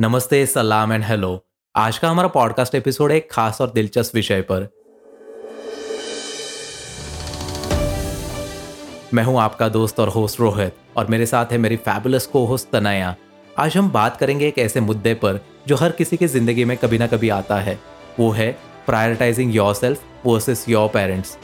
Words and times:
नमस्ते, 0.00 0.46
सलाम 0.46 0.92
and 0.92 1.04
hello. 1.04 1.28
आज 1.74 1.96
का 1.98 2.08
हमारा 2.08 2.28
पॉडकास्ट 2.28 2.74
एपिसोड 2.74 3.12
एक 3.12 3.28
खास 3.32 3.60
और 3.60 3.70
दिलचस्प 3.70 4.14
विषय 4.14 4.40
पर। 4.42 4.62
मैं 9.14 9.24
हूँ 9.24 9.38
आपका 9.40 9.68
दोस्त 9.68 10.00
और 10.00 10.08
होस्ट 10.08 10.40
रोहित 10.40 10.76
और 10.96 11.06
मेरे 11.06 11.26
साथ 11.26 11.52
है 11.52 11.58
मेरी 11.58 11.76
फैबुलस 11.76 12.26
को 12.26 12.44
होस्ट 12.44 12.70
तनया। 12.72 13.14
आज 13.58 13.76
हम 13.76 13.90
बात 13.90 14.16
करेंगे 14.16 14.48
एक 14.48 14.58
ऐसे 14.58 14.80
मुद्दे 14.80 15.14
पर 15.14 15.40
जो 15.68 15.76
हर 15.76 15.92
किसी 15.92 16.16
की 16.16 16.26
ज़िंदगी 16.26 16.64
में 16.64 16.76
कभी 16.76 16.98
ना 16.98 17.06
कभी 17.06 17.28
आता 17.28 17.60
है। 17.60 17.78
वो 18.20 18.30
है 18.30 18.50
prioritising 18.86 19.54
yourself 19.74 20.26
versus 20.26 20.68
your 20.68 20.88
parents 20.88 21.36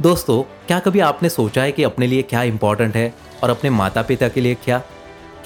दोस्तों, 0.00 0.42
क्या 0.66 0.78
कभी 0.78 1.00
आपने 1.02 1.28
सोचा 1.28 1.62
है 1.62 1.72
कि 1.72 1.82
अपने 1.82 2.06
लिए 2.06 2.22
क्या 2.22 2.42
इंपॉर्टेंट 2.44 2.96
है 2.96 3.12
और 3.42 3.50
अपने 3.50 3.70
माता 3.70 4.02
पिता 4.02 4.28
के 4.28 4.40
लिए 4.40 4.54
क्या? 4.64 4.82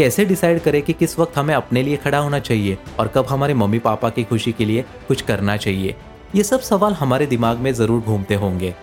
कैसे 0.01 0.25
डिसाइड 0.25 0.61
करें 0.61 0.81
कि 0.83 0.93
किस 0.93 1.19
वक्त 1.19 1.37
हमें 1.39 1.55
अपने 1.55 1.83
लिए 1.83 1.97
खड़ा 1.97 2.19
होना 2.19 2.39
चाहिए 2.39 2.77
और 2.99 3.09
कब 3.09 3.27
हमारे 3.27 3.55
मम्मी 3.55 3.79
पापा 3.79 4.09
की 4.11 4.23
खुशी 4.25 4.53
के 4.53 4.65
लिए 4.65 4.85
कुछ 5.09 5.23
करना 5.23 5.57
चाहिए? 5.57 5.95
ये 6.35 6.43
सब 6.43 6.61
सवाल 6.61 6.93
हमारे 6.93 7.27
दिमाग 7.27 7.59
में 7.59 7.73
ज़रूर 7.75 8.01
घूमते 8.01 8.35
होंगे। 8.35 8.75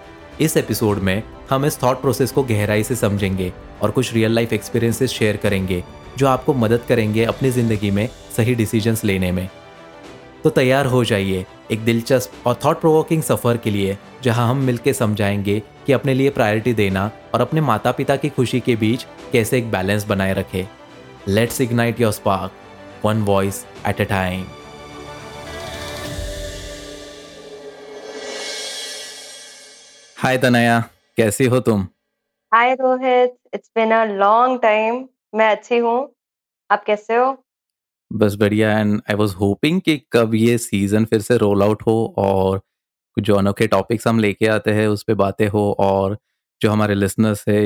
इस 0.42 0.58
एपिसोड 0.58 1.00
में 1.00 1.24
हम 1.50 1.66
इस 1.66 1.82
थॉट 1.84 2.02
प्रोसेस 2.02 2.32
को 2.32 2.44
गहराई 2.44 2.84
से 2.84 2.96
समझेंगे 2.96 3.52
और 3.82 3.92
कुछ 3.92 4.14
रियल 4.14 4.32
लाइफ 4.32 4.54
एक्सपीरियंसेस 4.54 5.12
शेयर 5.12 5.38
करेंगे, 5.38 5.84
जो 6.18 6.28
आपको 6.28 6.54
मदद 6.54 6.84
करेंगे 6.90 7.24
अपनी 7.24 7.52
ज़िंदगी 7.52 7.92
में 7.92 8.08
सही 8.38 8.56
डिसीजंस 8.56 9.04
लेने 9.04 9.32
में। 9.32 9.50
तो 10.44 10.50
तैयार 10.50 10.86
हो 10.86 11.04
जाइए 11.04 11.46
एक 11.72 11.86
दिलचस्प 11.86 12.48
और 12.48 12.60
थॉट 12.66 12.82
प्रोवोकिंग 12.82 13.24
सफ़र 13.24 13.58
के 13.58 13.72
लिए, 13.72 13.98
जहाँ 14.24 14.50
हम 14.50 14.58
मिलकर 14.58 14.94
समझाएँगे 14.94 15.62
कि 15.88 15.94
अपने 15.94 16.14
लिए 16.14 16.30
प्रायोरिटी 16.30 16.74
देना 16.74 17.12
और 17.34 17.42
अपने 17.42 17.62
माता 17.62 17.92
पिता 17.92 18.16
की 18.16 18.30
खुशी 18.30 18.60
के 18.60 18.76
बीच 18.76 19.08
कैसे 19.32 19.58
एक 19.58 19.72
बैलेंस 19.72 20.06
बनाए 20.06 20.34
रखें। 20.34 20.66
Let's 21.30 21.60
ignite 21.60 22.00
your 22.00 22.14
spark, 22.14 22.54
one 23.02 23.26
voice 23.26 23.66
at 23.84 24.00
a 24.00 24.06
time. 24.06 24.46
हाय 30.18 30.38
तनया 30.38 30.80
कैसी 31.18 31.46
हो 31.46 31.60
तुम? 31.60 31.86
Hi 32.52 32.74
Rohit 32.82 33.36
it's 33.54 33.72
been 33.76 33.92
a 33.92 34.04
long 34.06 34.62
time 34.62 35.04
मैं 35.36 35.50
अच्छी 35.50 35.78
हूँ। 35.78 36.00
आप 36.70 36.84
कैसे 36.88 37.16
हो? 37.16 37.38
बस 38.12 38.36
बढ़िया 38.40 38.80
एंड 38.80 39.02
आई 39.10 39.16
वाज 39.16 39.34
होपिंग 39.42 39.82
कि 39.82 40.02
कब 40.14 40.36
ये 40.36 40.58
सीज़न 40.58 41.06
फिर 41.06 41.22
से 41.22 41.38
रोल 41.38 41.64
आउट 41.64 41.84
हो 41.88 42.00
और 42.18 42.62
जो 43.18 43.36
अनोखे 43.36 43.68
टॉपिक्स 43.68 44.08
हम 44.08 44.20
लेके 44.20 44.48
आते 44.58 44.74
हैं 44.74 44.88
उस 44.88 45.04
पर 45.04 45.14
बातें 45.28 45.48
हो 45.48 45.72
और 45.80 46.18
जो 46.62 46.72
हमारे 46.72 46.96
लिसनर्स 46.96 47.48
है 47.50 47.64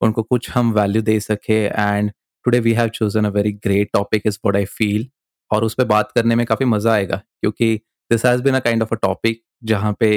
उनको 0.00 0.22
कुछ 0.22 0.50
हम 0.50 0.72
वैल्यू 0.72 1.02
दे 1.02 1.20
सके 1.20 1.64
and 1.64 2.12
today 2.46 2.60
we 2.60 2.72
have 2.74 2.88
chosen 2.94 3.24
a 3.24 3.28
very 3.30 3.52
great 3.64 3.90
topic 3.92 4.22
is 4.26 4.38
what 4.44 4.56
I 4.56 4.64
feel 4.72 5.08
और 5.50 5.64
उस 5.64 5.74
पर 5.74 5.84
बात 5.86 6.12
करने 6.12 6.34
में 6.34 6.44
काफ़ी 6.46 6.66
मज़ा 6.66 6.92
आएगा, 6.92 7.16
क्योंकि 7.40 7.74
this 8.10 8.24
has 8.26 8.42
been 8.42 8.54
a 8.54 8.58
kind 8.60 8.82
of 8.82 8.94
a 8.94 8.98
topic 9.02 9.42
जहाँ 9.64 9.96
पे 10.00 10.08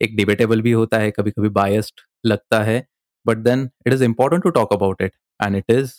एक 0.00 0.16
डिबेटेबल 0.16 0.62
भी 0.62 0.72
होता 0.72 0.98
है 0.98 1.10
कभी 1.10 1.30
कभी 1.30 1.48
बायस्ड 1.54 2.00
लगता 2.26 2.62
है 2.62 2.84
but 3.26 3.38
then 3.38 3.68
it 3.86 3.92
is 3.92 4.04
important 4.04 4.42
to 4.42 4.50
talk 4.50 4.72
about 4.72 5.02
it 5.02 5.12
and 5.40 5.56
it 5.56 5.70
is 5.70 5.92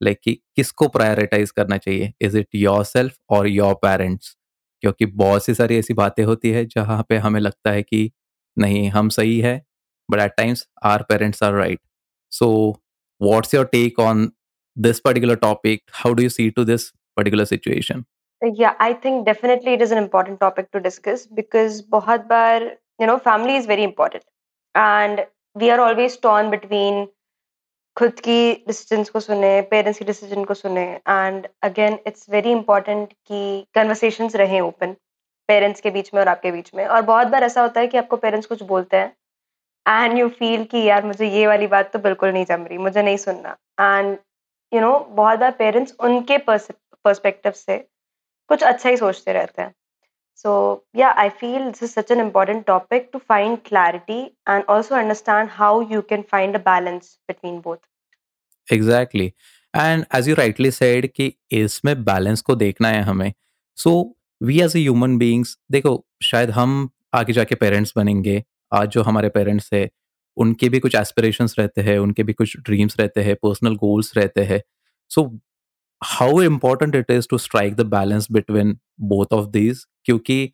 like 0.00 0.18
कि 0.24 0.34
किसको 0.56 0.88
प्रायोरिटाइज 0.88 1.50
करना 1.50 1.76
चाहिए? 1.78 2.12
इज़ 2.20 2.36
इट 2.38 2.48
योर 2.54 2.84
सेल्फ 2.84 3.16
और 3.30 3.48
योर 3.48 3.74
पेरेंट्स 3.82 4.36
क्योंकि 4.82 5.06
बहुत 5.06 5.44
सी 5.44 5.54
सारी 5.54 5.78
ऐसी 5.78 5.94
बातें 5.94 6.22
होती 6.24 6.50
है 6.50 6.64
जहाँ 6.66 7.04
पे 7.08 7.16
हमें 7.18 7.40
लगता 7.40 7.70
है 7.70 7.82
कि 7.82 8.10
नहीं, 8.56 8.88
हम 8.90 9.08
सही 9.10 9.38
है 9.40 9.60
but 10.08 10.20
at 10.20 10.32
times 10.36 10.66
our 10.84 11.02
parents 11.08 11.42
are 11.42 11.54
right 11.54 11.80
so 12.32 12.48
what's 13.20 13.54
your 13.54 13.64
take 13.66 13.98
on 14.00 14.30
this 14.86 15.00
particular 15.00 15.36
topic 15.36 15.82
how 16.00 16.14
do 16.14 16.22
you 16.22 16.30
see 16.30 16.50
to 16.50 16.64
this 16.64 16.86
particular 17.16 17.46
situation 17.46 18.04
yeah 18.42 18.74
i 18.80 18.92
think 19.04 19.26
definitely 19.26 19.74
it 19.74 19.82
is 19.82 19.90
an 19.90 19.98
important 19.98 20.40
topic 20.40 20.70
to 20.72 20.80
discuss 20.80 21.26
because 21.40 21.82
bahut 21.94 22.28
bar 22.28 22.58
you 23.02 23.08
know 23.10 23.18
family 23.30 23.56
is 23.56 23.66
very 23.66 23.84
important 23.84 24.24
and 24.74 25.24
we 25.56 25.70
are 25.70 25.80
always 25.80 26.20
torn 26.28 26.54
between 26.58 27.06
खुद 27.96 28.20
की 28.24 28.52
decisions 28.66 29.08
को 29.10 29.20
सुने 29.20 29.60
parents 29.70 29.98
की 29.98 30.04
decision 30.04 30.44
को 30.44 30.54
सुने 30.54 30.82
and 31.08 31.46
again 31.62 31.98
it's 32.06 32.26
very 32.30 32.50
important 32.50 33.12
कि 33.12 33.40
conversations 33.74 34.36
रहें 34.36 34.60
open 34.60 34.92
parents 35.48 35.80
के 35.80 35.90
बीच 35.90 36.10
में 36.14 36.20
और 36.20 36.28
आपके 36.28 36.52
बीच 36.52 36.70
में 36.74 36.84
और 36.86 37.02
बहुत 37.10 37.26
बार 37.28 37.44
ऐसा 37.44 37.62
होता 37.62 37.80
है 37.80 37.88
कि 37.88 37.98
आपको 37.98 38.16
पेरेंट्स 38.24 38.46
कुछ 38.46 38.62
बोलते 38.70 38.96
हैं 38.96 40.04
एंड 40.04 40.18
यू 40.18 40.28
फील 40.38 40.64
कि 40.70 40.82
यार 40.88 41.04
मुझे 41.06 41.28
ये 41.30 41.46
वाली 41.46 41.66
बात 41.74 41.92
तो 41.92 41.98
बिल्कुल 41.98 42.32
नहीं 42.32 42.44
जम 42.44 42.64
रही 42.68 42.78
मुझे 42.78 43.02
नहीं 43.02 43.16
सुनना 43.16 43.56
एंड 43.80 44.16
यू 44.72 44.80
नो 44.80 44.98
बहुत 45.10 45.38
बार 45.38 45.50
पेरेंट्स 45.58 45.94
उनके 46.00 46.38
पर्सपेक्टिव 46.48 47.52
से 47.52 47.78
कुछ 48.50 48.62
अच्छा 48.62 48.88
ही 48.88 48.96
सोचते 48.96 49.32
रहते 49.32 49.62
हैं 49.62 49.72
so 50.44 50.52
yeah 50.98 51.12
i 51.16 51.28
feel 51.40 51.64
this 51.64 51.82
is 51.82 51.92
such 51.92 52.10
an 52.10 52.20
important 52.20 52.66
topic 52.66 53.08
to 53.12 53.18
find 53.22 53.58
clarity 53.64 54.20
and 54.46 54.70
also 54.74 54.94
understand 54.94 55.50
how 55.56 55.72
you 55.90 56.02
can 56.02 56.22
find 56.24 56.56
a 56.56 56.62
balance 56.68 57.10
between 57.28 57.58
both 57.60 57.80
exactly 58.68 59.26
and 59.74 60.06
as 60.10 60.30
you 60.30 60.36
rightly 60.40 60.70
said 60.70 61.08
कि 61.16 61.32
इसमें 61.52 61.94
balance 62.04 62.40
को 62.42 62.54
देखना 62.56 62.88
है 62.88 63.02
हमें 63.02 63.32
so 63.78 63.92
we 64.40 64.60
as 64.60 64.76
a 64.76 64.80
human 64.80 65.18
beings 65.18 65.56
देखो 65.72 65.94
शायद 66.22 66.50
हम 66.50 66.88
आगे 67.14 67.32
जाके 67.32 67.54
पेरेंट्स 67.54 67.92
बनेंगे 67.96 68.42
आज 68.72 68.88
जो 68.88 69.02
हमारे 69.02 69.28
पेरेंट्स 69.28 69.68
है 69.74 69.88
उनके 70.36 70.68
भी 70.68 70.78
कुछ 70.80 70.94
एस्पिरेशंस 70.94 71.54
रहते 71.58 71.80
हैं, 71.80 71.98
उनके 71.98 72.22
भी 72.22 72.32
कुछ 72.32 72.56
ड्रीम्स 72.58 72.96
रहते 73.00 73.22
हैं 73.22 73.36
पर्सनल 73.42 73.76
गोल्स 73.76 74.12
रहते 74.16 74.44
हैं। 74.44 74.60
So 75.10 75.24
how 76.02 76.40
important 76.42 76.94
it 76.96 77.10
is 77.10 77.26
to 77.30 77.38
strike 77.38 77.74
the 77.76 77.86
balance 77.88 78.26
between 78.32 78.78
both 79.04 79.32
of 79.34 79.48
these 79.50 79.84
क्योंकि 80.04 80.52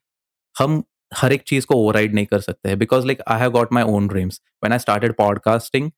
हम 0.56 0.82
हर 1.12 1.32
एक 1.32 1.42
चीज़ 1.46 1.66
को 1.66 1.74
ओवरराइड 1.74 2.14
नहीं 2.14 2.26
कर 2.26 2.40
सकते 2.40 2.68
हैं। 2.68 2.78
Because 2.78 3.06
like 3.06 3.20
I 3.28 3.40
have 3.40 3.50
got 3.52 3.72
my 3.72 3.82
own 3.88 4.08
dreams 4.08 4.40
when 4.62 4.72
I 4.72 4.78
started 4.78 5.12
podcasting 5.16 5.90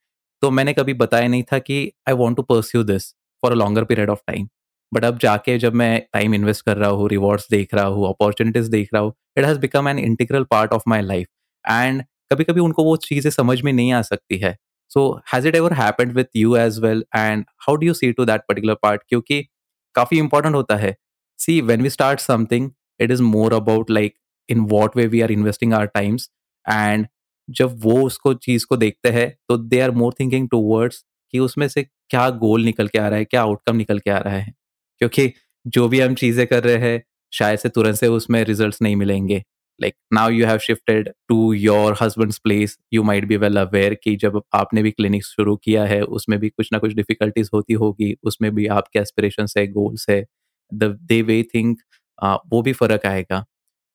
तो 0.43 0.51
मैंने 0.51 0.73
कभी 0.73 0.95
बताया 0.95 1.29
नहीं 1.29 1.43
था 1.53 1.59
कि 1.61 1.81
I 2.09 2.15
want 2.15 2.37
to 2.37 2.43
pursue 2.45 2.83
this 2.85 3.11
for 3.43 3.53
a 3.53 3.55
longer 3.55 3.85
period 3.85 4.11
of 4.11 4.21
time 4.27 4.49
but 4.93 5.05
अब 5.05 5.19
जाके 5.19 5.57
जब 5.59 5.75
मैं 5.75 6.01
टाइम 6.13 6.35
इन्वेस्ट 6.35 6.65
कर 6.67 6.77
रहा 6.77 6.91
हूँ 6.91 7.09
रिवॉर्ड्स 7.09 7.47
देख 7.51 7.75
रहा 7.75 7.85
हूँ 7.87 8.09
अपॉर्चुनिटीज़ 8.09 8.71
देख 8.71 8.89
रहा 8.95 9.03
हूँ 9.03 9.15
it 9.39 9.45
has 9.45 9.59
become 9.59 9.89
an 9.89 9.99
integral 9.99 10.45
part 10.51 10.73
of 10.73 10.83
my 10.89 11.03
life 11.03 11.29
and 11.65 12.03
कभी 12.31 12.45
कभी 12.45 12.61
उनको 12.61 12.85
वो 12.85 12.97
चीज़ें 12.99 13.31
समझ 13.31 13.61
में 13.63 13.73
नहीं 13.73 13.93
आ 13.93 14.03
सकती 14.03 14.39
है। 14.39 14.57
So 14.91 15.11
has 15.33 15.49
it 15.49 15.57
ever 15.57 15.73
happened 15.75 16.13
with 16.13 16.27
you 16.37 16.57
as 16.57 16.79
well 16.81 17.05
and 17.17 17.45
how 17.61 17.77
do 17.77 17.87
you 17.87 17.95
see 17.95 18.13
to 18.13 18.25
that 18.25 18.41
particular 18.49 18.75
part 18.83 19.03
क्योंकि 19.09 19.43
काफ़ी 19.95 20.19
इंपॉर्टेंट 20.19 20.55
होता 20.55 20.77
है। 20.77 20.97
See 21.39 21.61
when 21.63 21.83
we 21.83 21.91
start 21.91 22.21
something 22.21 22.71
it 23.01 23.11
is 23.11 23.23
more 23.23 23.55
about 23.55 23.91
like 23.91 24.15
in 24.49 24.61
what 24.71 24.97
way 24.97 25.07
we 25.07 25.21
are 25.21 25.33
investing 25.33 25.75
our 25.75 25.87
times 25.87 26.31
and 26.67 27.07
जब 27.49 27.75
वो 27.83 28.01
उसको, 28.03 28.33
चीज़ 28.35 28.67
को 28.67 28.77
देखते 28.77 29.09
हैं 29.09 29.29
तो 29.49 29.57
they 29.59 29.81
are 29.81 29.91
more 29.91 30.15
thinking 30.21 30.49
towards 30.65 31.05
कि 31.35 31.39
उसमें 31.39 31.67
से 31.69 31.83
क्या 31.83 32.29
गोल 32.33 32.65
निकल 32.65 32.89
के 32.89 32.99
आ 32.99 33.09
रहा 33.09 33.19
है, 33.19 33.25
क्या 33.25 33.43
आउटकम 33.43 33.77
निकल 33.77 33.99
के 33.99 34.11
आ 34.11 34.19
रहा 34.19 34.35
है। 34.35 34.53
क्योंकि 35.01 35.33
जो 35.67 35.89
भी 35.89 36.01
हम 36.01 36.15
चीज़ें 36.15 36.47
कर 36.47 36.65
रहे 36.65 36.77
हैं, 36.79 37.03
शायद 37.33 37.59
से 37.59 37.69
तुरंत 37.69 37.97
से 37.97 38.07
उसमें 38.09 38.43
रिज़ल्ट 38.45 38.77
नहीं 38.83 38.97
मिलेंगे। 38.97 39.43
Like, 39.81 39.95
now 40.13 40.27
you 40.29 40.47
have 40.47 40.63
shifted 40.63 41.11
to 41.31 41.53
your 41.55 41.95
husband's 41.95 42.39
place. 42.39 42.77
You 42.91 43.05
might 43.05 43.27
be 43.29 43.39
well 43.45 43.61
aware 43.63 43.97
कि 44.05 44.17
जब 44.25 44.41
आपने 44.55 44.83
भी 44.83 44.91
क्लिनिक 44.91 45.25
शुरू 45.25 45.57
किया 45.65 45.85
है, 45.85 46.01
उसमें 46.03 46.39
भी 46.41 46.49
कुछ 46.51 46.69
ना 46.73 46.79
कुछ 46.79 46.95
डिफिकल्टीज 46.95 47.51
होती 47.55 47.75
होगी, 47.75 48.15
उसमें 48.25 48.55
भी 48.55 48.67
आपके 48.79 48.99
एस्पिरेशन 48.99 49.47
है 49.59 49.67
गोल्स 49.73 50.07
है 50.11 50.25
द 50.73 50.85
दे 51.03 51.21
वे 51.23 51.43
थिंक 51.55 51.79
वो 52.53 52.63
भी 52.63 52.73
फ़र्क 52.75 53.07
आएगा। 53.07 53.45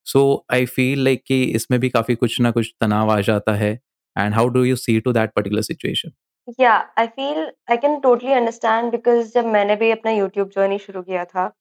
सो 0.07 0.45
आई 0.53 0.65
फील 0.67 1.03
लाइक 1.03 1.23
कि 1.27 1.43
इसमें 1.55 1.79
भी 1.79 1.89
काफ़ी 1.89 2.15
कुछ 2.15 2.39
ना 2.41 2.51
कुछ 2.51 2.73
तनाव 2.81 3.11
आ 3.11 3.19
जाता 3.21 3.53
है। 3.55 3.71
And 4.15 4.33
how 4.33 4.47
do 4.49 4.63
you 4.63 4.75
see 4.75 4.99
to 4.99 5.11
that 5.13 5.31
particular 5.35 5.61
situation 5.61 6.11
yeah 6.59 6.73
I 6.99 7.07
feel 7.07 7.37
I 7.71 7.77
can 7.77 7.99
totally 7.99 8.31
understand 8.33 8.91
because 8.91 9.31
जब 9.33 9.45
मैंने 9.47 9.75
भी 9.75 9.91
अपना 9.91 10.11
यूट्यूब 10.11 10.49
जर्नी 10.55 10.77
शुरू 10.79 11.01
किया 11.01 11.25
था 11.25 11.51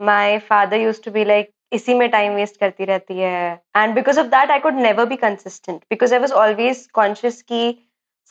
my 0.00 0.38
father 0.48 0.80
use 0.80 1.02
to 1.04 1.10
be 1.10 1.24
like 1.24 1.50
इसी 1.72 1.94
में 1.94 2.08
टाइम 2.10 2.34
वेस्ट 2.34 2.60
करती 2.60 2.84
रहती 2.84 3.18
है। 3.18 3.62
And 3.76 3.94
because 3.94 4.20
of 4.20 4.26
that 4.26 4.50
I 4.50 4.58
could 4.58 4.74
never 4.76 5.04
be 5.06 5.16
consistent 5.16 5.80
because 5.90 6.14
I 6.14 6.20
was 6.20 6.32
always 6.34 6.86
conscious 6.94 7.42
की 7.42 7.64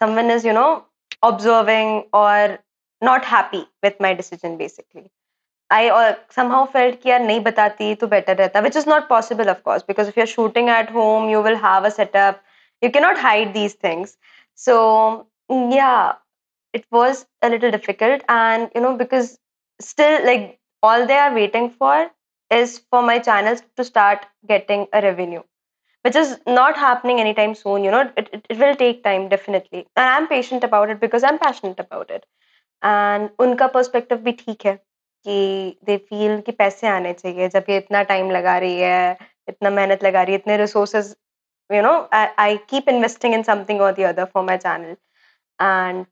someone 0.01 0.31
is 0.31 0.47
you 0.47 0.53
know 0.53 0.65
observing 1.23 2.01
और 2.13 2.57
not 3.01 3.25
happy 3.25 3.59
with 3.83 4.01
my 4.01 4.13
decision 4.13 4.55
basically 4.57 5.09
I 5.69 5.89
somehow 6.51 6.65
felt 6.73 7.01
की 7.01 7.09
यार 7.09 7.19
नहीं 7.21 7.39
बताती 7.43 7.93
तो 7.95 8.07
बेटर 8.07 8.35
रहता 8.37 8.59
which 8.59 8.77
is 8.77 8.89
not 8.89 9.07
possible 9.07 9.49
of course 9.49 9.83
because 9.87 10.09
if 10.09 10.19
you 10.19 10.23
are 10.23 10.27
shooting 10.27 10.69
at 10.69 10.91
home 10.93 11.29
you 11.29 11.41
will 11.41 11.55
have 11.63 11.85
a 11.85 11.89
setup 11.89 12.41
you 12.81 12.89
can 12.89 13.03
not 13.03 13.17
hide 13.19 13.51
these 13.53 13.77
things 13.83 14.17
so 14.59 14.75
yeah 15.73 15.93
it 16.73 16.85
was 16.93 17.23
a 17.41 17.47
little 17.47 17.71
difficult 17.71 18.23
and 18.31 18.67
you 18.75 18.81
know 18.81 18.91
because 18.97 19.35
still 19.79 20.25
like 20.25 20.55
all 20.83 21.05
they 21.05 21.17
are 21.17 21.31
waiting 21.33 21.69
for 21.79 22.09
is 22.50 22.80
for 22.90 23.02
my 23.02 23.18
channels 23.18 23.62
to 23.76 23.84
start 23.84 24.26
getting 24.48 24.86
a 24.92 25.00
revenue 25.02 25.42
which 26.02 26.16
is 26.16 26.38
not 26.46 26.76
happening 26.76 27.20
anytime 27.20 27.54
soon 27.54 27.84
you 27.84 27.90
know 27.90 28.00
it, 28.16 28.28
it, 28.32 28.46
it 28.48 28.58
will 28.58 28.74
take 28.74 29.04
time 29.04 29.28
definitely 29.28 29.86
and 29.96 30.06
i'm 30.06 30.26
patient 30.26 30.64
about 30.64 30.90
it 30.90 31.00
because 31.00 31.22
i'm 31.22 31.38
passionate 31.38 31.78
about 31.78 32.10
it 32.10 32.24
and 32.82 33.30
unka 33.38 33.72
perspective 33.72 34.20
bhi 34.20 34.36
theek 34.44 34.66
hai 34.70 34.78
कि 35.26 35.78
they 35.84 35.96
feel 35.96 36.40
कि 36.40 36.52
पैसे 36.52 36.86
आने 36.88 37.12
चाहिए 37.12 37.48
जब 37.48 37.64
ये 37.70 37.76
इतना 37.78 38.02
time 38.02 38.30
लगा 38.30 38.58
रही 38.58 38.78
है, 38.80 39.16
इतना 39.48 39.70
मेहनत 39.70 40.04
लगा 40.04 40.22
रही 40.22 40.32
है, 40.32 40.38
इतने 40.38 40.56
resources 40.56 41.14
you 41.70 41.82
know 41.82 42.08
I, 42.10 42.30
I 42.36 42.60
keep 42.70 42.88
investing 42.88 43.32
in 43.32 43.44
something 43.44 43.80
or 43.80 43.92
the 43.92 44.04
other 44.06 44.26
for 44.26 44.42
my 44.42 44.56
channel 44.56 44.96
and 45.60 46.06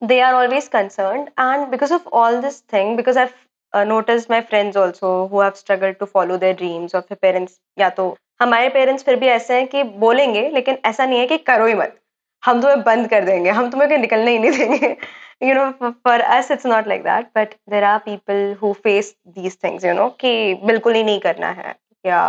they 0.00 0.20
are 0.20 0.34
always 0.34 0.68
concerned 0.68 1.30
and 1.36 1.70
because 1.72 1.90
of 1.90 2.06
all 2.12 2.40
this 2.44 2.60
thing 2.74 2.92
because 3.00 3.16
i've 3.16 3.34
uh, 3.73 3.83
noticed 3.83 4.29
my 4.29 4.41
friends 4.41 4.75
also 4.75 5.27
who 5.27 5.41
have 5.41 5.57
struggled 5.57 5.99
to 5.99 6.07
follow 6.07 6.37
their 6.37 6.53
dreams 6.53 6.95
फिर 6.95 7.17
parents. 7.25 7.59
या 7.79 7.89
तो 7.89 8.15
हमारे 8.41 8.69
parents 8.69 9.03
फिर 9.03 9.15
भी 9.15 9.27
ऐसे 9.27 9.53
हैं 9.53 9.67
कि 9.67 9.83
बोलेंगे 10.05 10.49
लेकिन 10.49 10.77
ऐसा 10.85 11.05
नहीं 11.05 11.19
है 11.19 11.27
कि 11.27 11.37
करो 11.49 11.65
ही 11.65 11.73
मत। 11.73 11.99
हम 12.43 12.61
तुम्हें 12.61 12.83
बंद 12.83 13.07
कर 13.09 13.25
देंगे 13.25 13.49
हम 13.49 13.69
तुम्हें 13.71 13.89
कहीं 13.89 13.99
निकलने 13.99 14.31
ही 14.31 14.39
नहीं 14.39 14.51
देंगे। 14.57 14.97
Know 15.43 15.63
for, 15.79 15.89
for 16.03 16.19
us 16.33 16.49
it's 16.49 16.65
not 16.65 16.87
like 16.87 17.03
that 17.03 17.25
but 17.33 17.55
there 17.71 17.83
are 17.83 17.99
people 17.99 18.55
who 18.59 18.73
face 18.73 19.09
these 19.37 19.55
things 19.55 19.83
you 19.83 19.93
know 19.93 20.09
कि 20.19 20.31
बिल्कुल 20.65 20.93
ही 20.93 21.03
नहीं 21.03 21.19
करना 21.19 21.47
है 21.57 21.75
या 22.05 22.21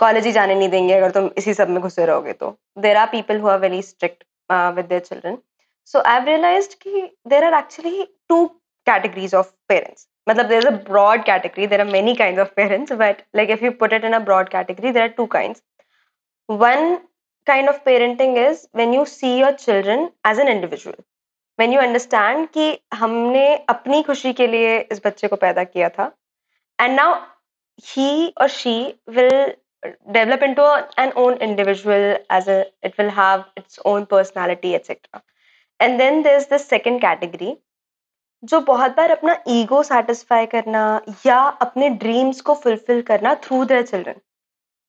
कॉलेज 0.00 0.26
ही 0.26 0.32
जाने 0.32 0.54
नहीं 0.54 0.68
देंगे 0.68 0.94
अगर 0.94 1.10
तुम 1.10 1.30
इसी 1.38 1.54
सब 1.54 1.68
में 1.68 1.80
घुसे 1.82 2.06
रहोगे 2.06 2.32
तो। 2.32 2.50
There 2.78 2.96
are 2.96 3.06
people 3.06 3.40
who 3.40 3.48
are 3.48 3.58
very 3.58 3.82
strict 3.82 4.24
with 4.76 4.84
their 4.84 5.00
children 5.00 5.38
so 5.92 6.02
I 6.06 6.24
realise 6.24 6.68
कि 6.82 7.02
there 7.28 7.44
are 7.44 7.54
actually 7.54 8.06
two 8.28 8.44
categories 8.85 9.35
of 9.35 9.51
parents 9.69 10.07
मतलब 10.29 10.45
there 10.47 10.57
is 10.57 10.67
a 10.67 10.75
broad 10.89 11.23
category 11.25 11.67
there 11.67 11.81
are 11.81 11.87
many 11.87 12.15
kind 12.15 12.39
of 12.39 12.51
parents 12.55 12.93
but 13.03 13.21
like 13.35 13.49
if 13.49 13.63
you 13.63 13.71
put 13.79 13.93
it 13.93 14.05
in 14.05 14.13
a 14.13 14.19
broad 14.29 14.49
category 14.49 14.91
there 14.91 15.03
are 15.03 15.09
two 15.17 15.25
kind 15.37 15.55
one 16.49 16.95
kind 17.47 17.69
of 17.69 17.81
parenting 17.85 18.37
is 18.37 18.67
when 18.75 18.93
you 18.93 19.05
see 19.13 19.35
your 19.39 19.51
children 19.65 20.09
as 20.27 20.39
an 20.39 20.47
individual 20.47 21.03
when 21.59 21.73
you 21.73 21.79
understand 21.81 22.47
कि 22.53 22.77
हमने 22.93 23.45
अपनी 23.69 24.01
खुशी 24.03 24.33
के 24.33 24.47
लिए 24.47 24.79
इस 24.91 25.01
बच्चे 25.05 25.27
को 25.27 25.35
पैदा 25.45 25.63
किया 25.63 25.89
था 25.99 26.11
and 26.79 26.95
now 26.95 27.19
he 27.83 28.33
or 28.37 28.47
she 28.47 28.95
will 29.07 29.53
develop 30.11 30.41
into 30.41 30.63
an 30.97 31.11
own 31.15 31.37
individual 31.37 32.17
as 32.29 32.47
a 32.47 32.65
it 32.83 32.97
will 32.97 33.09
have 33.09 33.45
its 33.55 33.79
own 33.85 34.05
personality 34.05 34.75
etc 34.75 35.21
and 35.79 35.99
then 35.99 36.21
there's 36.23 36.47
the 36.47 36.59
second 36.59 36.99
category 36.99 37.57
जो 38.42 38.60
बहुत 38.62 38.96
बार 38.96 39.10
अपना 39.10 39.36
ईगो 39.48 39.82
सेटिस्फाई 39.82 40.46
करना 40.46 40.80
या 41.26 41.38
अपने 41.62 41.88
ड्रीम्स 42.02 42.40
को 42.40 42.54
फुलफिल 42.54 43.00
करना 43.02 43.34
थ्रू 43.44 43.64
देयर 43.64 43.82
चिल्ड्रन 43.82 44.20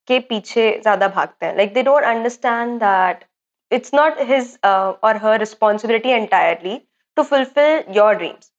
के 0.08 0.20
पीछे 0.30 0.70
ज़्यादा 0.82 1.08
भागते 1.08 1.46
हैं। 1.46 1.56
Like 1.58 1.74
they 1.74 1.84
don't 1.84 2.04
understand 2.06 2.78
that 2.80 3.24
it's 3.72 3.94
not 3.94 4.20
his 4.30 4.58
or 4.66 5.18
her 5.24 5.40
responsibility 5.40 6.10
entirely 6.12 6.80
to 7.18 7.24
fulfil 7.24 7.84
your 7.96 8.14
dreams 8.16 8.52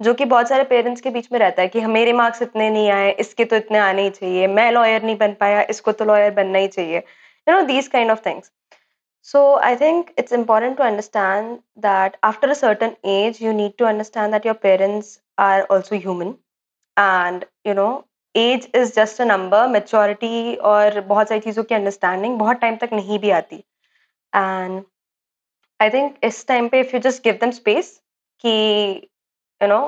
जो 0.00 0.14
कि 0.14 0.24
बहुत 0.24 0.48
सारे 0.48 0.64
पेरेंट्स 0.64 1.00
के 1.00 1.10
बीच 1.10 1.28
में 1.32 1.38
रहता 1.38 1.62
है 1.62 1.68
कि 1.68 1.80
मेरे 1.86 2.12
मार्क्स 2.12 2.42
इतने 2.42 2.68
नहीं 2.70 2.90
आए, 2.90 3.10
इसके 3.10 3.44
तो 3.44 3.56
इतने 3.56 3.78
आने 3.78 4.02
ही 4.02 4.10
चाहिए, 4.10 4.46
मैं 4.46 4.70
लॉयर 4.72 5.02
नहीं 5.02 5.16
बन 5.18 5.32
पाया, 5.40 5.60
इसको 5.70 5.92
तो 5.92 6.04
लॉयर 6.04 6.30
बनना 6.34 6.58
ही 6.58 6.68
चाहिए। 6.68 6.96
You 6.96 7.54
know 7.54 7.60
these 7.66 7.88
kind 7.88 8.10
of 8.10 8.20
things 8.26 8.50
so 9.26 9.40
i 9.62 9.74
think 9.76 10.12
it's 10.16 10.32
important 10.32 10.76
to 10.76 10.82
understand 10.84 11.58
that 11.76 12.16
after 12.22 12.48
a 12.50 12.54
certain 12.54 12.96
age 13.04 13.40
you 13.40 13.52
need 13.52 13.76
to 13.78 13.86
understand 13.86 14.32
that 14.32 14.44
your 14.44 14.54
parents 14.54 15.20
are 15.38 15.64
also 15.64 15.98
human. 15.98 16.32
And 16.96 17.44
you 17.64 17.74
know 17.74 17.92
age 18.34 18.66
is 18.74 18.92
just 18.94 19.20
a 19.20 19.24
number 19.24 19.66
maturity 19.68 20.54
और 20.68 21.00
बहुत 21.08 21.28
सारी 21.28 21.40
चीज़ों 21.40 21.62
की 21.64 21.74
understanding 21.74 22.38
बहुत 22.38 22.56
time 22.60 22.76
तक 22.82 22.90
नहीं 22.92 23.18
भी 23.18 23.30
आती. 23.30 23.56
एंड 24.32 24.82
आई 25.80 25.90
थिंक 25.90 26.16
इस 26.24 26.46
टाइम 26.48 26.68
पे 26.68 26.80
if 26.80 26.94
you 26.96 27.00
just 27.06 27.22
give 27.24 27.34
them 27.40 27.50
space 27.50 27.90
कि 28.44 28.52
यू 29.60 29.68
नो 29.68 29.80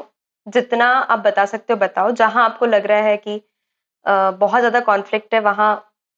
जितना 0.46 0.88
आप 0.88 1.18
बता 1.26 1.44
सकते 1.46 1.72
हो 1.72 1.78
बताओ। 1.80 2.10
जहाँ 2.10 2.44
आपको 2.44 2.66
लग 2.66 2.86
रहा 2.86 3.02
है 3.02 3.16
कि 3.16 3.36
uh, 3.36 4.32
बहुत 4.38 4.60
ज़्यादा 4.60 4.80
कॉन्फ्लिक्ट 4.90 5.34
है 5.34 5.40
वहाँ 5.40 5.72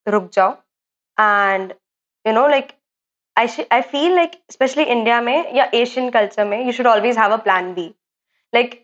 रुक 0.06 0.30
जाओ। 0.32 0.52
And 1.18 1.72
you 2.24 2.32
know 2.32 2.46
like 2.48 2.72
I 3.36 3.66
I 3.72 3.80
feel 3.92 4.14
like 4.14 4.40
specially 4.52 4.84
India 4.84 5.20
में 5.20 5.52
या 5.54 5.70
एशियन 5.74 6.10
कल्चर 6.10 6.44
में 6.44 6.64
you 6.64 6.72
should 6.72 6.86
always 6.86 7.18
have 7.18 7.32
a 7.32 7.42
plan 7.44 7.72
B 7.74 7.86
like 8.52 8.82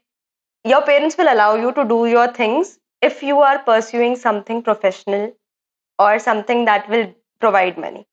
your 0.64 0.80
parents 0.86 1.18
will 1.18 1.28
allow 1.28 1.56
you 1.56 1.70
to 1.70 1.82
do 1.94 2.04
your 2.06 2.32
things 2.38 2.78
if 3.02 3.22
you 3.26 3.38
are 3.40 3.58
pursuing 3.66 4.12
something 4.18 4.58
professional 4.66 5.22
or 5.98 6.10
something 6.18 6.60
that 6.66 6.84
will 6.90 7.06
provide 7.42 7.78
money. 7.84 8.04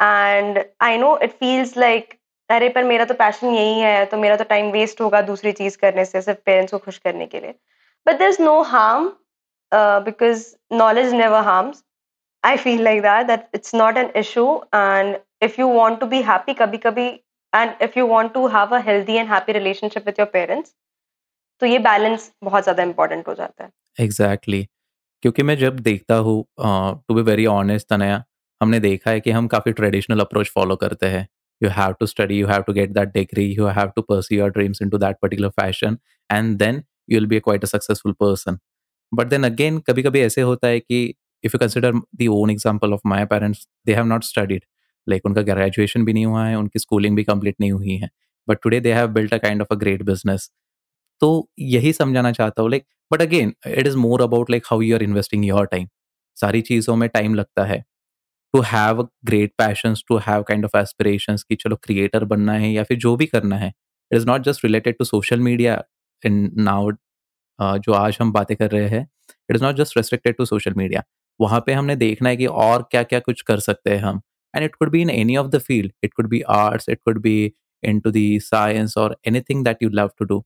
And 0.00 0.60
i 0.80 0.90
know 0.96 1.08
it 1.26 1.32
feels 1.40 1.72
like, 1.76 2.14
अरे, 2.50 2.68
पर 2.68 2.84
मेरा 2.84 3.04
तो 3.04 3.14
passion 3.14 3.54
यही 3.54 3.80
है 3.80 4.04
तो 4.12 4.16
मेरा 4.16 4.36
तो 4.36 4.44
time 4.44 4.70
waste 4.72 5.00
होगा 5.00 5.22
दूसरी 5.22 5.52
चीज़ 5.52 5.78
करने 5.78 6.04
से, 6.04 6.22
सिर्फ़ 6.22 6.38
पेरेंट्स 6.46 6.72
को 6.72 6.78
खुश 6.78 6.98
करने 6.98 7.26
के 7.26 7.40
लिए. 7.40 7.54
But 8.06 8.18
there 8.18 8.28
is 8.28 8.42
no 8.42 8.60
harm 8.70 9.10
because 10.04 10.46
knowledge 10.72 11.12
never 11.14 11.42
harms 11.44 11.82
I 12.44 12.56
feel 12.56 12.82
like 12.82 13.02
that 13.02 13.26
that 13.26 13.46
it's 13.54 13.74
not 13.74 13.96
an 13.96 14.10
issue 14.16 14.44
and 14.74 15.16
if 15.42 15.60
you 15.60 15.68
want 15.68 16.00
to 16.00 16.06
be 16.06 16.22
happy 16.22 16.54
कभी 16.54 16.78
कभी 16.78 17.08
and 17.52 17.82
if 17.82 17.98
you 17.98 18.06
want 18.06 18.32
to 18.34 18.46
have 18.48 18.76
a 18.76 18.80
healthy 18.86 19.14
and 19.14 19.28
happy 19.28 19.52
relationship 19.52 20.06
with 20.06 20.20
your 20.20 20.28
parents 20.32 20.74
तो 21.62 21.66
ये 21.66 21.78
balance 21.78 22.30
बहुत 22.44 22.62
ज़्यादा 22.62 22.82
important 22.82 23.28
हो 23.28 23.34
जाता 23.34 23.64
है 23.64 23.70
exactly 24.00 24.56
exactly. 24.56 24.74
क्योंकि 25.22 25.42
मैं 25.42 25.56
जब 25.58 25.78
देखता 25.80 26.14
हूँ 26.14 26.44
to 26.58 27.14
be 27.14 27.22
very 27.22 27.46
honest 27.46 27.88
Tanaya 27.88 28.22
हमने 28.60 28.80
देखा 28.80 29.10
है 29.10 29.20
कि 29.20 29.30
हम 29.30 29.46
काफ़ी 29.48 29.72
ट्रेडिशनल 29.72 30.20
अप्रोच 30.20 30.50
फॉलो 30.54 30.76
करते 30.76 31.06
हैं 31.06 31.28
you 31.60 31.70
have 31.70 31.94
to 31.98 32.06
study 32.06 32.36
you 32.36 32.46
have 32.46 32.64
to 32.66 32.72
get 32.72 32.92
that 32.94 33.12
degree 33.14 33.46
you 33.56 33.66
have 33.78 33.90
to 33.94 34.02
pursue 34.02 34.36
your 34.36 34.50
dreams 34.50 34.78
into 34.80 35.00
that 35.00 35.20
particular 35.20 35.50
fashion 35.52 35.98
and 36.30 36.58
then 36.58 36.78
you'll 37.06 37.26
be 37.26 37.36
a 37.36 37.40
quite 37.40 37.66
a 37.66 37.70
successful 37.72 38.14
person 38.22 38.58
but 39.12 39.32
then 39.32 39.48
again 39.48 39.80
kabhi 39.88 40.04
kabhi 40.06 40.22
aise 40.28 40.38
hota 40.50 40.70
hai 40.70 40.80
ki 40.84 41.00
if 41.44 41.54
you 41.54 41.58
consider 41.58 41.92
the 42.16 42.26
own 42.28 42.50
example 42.50 42.92
of 42.92 43.00
my 43.08 43.24
parents 43.26 43.66
they 43.86 43.94
have 43.94 44.04
not 44.06 44.24
studied 44.24 44.64
like 45.06 45.26
उनका 45.26 45.42
graduation 45.42 46.04
भी 46.04 46.12
नहीं 46.12 46.26
हुआ 46.26 46.44
है, 46.46 46.56
उनकी 46.56 46.78
schooling 46.78 47.16
भी 47.16 47.24
complete 47.24 47.56
नहीं 47.60 47.72
हुई 47.72 47.96
है. 47.96 48.10
But 48.48 48.58
today 48.62 48.80
they 48.80 48.92
have 48.92 49.08
built 49.10 49.34
a 49.34 49.38
kind 49.38 49.62
of 49.62 49.72
a 49.72 49.76
great 49.78 50.02
business 50.02 50.50
तो 51.22 51.48
यही 51.60 51.92
समझाना 51.92 52.32
चाहता 52.32 52.62
हूँ 52.62 52.70
like 52.70 52.84
but 53.12 53.22
again 53.22 53.54
it 53.68 53.86
is 53.86 53.96
more 53.98 54.22
about 54.22 54.50
like 54.50 54.66
how 54.70 54.80
you 54.80 54.94
are 54.96 55.02
investing 55.02 55.44
your 55.46 55.66
time 55.66 55.88
सारी 56.36 56.60
चीज़ों 56.62 56.96
में 56.96 57.08
टाइम 57.08 57.34
लगता 57.34 57.64
है. 57.64 57.82
To 58.54 58.60
have 58.66 59.02
great 59.24 59.52
passions 59.58 60.02
to 60.08 60.16
have 60.26 60.42
kind 60.42 60.64
of 60.64 60.76
aspirations 60.76 61.42
कि 61.42 61.56
चलो 61.56 61.76
क्रिएटर 61.84 62.24
बनना 62.24 62.52
है 62.52 62.70
या 62.72 62.82
फिर 62.84 62.98
जो 62.98 63.14
भी 63.16 63.26
करना 63.26 63.56
है. 63.56 63.68
It 64.10 64.16
is 64.16 64.26
not 64.26 64.42
just 64.44 64.64
related 64.64 64.96
to 64.98 65.04
social 65.04 65.40
media 65.40 65.82
in 66.22 66.50
now 66.58 66.90
जो 67.58 67.92
आज 67.94 68.18
हम 68.20 68.32
बातें 68.32 68.56
कर 68.56 68.70
रहे 68.70 68.88
हैं. 68.88 69.02
It 69.50 69.56
is 69.56 69.64
not 69.64 69.76
just 69.76 69.96
restricted 69.96 70.36
to 70.36 70.44
social 70.46 70.74
media 70.76 71.02
वहाँ 71.40 71.60
पे 71.66 71.72
हमने 71.72 71.96
देखना 71.96 72.28
है 72.28 72.36
कि 72.36 72.46
और 72.46 72.82
क्या 72.90 73.02
क्या 73.02 73.20
कुछ 73.20 73.42
कर 73.42 73.60
सकते 73.60 73.90
हैं 73.90 74.02
हम। 74.02 74.20
And 74.54 74.64
it 74.64 74.74
could 74.74 74.90
be 74.90 75.02
in 75.02 75.10
any 75.10 75.36
of 75.36 75.46
the 75.48 75.58
field 75.58 75.92
it 76.04 76.14
could 76.14 76.28
be 76.28 76.40
arts 76.50 76.88
it 76.88 77.00
could 77.04 77.20
be 77.22 77.52
into 78.00 78.10
the 78.10 78.38
science 78.40 78.96
और 78.98 79.16
anything 79.40 79.64
that 79.64 79.82
you 79.82 79.88
love 79.90 80.10
to 80.18 80.24
do 80.24 80.44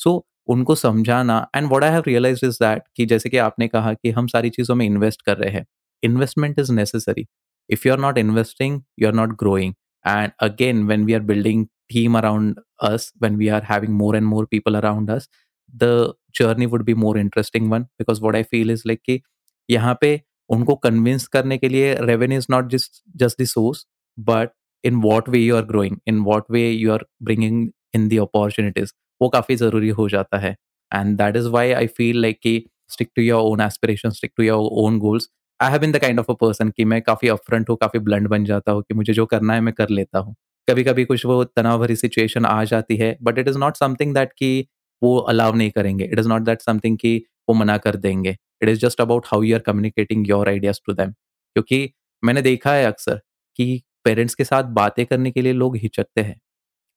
so 0.00 0.24
उनको 0.48 0.74
समझाना 0.74 1.46
and 1.56 1.68
what 1.72 1.84
I 1.84 1.90
have 1.90 2.02
realise 2.06 2.44
is 2.46 2.56
that 2.62 2.82
कि 2.96 3.06
जैसे 3.06 3.28
कि 3.28 3.36
आपने 3.38 3.68
कहा 3.68 3.92
कि 3.94 4.10
हम 4.10 4.26
सारी 4.26 4.50
चीज़ों 4.50 4.74
में 4.74 4.84
इन्वेस्ट 4.86 5.22
कर 5.22 5.36
रहे 5.36 5.50
हैं। 5.52 5.64
Investment 6.02 6.58
is 6.58 6.72
necessary 6.72 7.26
if 7.70 7.86
you 7.88 7.92
are 7.92 7.98
not 8.00 8.18
investing 8.18 8.80
you 9.00 9.08
are 9.08 9.14
not 9.14 9.36
growing 9.38 9.74
and 10.04 10.30
again 10.40 10.84
when 10.86 11.04
we 11.04 11.14
are 11.14 11.20
building 11.22 11.66
team 11.92 12.18
around 12.18 12.60
us 12.82 13.12
when 13.22 13.36
we 13.36 13.48
are 13.48 13.62
having 13.70 13.94
more 13.94 14.16
and 14.16 14.26
more 14.26 14.46
people 14.50 14.74
around 14.74 15.10
us 15.10 15.28
the 15.74 16.12
journey 16.36 16.66
would 16.66 16.84
be 16.84 16.94
more 16.94 17.18
interesting 17.18 17.70
one 17.72 17.82
because 17.82 18.20
what 18.22 18.36
I 18.36 18.42
feel 18.42 18.70
is 18.70 18.82
like 18.86 19.00
कि 19.06 19.20
यहाँ 19.68 19.96
पे 20.00 20.20
उनको 20.50 20.74
convince 20.76 21.26
करने 21.28 21.58
के 21.58 21.68
लिए 21.68 21.94
revenue 22.02 22.38
is 22.38 22.46
not 22.50 22.68
just 22.70 23.02
just 23.16 23.42
the 23.42 23.44
source 23.46 23.86
but 24.18 24.50
in 24.84 25.00
what 25.02 25.28
way 25.28 25.38
you 25.38 25.56
are 25.56 25.64
growing 25.66 25.96
in 26.08 26.18
what 26.24 26.44
way 26.50 26.68
you 26.70 26.92
are 26.92 27.04
bringing 27.22 27.68
in 27.94 28.08
the 28.08 28.16
opportunities 28.18 28.92
वो 29.20 29.28
काफ़ी 29.28 29.56
ज़रूरी 29.56 29.88
हो 29.90 30.08
जाता 30.08 30.38
है। 30.38 30.54
And 30.92 31.16
that 31.18 31.36
is 31.36 31.48
why 31.48 31.72
I 31.72 31.86
feel 31.96 32.20
like 32.22 32.38
कि 32.42 32.62
stick 32.90 33.08
to 33.16 33.22
your 33.22 33.42
own 33.42 33.60
aspiration 33.60 34.10
stick 34.12 34.32
to 34.36 34.42
your 34.42 34.68
own 34.84 34.98
goals 34.98 35.28
I 35.60 35.70
have 35.70 35.80
been 35.80 35.92
the 35.92 35.98
kind 35.98 36.18
of 36.20 36.30
a 36.30 36.34
person 36.40 36.70
कि 36.70 36.84
मैं 36.84 37.00
काफ़ी 37.02 37.28
अपफ्रंट 37.28 37.70
हूँ, 37.70 37.76
काफ़ी 37.76 37.98
ब्लंड 38.00 38.28
बन 38.28 38.44
जाता 38.44 38.72
हूँ 38.72 38.82
कि 38.82 38.94
मुझे 38.94 39.12
जो 39.12 39.26
करना 39.26 39.54
है 39.54 39.60
मैं 39.60 39.74
कर 39.74 39.88
लेता 39.90 40.18
हूँ। 40.18 40.34
कभी 40.68 40.84
कभी 40.84 41.04
कुछ 41.04 41.24
वो 41.26 41.42
तनाव 41.46 41.78
भरी 41.80 41.96
सिचुएशन 41.96 42.44
आ 42.46 42.62
जाती 42.64 42.96
है 42.96 43.16
but 43.22 43.38
it 43.38 43.48
is 43.48 43.58
not 43.58 43.76
something 43.76 44.14
that 44.14 44.32
कि 44.38 44.66
वो 45.02 45.16
अलाउ 45.30 45.52
नहीं 45.54 45.70
करेंगे। 45.70 46.04
It 46.04 46.18
is 46.18 46.28
not 46.28 46.42
that 46.42 46.62
something 46.62 46.96
कि 46.98 47.16
वो 47.48 47.54
मना 47.54 47.76
कर 47.78 47.96
देंगे। 47.98 48.36
It 48.60 48.68
is 48.68 48.80
just 48.80 49.00
about 49.00 49.26
how 49.26 49.42
you 49.42 49.54
are 49.56 49.62
communicating 49.62 50.28
your 50.28 50.48
ideas 50.48 50.80
to 50.86 50.92
them 50.94 51.10
क्योंकि 51.12 51.90
मैंने 52.22 52.42
देखा 52.42 52.72
है 52.74 52.84
अक्सर 52.86 53.20
कि 53.58 53.82
पेरेंट्स 54.04 54.34
के 54.34 54.44
साथ 54.44 54.64
बातें 54.74 55.04
करने 55.06 55.30
के 55.30 55.42
लिए 55.42 55.52
लोग 55.54 55.76
हिचकते 55.76 56.20
हैं। 56.22 56.36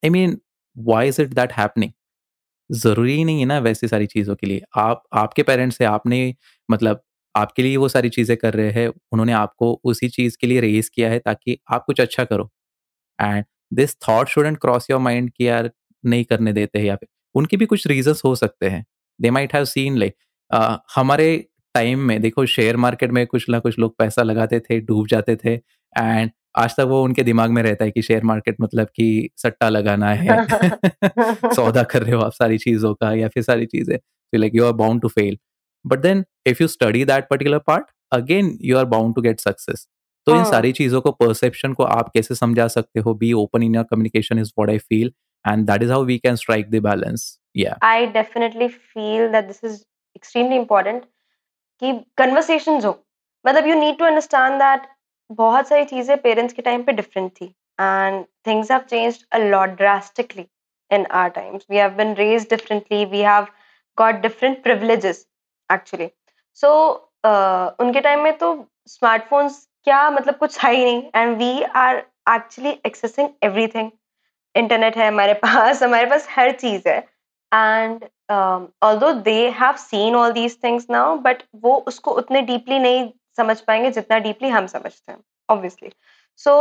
I 0.03 0.09
mean 0.11 0.37
why 0.75 1.07
is 1.09 1.21
it 1.21 1.33
that 1.35 1.53
happening 1.53 1.91
ज़रूरी 2.69 3.23
नहीं 3.23 3.39
है 3.39 3.45
ना 3.45 3.57
वैसी 3.59 3.87
सारी 3.87 4.05
चीज़ों 4.07 4.35
के 4.35 4.47
लिए। 4.47 4.61
आप, 4.77 5.03
आपके 5.15 5.43
पेरेंट्स 5.43 5.77
से 5.77 5.85
आपने 5.85 6.35
मतलब 6.69 7.01
आपके 7.35 7.63
लिए 7.63 7.77
वो 7.77 7.87
सारी 7.89 8.09
चीज़ें 8.09 8.35
कर 8.37 8.53
रहे 8.53 8.71
हैं, 8.71 8.87
उन्होंने 9.11 9.33
आपको 9.33 9.73
उसी 9.85 10.09
चीज़ 10.09 10.37
के 10.41 10.47
लिए 10.47 10.59
रेज 10.61 10.89
किया 10.89 11.09
है 11.11 11.19
ताकि 11.19 11.57
आप 11.71 11.83
कुछ 11.87 12.01
अच्छा 12.01 12.23
करो। 12.25 12.49
And 13.19 13.45
this 13.73 13.95
thought 14.07 14.27
shouldn't 14.29 14.57
cross 14.59 14.89
your 14.91 14.99
mind 15.01 15.31
कि 15.31 15.47
यार 15.47 15.71
नहीं 16.03 16.23
करने 16.25 16.53
देते 16.53 16.79
हैं 16.79 16.85
या 16.85 16.95
फिर 16.95 17.09
उनके 17.35 17.57
भी 17.57 17.65
कुछ 17.67 17.87
रीजंस 17.87 18.21
हो 18.25 18.35
सकते 18.37 18.69
हैं। 18.69 18.85
They 19.19 19.31
might 19.31 19.53
have 19.55 19.65
seen 19.67 19.97
like 19.97 20.15
हमारे 20.95 21.27
टाइम 21.73 21.99
में 21.99 22.21
देखो 22.21 22.45
शेयर 22.45 22.77
मार्केट 22.77 23.11
में 23.11 23.27
कुछ 23.27 23.49
ना 23.49 23.59
कुछ 23.59 23.79
लोग 23.79 23.97
पैसा 23.97 24.23
लगाते 24.23 24.59
थे 24.59 24.79
डूब 24.79 25.07
जाते 25.07 25.35
थे 25.35 25.53
एंड 25.97 26.31
आज 26.55 26.71
तक 26.71 26.79
वो 26.79 27.03
उनके 27.03 27.23
दिमाग 27.23 27.49
में 27.49 27.63
रहता 27.63 27.85
है 27.85 27.91
कि 27.91 28.01
शेयर 28.01 28.23
मार्केट 28.23 28.55
मतलब 28.61 28.87
कि 28.87 29.29
सट्टा 29.37 29.69
लगाना 29.69 30.13
है। 30.13 30.45
सौदा 31.53 31.83
कर 31.83 32.03
रहे 32.03 32.15
हो 32.15 32.21
आप 32.21 32.31
सारी 32.31 32.57
चीज़ों 32.57 32.93
का 32.93 33.13
या 33.13 33.27
फिर 33.27 33.43
सारी 33.43 33.65
चीज़ें। 33.65 33.97
Like 34.35 34.55
you 34.55 34.65
are 34.65 34.71
bound 34.71 35.01
to 35.01 35.07
fail 35.07 35.37
but 35.87 35.99
then 35.99 36.25
if 36.45 36.57
you 36.61 36.67
study 36.67 37.05
that 37.05 37.27
particular 37.29 37.57
part 37.57 37.85
again 38.11 38.57
you 38.61 38.77
are 38.77 38.85
bound 38.85 39.15
to 39.15 39.21
get 39.21 39.39
success 39.39 39.87
तो 40.25 40.35
इन 40.35 40.43
सारी 40.43 40.71
चीज़ों 40.71 41.01
को 41.01 41.11
परसेप्शन 41.11 41.73
को 41.73 41.83
आप 41.83 42.09
कैसे 42.09 42.35
समझा 42.35 42.67
सकते 42.67 42.99
हो? 42.99 43.13
Be 43.13 43.33
open 43.33 43.63
in 43.63 43.75
your 43.75 43.83
communication 43.83 44.39
is 44.39 44.49
what 44.59 44.69
I 44.69 44.77
feel 44.77 45.11
and 45.47 45.69
that 45.69 45.85
is 45.85 45.93
how 45.95 46.01
we 46.09 46.19
can 46.27 46.41
strike 46.41 46.67
the 46.71 46.81
balance. 46.87 47.23
Yeah. 47.57 47.77
I 47.83 48.05
definitely 48.17 48.69
feel 48.69 49.31
that 49.31 49.47
this 49.47 49.63
is 49.63 49.79
extremely 50.15 50.59
important. 50.63 51.03
कि 51.81 51.93
कन्वर्सेशन 52.17 52.81
हो। 52.85 52.97
मतलब 53.45 53.67
you 53.67 53.75
need 53.79 53.97
to 53.99 54.05
understand 54.05 54.59
that 54.61 54.87
बहुत 55.31 55.67
सारी 55.67 55.83
चीज़ें 55.85 56.17
parents 56.21 56.53
के 56.53 56.61
time 56.61 56.83
पे 56.83 56.91
different 56.91 57.31
थी। 57.31 57.45
And 57.81 58.23
things 58.47 58.71
have 58.71 58.81
changed 58.89 59.25
a 59.31 59.37
lot 59.49 59.77
drastically 59.77 60.45
our 60.91 61.29
times. 61.33 61.65
We 61.69 61.77
have 61.77 61.97
been 61.97 62.13
raised 62.15 62.49
differently. 62.49 62.99
We 63.05 63.19
have 63.23 63.49
got 63.97 64.21
different 64.21 64.63
privileges 64.63 65.17
actually. 65.69 66.07
So 66.53 66.69
uh, 67.23 67.71
उनके 67.79 68.01
time 68.01 68.19
में 68.19 68.37
तो 68.37 68.49
smartphones 68.87 69.59
क्या 69.83 69.99
मतलब 70.11 70.37
कुछ 70.37 70.57
है 70.59 70.73
ही 70.75 70.83
नहीं। 70.83 71.03
And 71.15 71.37
we 71.37 71.61
are 71.81 71.97
actually 72.35 72.71
accessing 72.85 73.29
everything 73.43 73.91
internet 74.55 74.97
है 74.97 75.07
हमारे 75.07 75.33
पास 75.43 75.83
हमारे 75.83 76.05
पास 76.09 76.27
हर 76.31 76.51
चीज़ 76.51 76.89
है। 76.89 76.97
And 77.53 78.05
although 78.83 79.11
they 79.27 79.49
have 79.59 79.75
seen 79.77 80.15
all 80.15 80.31
these 80.31 80.57
things 80.63 80.85
now 80.89 81.17
but 81.17 81.43
वो 81.55 81.75
उसको 81.87 82.11
उतने 82.11 82.41
डीपली 82.41 82.79
नहीं 82.79 83.09
समझ 83.37 83.59
पाएँगे 83.61 83.91
जितना 83.91 84.19
डीपली 84.19 84.49
हम 84.49 84.67
समझते 84.67 85.11
हैं 85.11 85.19
obviously 85.49 85.91
so 86.37 86.53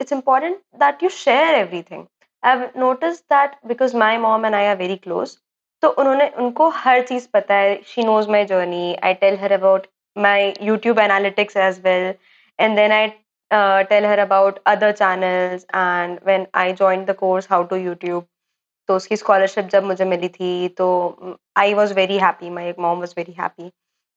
it's 0.00 0.12
important 0.12 0.56
that 0.56 1.02
you 1.02 1.08
share 1.08 1.54
everything 1.54 2.04
I 2.44 2.56
have 2.56 2.70
notice 2.76 3.20
that 3.32 3.56
because 3.66 3.96
my 3.96 4.16
mom 4.16 4.46
and 4.46 4.54
I 4.54 4.66
are 4.66 4.76
very 4.76 4.96
close 4.96 5.36
तो 5.82 5.88
उन्होंने 5.88 6.28
उनको 6.38 6.68
हर 6.68 7.00
चीज़ 7.06 7.28
पता 7.32 7.54
है। 7.54 7.80
She 7.86 8.02
knows 8.04 8.28
my 8.30 8.44
journey 8.44 8.94
I 9.04 9.14
tell 9.22 9.38
her 9.38 9.52
about 9.52 9.86
my 10.16 10.52
YouTube 10.62 10.98
analytics 10.98 11.56
as 11.56 11.80
well 11.84 12.14
and 12.58 12.76
then 12.76 12.92
I 12.92 13.10
uh, 13.50 13.84
tell 13.84 14.04
her 14.04 14.18
about 14.18 14.60
other 14.66 14.92
channels 14.92 15.64
and 15.74 16.20
when 16.24 16.46
I 16.54 16.72
joined 16.72 17.06
the 17.06 17.14
course 17.14 17.46
how 17.46 17.62
to 17.64 17.74
YouTube. 17.74 18.24
तो 18.88 18.96
उसकी 18.96 19.16
scholarship 19.16 19.64
जब 19.64 19.84
मुझे 19.84 20.04
मिली 20.04 20.28
थी 20.28 20.68
तो 20.78 20.86
I 21.58 21.74
was 21.74 21.94
very 21.94 22.18
happy 22.18 22.50
my 22.50 22.72
mom 22.78 22.98
was 22.98 23.14
very 23.16 23.32
happy 23.32 23.66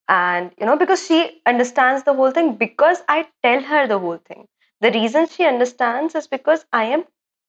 and 0.08 0.50
you 0.62 0.68
know 0.68 0.76
because 0.76 1.00
she 1.00 1.22
understand 1.48 2.04
the 2.06 2.16
whole 2.18 2.32
thing 2.32 2.52
because 2.58 3.02
I 3.10 3.24
tell 3.44 3.64
her 3.66 3.88
the 3.88 3.92
whole 4.06 4.18
thing 4.30 4.46
the 4.82 4.92
reason 4.94 5.26
she 5.26 5.44
understand 5.44 6.12
is 6.16 6.28
because 6.32 6.66
I 6.74 6.90
am 6.90 7.04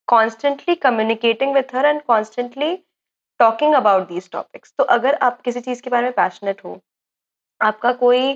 constantly 0.08 0.74
communicating 0.74 1.54
with 1.54 1.74
her 1.74 1.86
and 1.86 2.02
constantly 2.02 2.76
talking 3.40 3.74
about 3.74 4.08
these 4.08 4.30
topics 4.30 4.74
तो 4.78 4.84
अगर 4.96 5.14
आप 5.22 5.40
किसी 5.40 5.60
चीज़ 5.60 5.82
के 5.82 5.90
बारे 5.90 6.04
में 6.04 6.12
passionate 6.12 6.64
हो, 6.64 6.80
आपका 7.60 7.92
कोई 7.92 8.32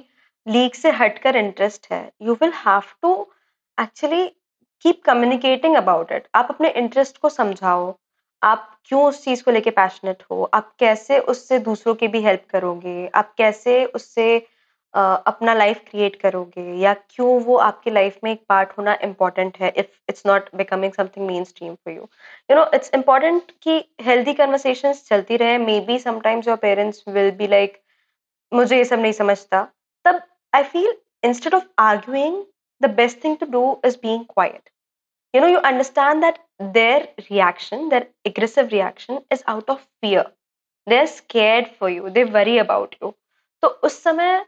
लीक 0.47 0.75
से 0.75 0.91
हट 0.91 1.19
कर 1.19 1.37
इंटरेस्ट 1.37 1.87
है 1.93 2.03
you 2.23 2.35
will 2.35 2.53
have 2.67 2.83
to 3.03 3.13
actually 3.79 4.27
keep 4.85 5.03
communicating 5.05 5.77
about 5.77 6.13
it 6.13 6.29
आप 6.35 6.49
अपने 6.51 6.71
इंटरेस्ट 6.71 7.19
को 7.19 7.29
समझाओ 7.29 7.91
आप 8.43 8.81
क्यों 8.85 9.03
उस 9.05 9.25
चीज़ 9.25 9.43
को 9.45 9.51
लेके 9.51 9.71
पैशनेट 9.71 10.23
हो? 10.31 10.45
आप 10.55 10.73
कैसे 10.79 11.19
उससे 11.19 11.59
दूसरों 11.59 11.95
की 11.95 12.09
भी 12.09 12.23
हेल्प 12.23 12.45
करोगे? 12.51 13.09
आप 13.15 13.35
कैसे 13.39 13.85
उससे 13.85 14.47
uh, 14.95 15.19
अपना 15.27 15.55
लाइफ 15.55 15.83
क्रिएट 15.91 16.17
करोगे? 16.21 16.63
या 16.75 16.95
क्यों 16.95 17.41
वो 17.43 17.57
आपकी 17.57 17.91
लाइफ 17.91 18.19
में 18.25 18.31
एक 18.33 18.43
पार्ट 18.49 18.71
होना 18.79 18.95
इंपॉर्टेंट 19.03 19.59
है 19.61 19.73
if 19.77 19.87
it's 20.09 20.27
not 20.27 20.49
becoming 20.55 20.93
something 20.93 21.27
mainstream 21.45 21.75
for 21.75 21.95
you 21.95 22.09
you 22.51 22.57
know 22.57 22.65
it's 22.75 22.91
important 22.95 23.53
कि 23.63 23.79
हेल्दी 24.01 24.35
कन्वर्सेशन 24.35 24.93
चलती 24.93 25.37
रहे। 25.37 25.59
Maybe 25.81 25.99
sometimes 25.99 26.49
your 26.49 26.57
parents 26.57 27.05
will 27.09 27.31
be 27.31 27.47
like 27.47 27.81
मुझे 28.53 28.77
ये 28.77 28.85
सब 28.85 28.99
नहीं 28.99 29.13
समझता। 29.13 29.67
तब 30.05 30.23
I 30.55 30.63
feel 30.63 30.95
instead 31.25 31.55
of 31.55 31.65
arguing 31.79 32.43
the 32.83 32.91
best 32.91 33.25
thing 33.25 33.37
to 33.37 33.47
do 33.47 33.81
is 33.85 33.97
being 33.97 34.25
quiet. 34.39 34.63
You 35.35 35.41
know, 35.41 35.47
you 35.47 35.59
understand 35.59 36.23
that 36.23 36.39
their 36.59 37.09
reaction, 37.31 37.89
their 37.89 38.09
aggressive 38.25 38.73
reaction, 38.73 39.21
is 39.31 39.43
out 39.47 39.69
of 39.69 39.87
fear. 40.01 40.27
They're 40.87 41.07
scared 41.07 41.69
for 41.79 41.89
you. 41.89 42.11
They 42.11 42.25
worry 42.27 42.59
about 42.59 42.97
you. 43.01 43.15
तो 43.63 43.69
उस 43.85 44.03
समय 44.03 44.45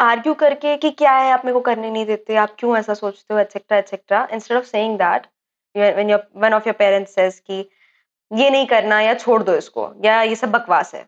argue 0.00 0.34
करके 0.34 0.76
कि 0.76 0.90
क्या 0.90 1.12
है 1.12 1.30
आप 1.32 1.44
मेरे 1.44 1.52
को 1.54 1.60
करने 1.60 1.90
नहीं 1.90 2.04
देते 2.06 2.36
आप 2.36 2.54
क्यों 2.58 2.76
ऐसा 2.76 2.94
सोचते 2.94 3.34
हो 3.34 3.40
etcetera 3.40 3.78
etcetera 3.78 4.26
instead 4.32 4.56
of 4.58 4.64
saying 4.64 4.96
that 4.98 5.26
when 5.76 6.10
your 6.10 6.26
one 6.44 6.54
of 6.54 6.68
your 6.68 6.74
parents 6.78 7.14
says 7.14 7.38
कि 7.46 7.58
ये 8.30 8.48
नहीं 8.50 8.66
करना 8.66 9.00
या 9.00 9.14
छोड़ 9.14 9.42
दो 9.42 9.54
इसको 9.54 9.92
या 10.04 10.20
ये 10.22 10.34
सब 10.36 10.50
बकवास 10.50 10.94
है 10.94 11.04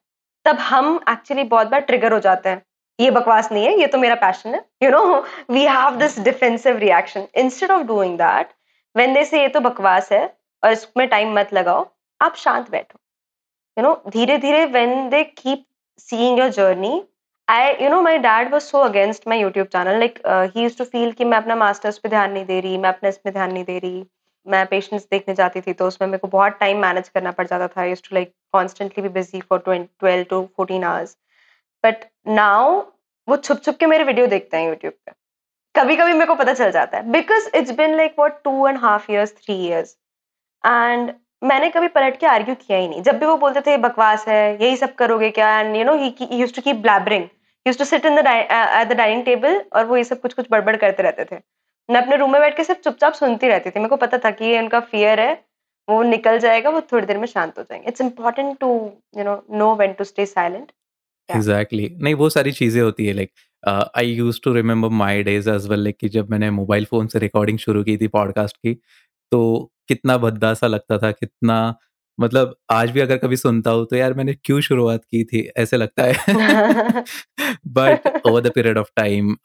तब 0.47 0.59
हम 0.69 1.01
एक्चुअली 1.11 1.45
बहुत 1.55 1.69
बार 1.69 1.81
ट्रिगर 1.91 2.13
हो 2.13 2.19
जाते 2.29 2.49
हैं 2.49 2.63
ये 2.99 3.11
बकवास 3.11 3.51
नहीं 3.53 3.65
है 3.67 3.79
ये 3.81 3.87
तो 3.95 3.99
मेरा 3.99 4.15
पैशन 4.27 4.55
है 4.55 4.65
you 4.83 4.91
know 4.91 5.03
we 5.51 5.65
have 5.67 5.97
this 5.99 6.19
defensive 6.29 6.77
reaction 6.79 7.27
instead 7.45 7.71
of 7.71 7.83
doing 7.87 8.17
that 8.19 8.53
when 8.97 9.15
they 9.15 9.25
say 9.25 9.41
ये 9.41 9.49
तो 9.49 9.61
बकवास 9.61 10.13
है 10.13 10.25
और 10.63 10.73
इसमें 10.73 11.07
टाइम 11.09 11.33
मत 11.39 11.53
लगाओ, 11.55 11.87
आप 12.21 12.37
शांत 12.37 12.71
बैठो। 12.71 12.99
यू 13.77 13.83
नो 13.85 13.95
धीरे 14.11 14.39
धीरे 14.39 14.65
when 14.67 15.09
they 15.11 15.23
keep 15.25 15.65
seeing 15.99 16.39
your 16.39 16.49
journey 16.51 17.03
I 17.49 17.73
you 17.83 17.89
know 17.91 18.01
my 18.03 18.19
dad 18.19 18.51
was 18.53 18.63
so 18.65 18.79
against 18.81 19.29
my 19.29 19.41
YouTube 19.41 19.67
channel 19.73 19.99
like 19.99 20.19
he 20.55 20.63
used 20.63 20.79
to 20.79 20.85
feel 20.85 21.13
कि 21.13 21.25
मैं 21.25 21.39
अपना 21.39 21.57
मास्टर्स 21.57 21.99
पे 21.99 22.09
ध्यान 22.09 22.33
नहीं 22.33 22.45
दे 22.45 22.61
रही, 22.61 22.79
मैं 22.79 22.89
अपने 22.89 23.09
इसमें 23.09 23.33
ध्यान 23.33 23.53
नहीं 23.53 23.65
दे 23.65 23.79
रही, 23.79 24.05
मैं 24.47 24.65
पेशेंट्स 24.67 25.07
देखने 25.11 25.35
जाती 25.35 25.61
थी 25.61 25.73
तो 25.73 25.87
उसमें 25.87 26.07
मेरे 26.09 26.19
को 26.19 26.29
बहुत 26.29 26.57
टाइम 26.61 26.79
मैनेज 26.81 27.09
करना 27.09 27.31
पड़ 27.33 27.47
जाता 27.47 27.69
था। 27.69 27.85
Used 27.85 28.03
to 28.03 28.15
like 28.15 28.33
constantly 28.53 29.03
be 29.03 29.09
busy 29.11 29.41
for 29.41 29.59
twelve 29.69 30.25
to 30.31 30.43
fourteen 30.57 30.85
hours 30.85 31.17
but 31.85 32.05
now 32.29 32.81
वो 33.29 33.37
छुप 33.37 33.63
छुप 33.63 33.77
के 33.77 33.87
मेरे 33.87 34.05
वीडियो 34.05 34.27
देखते 34.27 34.57
हैं 34.57 34.69
यूट्यूब 34.69 34.93
पे। 34.93 35.13
कभी 35.77 35.97
कभी 35.97 36.13
मेरे 36.13 36.27
को 36.27 36.35
पता 36.35 36.53
चल 36.55 36.71
जाता 36.71 36.99
है। 36.99 37.11
Because 37.13 37.49
it's 37.57 37.71
been 37.77 37.95
like 37.97 38.15
what 38.19 38.43
two 38.45 38.67
and 38.69 38.79
half 38.79 39.11
years 39.13 39.33
three 39.35 39.55
years 39.67 39.97
and 40.65 41.13
मैंने 41.45 41.69
कभी 41.71 41.89
पलट 41.89 42.19
के 42.21 42.27
आर्ग्यू 42.27 42.55
किया 42.57 42.79
ही 42.79 42.89
नहीं। 42.89 43.03
जब 43.03 43.19
भी 43.19 43.27
वो 43.27 43.37
बोलते 43.37 43.61
थे, 43.61 43.77
बकवास 43.79 44.27
है, 44.29 44.63
यही 44.63 44.77
सब 44.77 44.95
करोगे 44.95 45.31
क्या? 45.31 45.59
And 45.61 45.77
you 45.77 45.85
know 45.85 45.95
he 45.95 46.15
used 46.33 46.55
to 46.55 46.63
keep 46.63 46.77
blabbering 46.83 47.29
used 47.67 47.79
to 47.79 47.85
sit 47.85 48.07
in 48.07 48.17
the 48.17 48.27
at 48.27 48.89
the 48.89 48.93
dining 48.93 49.25
table 49.25 49.61
और 49.73 49.85
वो 49.87 49.97
ये 49.97 50.05
सब 50.05 50.21
कुछ 50.21 50.33
कुछ 50.35 50.47
बड़बड़ 50.51 50.77
करते 50.77 51.03
रहते 51.03 51.25
थे। 51.25 51.41
मैं 51.89 52.03
अपने 52.03 52.17
रूम 52.17 52.33
में 52.33 52.41
बैठ 52.41 52.57
के 52.57 52.65
सिर्फ़ 52.65 52.81
चुपचाप 52.81 53.13
सुनती 53.13 53.49
रहती 53.49 53.71
थी। 53.71 53.81
मेरे 53.81 53.89
को 53.89 53.97
पता 53.97 54.19
था 54.19 54.31
कि 54.31 54.45
ये 54.45 54.59
उनका 54.59 54.81
फियर 54.83 55.21
है, 55.21 55.33
वो 55.89 56.03
निकल 56.03 56.39
जाएगा, 56.39 56.71
वो 56.71 56.81
थोड़ी 56.93 57.07
देर 57.07 57.19
में 57.19 57.27
शांत 57.27 57.59
हो 57.59 57.63
जाएँगे। 57.63 57.89
It's 57.89 58.01
important 58.01 58.59
to 58.59 58.69
you 59.19 59.25
know 59.25 59.43
know 59.59 59.75
when 59.75 59.93
to 59.93 60.05
stay 60.05 60.27
silent 60.27 60.73
exactly 61.29 61.89
नहीं, 62.01 62.15
वो 62.15 62.29
सारी 62.31 62.53
चीज़ें 62.53 62.83
होती 62.83 63.07
है 63.07 63.13
like 63.13 63.31
I 63.69 64.07
used 64.07 64.41
to 64.45 64.53
remember 64.53 64.89
my 64.89 65.23
days 65.23 65.51
as 65.51 65.67
well 65.67 65.93
कि 66.01 66.09
जब 66.09 66.31
मैंने 66.31 66.51
मोबाइल 66.51 66.85
फ़ोन 66.85 67.07
से 67.07 67.19
रिकॉर्डिंग 67.19 67.59
शुरू 67.59 67.85
की 67.85 67.97
थी 67.97 68.09
पॉडकास्ट 68.09 68.57
की 68.57 68.75
तो 69.31 69.73
कितना 69.89 70.19
भद्दा 70.19 70.55
सा 70.55 70.67
लगता 70.67 70.99
था 70.99 71.11
कितना 71.11 71.75
मतलब 72.21 72.57
आज 72.71 72.91
भी 72.91 73.01
अगर 73.01 73.17
कभी 73.17 73.37
सुनता 73.37 73.71
हूँ 73.71 73.87
तो 73.91 73.97
यार 73.97 74.15
मैंने 74.15 74.35
क्यों 74.35 74.61
शुरुआत 74.61 75.05
की 75.05 75.25
थी 75.25 75.51
ऐसे 75.57 75.77
लगता 75.77 76.03
है। 76.03 76.15
But 77.67 78.23
over 78.27 78.41
the 78.41 78.51
period 78.51 78.79
of 78.79 78.89
time 78.97 79.37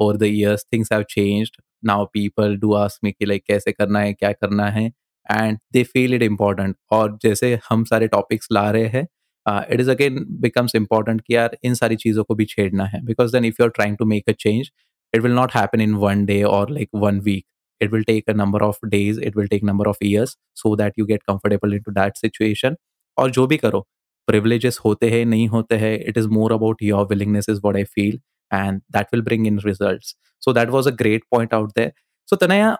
over 0.00 0.16
the 0.16 0.22
years 0.22 0.66
things 0.72 0.92
have 0.92 1.02
changed 1.02 1.62
now 1.84 2.04
people 2.04 2.56
do 2.56 2.72
ask 2.72 3.00
me 3.04 3.12
कि 3.12 3.24
लाइक 3.24 3.44
कैसे 3.46 3.72
करना 3.72 4.00
है 4.00 4.12
क्या 4.12 4.32
करना 4.32 4.68
है 4.68 4.92
and 5.30 5.58
they 5.72 5.84
feel 5.84 6.14
it 6.14 6.22
important 6.22 6.76
और 6.90 7.18
जैसे 7.22 7.58
हम 7.68 7.84
सारे 7.84 8.08
टॉपिक्स 8.08 8.48
ला 8.52 8.70
रहे 8.70 8.86
हैं 8.86 9.08
it 9.46 9.80
is 9.80 9.90
again 9.90 10.24
becomes 10.40 10.74
important 10.74 11.20
कि 11.20 11.34
यार 11.34 11.56
इन 11.64 11.74
सारी 11.74 11.96
चीज़ों 11.96 12.24
को 12.24 12.34
भी 12.34 12.44
छेड़ना 12.44 12.84
है। 12.86 13.04
Because 13.06 13.32
then 13.32 13.44
if 13.44 13.56
you 13.60 13.66
are 13.66 13.70
trying 13.70 13.96
to 13.96 14.04
make 14.06 14.28
a 14.30 14.32
change 14.40 14.70
it 15.12 15.22
will 15.22 15.32
not 15.32 15.54
happen 15.54 15.80
in 15.80 15.94
one 15.96 16.24
day 16.26 16.42
और 16.44 16.70
like 16.70 16.88
one 16.96 17.20
week 17.20 17.44
it 17.80 17.92
will 17.92 18.02
take 18.04 18.30
a 18.30 18.32
number 18.34 18.62
of 18.62 18.86
days 18.86 19.20
it 19.20 19.36
will 19.36 19.46
take 19.48 19.64
number 19.64 19.86
of 19.88 20.04
years 20.04 20.36
so 20.56 20.74
that 20.76 20.98
you 20.98 21.06
get 21.06 21.22
comfortable 21.28 21.74
into 21.82 21.92
that 21.92 22.16
situation 22.16 22.76
और 23.16 23.30
जो 23.30 23.46
भी 23.46 23.56
करो 23.56 23.80
privileges 24.28 24.78
होते 24.84 25.10
हैं, 25.10 25.24
नहीं 25.26 25.48
होते 25.48 25.76
हैं 25.76 25.98
it 26.00 26.18
is 26.18 26.28
more 26.30 26.52
about 26.52 26.82
your 26.82 27.06
willingness 27.06 27.46
is 27.50 27.60
what 27.64 27.76
I 27.76 27.84
feel 27.86 28.20
and 28.50 28.80
that 28.92 29.06
will 29.14 29.22
bring 29.22 29.46
in 29.46 29.58
result 29.60 30.02
so 30.42 30.52
that 30.52 30.68
was 30.70 30.88
a 30.88 30.92
great 30.96 31.24
point 31.30 31.54
out 31.54 31.72
there 31.76 31.92
so 32.28 32.36
Tanaya 32.36 32.76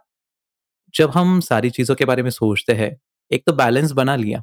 जब 0.94 1.10
हम 1.10 1.38
सारी 1.40 1.70
चीज़ों 1.70 1.94
के 1.96 2.04
बारे 2.04 2.22
में 2.22 2.30
सोचते 2.30 2.72
हैं, 2.72 2.96
एक 3.30 3.42
तो 3.46 3.52
बैलेंस 3.54 3.92
बना 3.92 4.16
लिया 4.16 4.42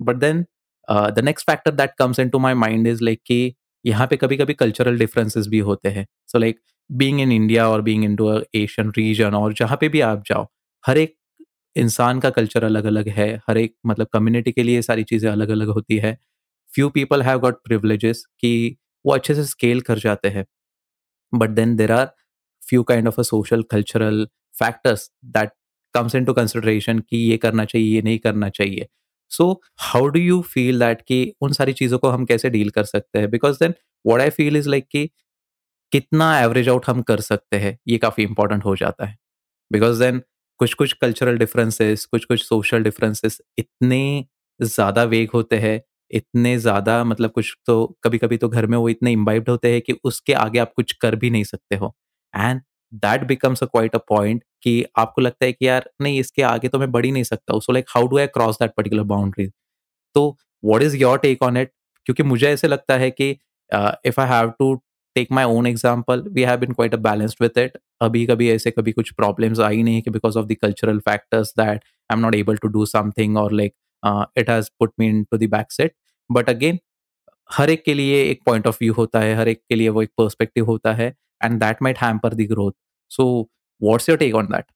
but 0.00 0.16
then 0.16 0.44
the 0.88 1.20
next 1.24 1.50
factor 1.50 1.70
that 1.72 1.90
comes 1.98 2.18
into 2.28 2.38
my 2.38 2.54
mind 2.56 2.86
is 2.86 3.02
like 3.04 3.20
कि 3.26 3.54
यहाँ 3.84 4.06
पे 4.06 4.16
कभी 4.16 4.36
कभी 4.36 4.54
कल्चरल 4.54 4.98
डिफरेंसेस 4.98 5.46
भी 5.48 5.58
होते 5.60 5.88
हैं। 5.88 6.06
So 6.28 6.38
like 6.38 6.60
being 6.90 7.20
in 7.20 7.32
India 7.32 7.68
और 7.68 7.82
being 7.82 8.04
in 8.04 8.16
to 8.16 8.30
Asian 8.56 8.90
region 8.98 9.34
और 9.34 9.52
जहाँ 9.54 9.76
पे 9.80 9.88
भी 9.88 10.00
आप 10.02 10.22
जाओ, 10.26 10.46
हर 10.84 10.98
एक 10.98 11.14
इंसान 11.76 12.20
का 12.20 12.30
कल्चर 12.30 12.64
अलग 12.64 12.84
अलग 12.84 13.08
है, 13.08 13.34
हर 13.48 13.58
एक 13.58 13.74
मतलब 13.86 14.06
कम्युनिटी 14.12 14.52
के 14.52 14.62
लिए 14.62 14.82
सारी 14.82 15.04
चीज़ें 15.04 15.30
अलग 15.30 15.48
अलग 15.50 15.68
होती 15.68 15.96
है। 15.98 16.16
Few 16.70 16.88
people 16.90 17.22
have 17.22 17.38
got 17.40 17.56
privileges 17.68 18.18
कि 18.40 18.76
वो 19.04 19.12
अच्छे 19.14 19.34
से 19.34 19.44
स्केल 19.44 19.80
कर 19.80 19.98
जाते 19.98 20.28
हैं। 20.28 20.44
But 21.32 21.50
then 21.50 21.76
there 21.76 21.92
are 21.92 22.06
few 22.62 22.82
kind 22.82 23.08
of 23.08 23.20
a 23.20 23.22
social 23.24 23.62
cultural 23.70 24.26
factors 24.54 25.10
that 25.26 25.50
comes 25.94 26.12
comes 26.12 26.26
to 26.26 26.32
consideration 26.32 26.98
कि 27.00 27.16
ये 27.30 27.36
करना 27.36 27.64
चाहिए, 27.64 27.94
ये 27.94 28.02
नहीं 28.02 28.18
करना 28.18 28.48
चाहिए। 28.50 28.86
So 29.32 29.50
how 29.82 30.06
do 30.08 30.20
you 30.20 30.40
feel 30.48 30.78
that 30.80 31.02
कि 31.02 31.18
उन 31.42 31.52
सारी 31.52 31.72
चीज़ों 31.74 31.98
को 31.98 32.08
हम 32.10 32.24
कैसे 32.26 32.50
डील 32.50 32.70
कर 32.70 32.84
सकते 32.86 33.18
हैं? 33.18 33.30
Because 33.30 33.58
then 33.60 33.74
what 34.04 34.20
I 34.20 34.30
feel 34.32 34.56
is 34.56 34.68
like 34.68 34.86
कि 34.92 35.08
कितना 35.92 36.38
एवरेज 36.40 36.68
आउट 36.68 36.86
हम 36.86 37.02
कर 37.04 37.20
सकते 37.22 37.56
हैं? 37.58 37.78
ये 37.88 37.98
काफ़ी 37.98 38.24
इंपॉर्टेंट 38.24 38.64
हो 38.64 38.76
जाता 38.76 39.06
है। 39.06 39.16
बिकॉज़ 39.70 40.00
देन 40.00 40.22
कुछ 40.60 40.74
कुछ 40.74 40.92
कल्चरल 40.94 41.38
डिफरेंसेस 41.38 42.04
कुछ 42.06 42.24
कुछ 42.26 42.42
सोशल 42.42 42.82
डिफरेंसेस 42.84 43.40
इतने 43.58 44.00
ज़्यादा 44.60 45.04
वेग 45.04 45.30
होते 45.34 45.58
हैं, 45.58 45.80
इतने 46.10 46.58
ज़्यादा 46.58 47.02
मतलब 47.04 47.30
कुछ 47.32 47.54
तो 47.66 47.86
कभी 48.04 48.18
कभी 48.18 48.36
तो 48.38 48.48
घर 48.50 48.66
में 48.66 48.76
वो 48.78 48.88
इतने 48.88 49.12
इम्बाइब्ड 49.12 49.48
होते 49.50 49.72
हैं 49.72 49.80
कि 49.82 49.94
उसके 50.04 50.32
आगे 50.36 50.58
आप 50.60 50.72
कुछ 50.76 50.92
कर 50.96 51.16
भी 51.16 51.30
नहीं 51.30 51.44
सकते 51.46 51.76
हो। 51.76 51.94
And 52.34 52.60
that 52.94 53.24
becomes 53.26 53.62
a 53.62 53.66
quite 53.66 53.94
a 53.94 53.98
point 54.08 54.42
कि 54.62 54.84
आपको 54.98 55.20
लगता 55.22 55.44
है 55.46 55.52
कि 55.52 55.68
यार, 55.68 55.90
नहीं, 56.02 56.18
इसके 56.20 56.42
आगे 56.42 56.68
तो 56.68 56.78
मैं 56.78 56.90
बढ़ 56.92 57.04
ही 57.04 57.10
नहीं 57.12 57.24
सकता 57.24 57.58
so 57.58 57.72
like 57.72 57.86
how 57.88 58.06
do 58.06 58.18
I 58.18 58.26
cross 58.28 58.56
that 58.60 58.72
particular 58.76 59.02
boundary 59.12 59.48
तो 60.16 60.28
what 60.64 60.82
is 60.82 60.96
your 60.96 61.18
take 61.18 61.42
on 61.42 61.56
it 61.56 61.72
क्योंकि 62.06 62.22
मुझे 62.22 62.48
ऐसे 62.50 62.68
लगता 62.68 62.96
है 62.96 63.10
कि 63.10 63.30
if 64.06 64.20
I 64.20 64.28
have 64.28 64.50
to 64.58 64.74
take 65.16 65.32
my 65.32 65.44
own 65.46 65.66
example 65.66 66.22
we 66.32 66.42
have 66.42 66.58
been 66.58 66.72
quite 66.72 66.94
a 66.94 66.96
balanced 66.98 67.36
with 67.42 67.58
it 67.58 67.78
अभी 68.02 68.24
कभी 68.26 68.50
ऐसे 68.50 68.70
कभी 68.70 68.92
कुछ 68.92 69.12
प्रॉब्लम्स 69.12 69.60
आई 69.60 69.82
नहीं 69.82 70.02
कि 70.02 70.10
because 70.10 70.38
of 70.38 70.46
the 70.46 70.56
cultural 70.62 70.98
factors 71.08 71.52
that 71.58 71.68
I 71.68 72.16
am 72.16 72.20
not 72.20 72.34
able 72.34 72.56
to 72.56 72.68
do 72.68 72.86
something 72.86 73.36
और 73.38 73.52
like 73.52 73.74
it 74.38 74.50
has 74.50 74.70
put 74.80 74.92
me 75.00 75.08
into 75.24 75.36
the 75.38 75.48
back 75.50 75.72
set 75.72 75.94
but 76.30 76.48
again 76.50 76.78
हर 77.50 77.70
एक 77.70 77.84
के 77.84 77.94
लिए 77.94 78.22
एक 78.24 78.40
पॉइंट 78.46 78.66
ऑफ़ 78.66 78.76
व्यू 78.82 78.92
होता 78.94 79.20
है, 79.20 79.34
हर 79.36 79.48
एक 79.48 79.60
के 79.68 79.74
लिए 79.74 79.88
वो 79.88 80.02
एक 80.02 80.10
पर्सपेक्टिव 80.18 80.66
होता 80.66 80.92
है। 80.94 81.14
And 81.43 81.59
that 81.59 81.81
might 81.81 81.97
hamper 82.01 82.33
the 82.33 82.47
growth 82.51 82.71
so 83.17 83.27
what's 83.83 84.09
your 84.09 84.17
take 84.17 84.35
on 84.35 84.47
that 84.51 84.71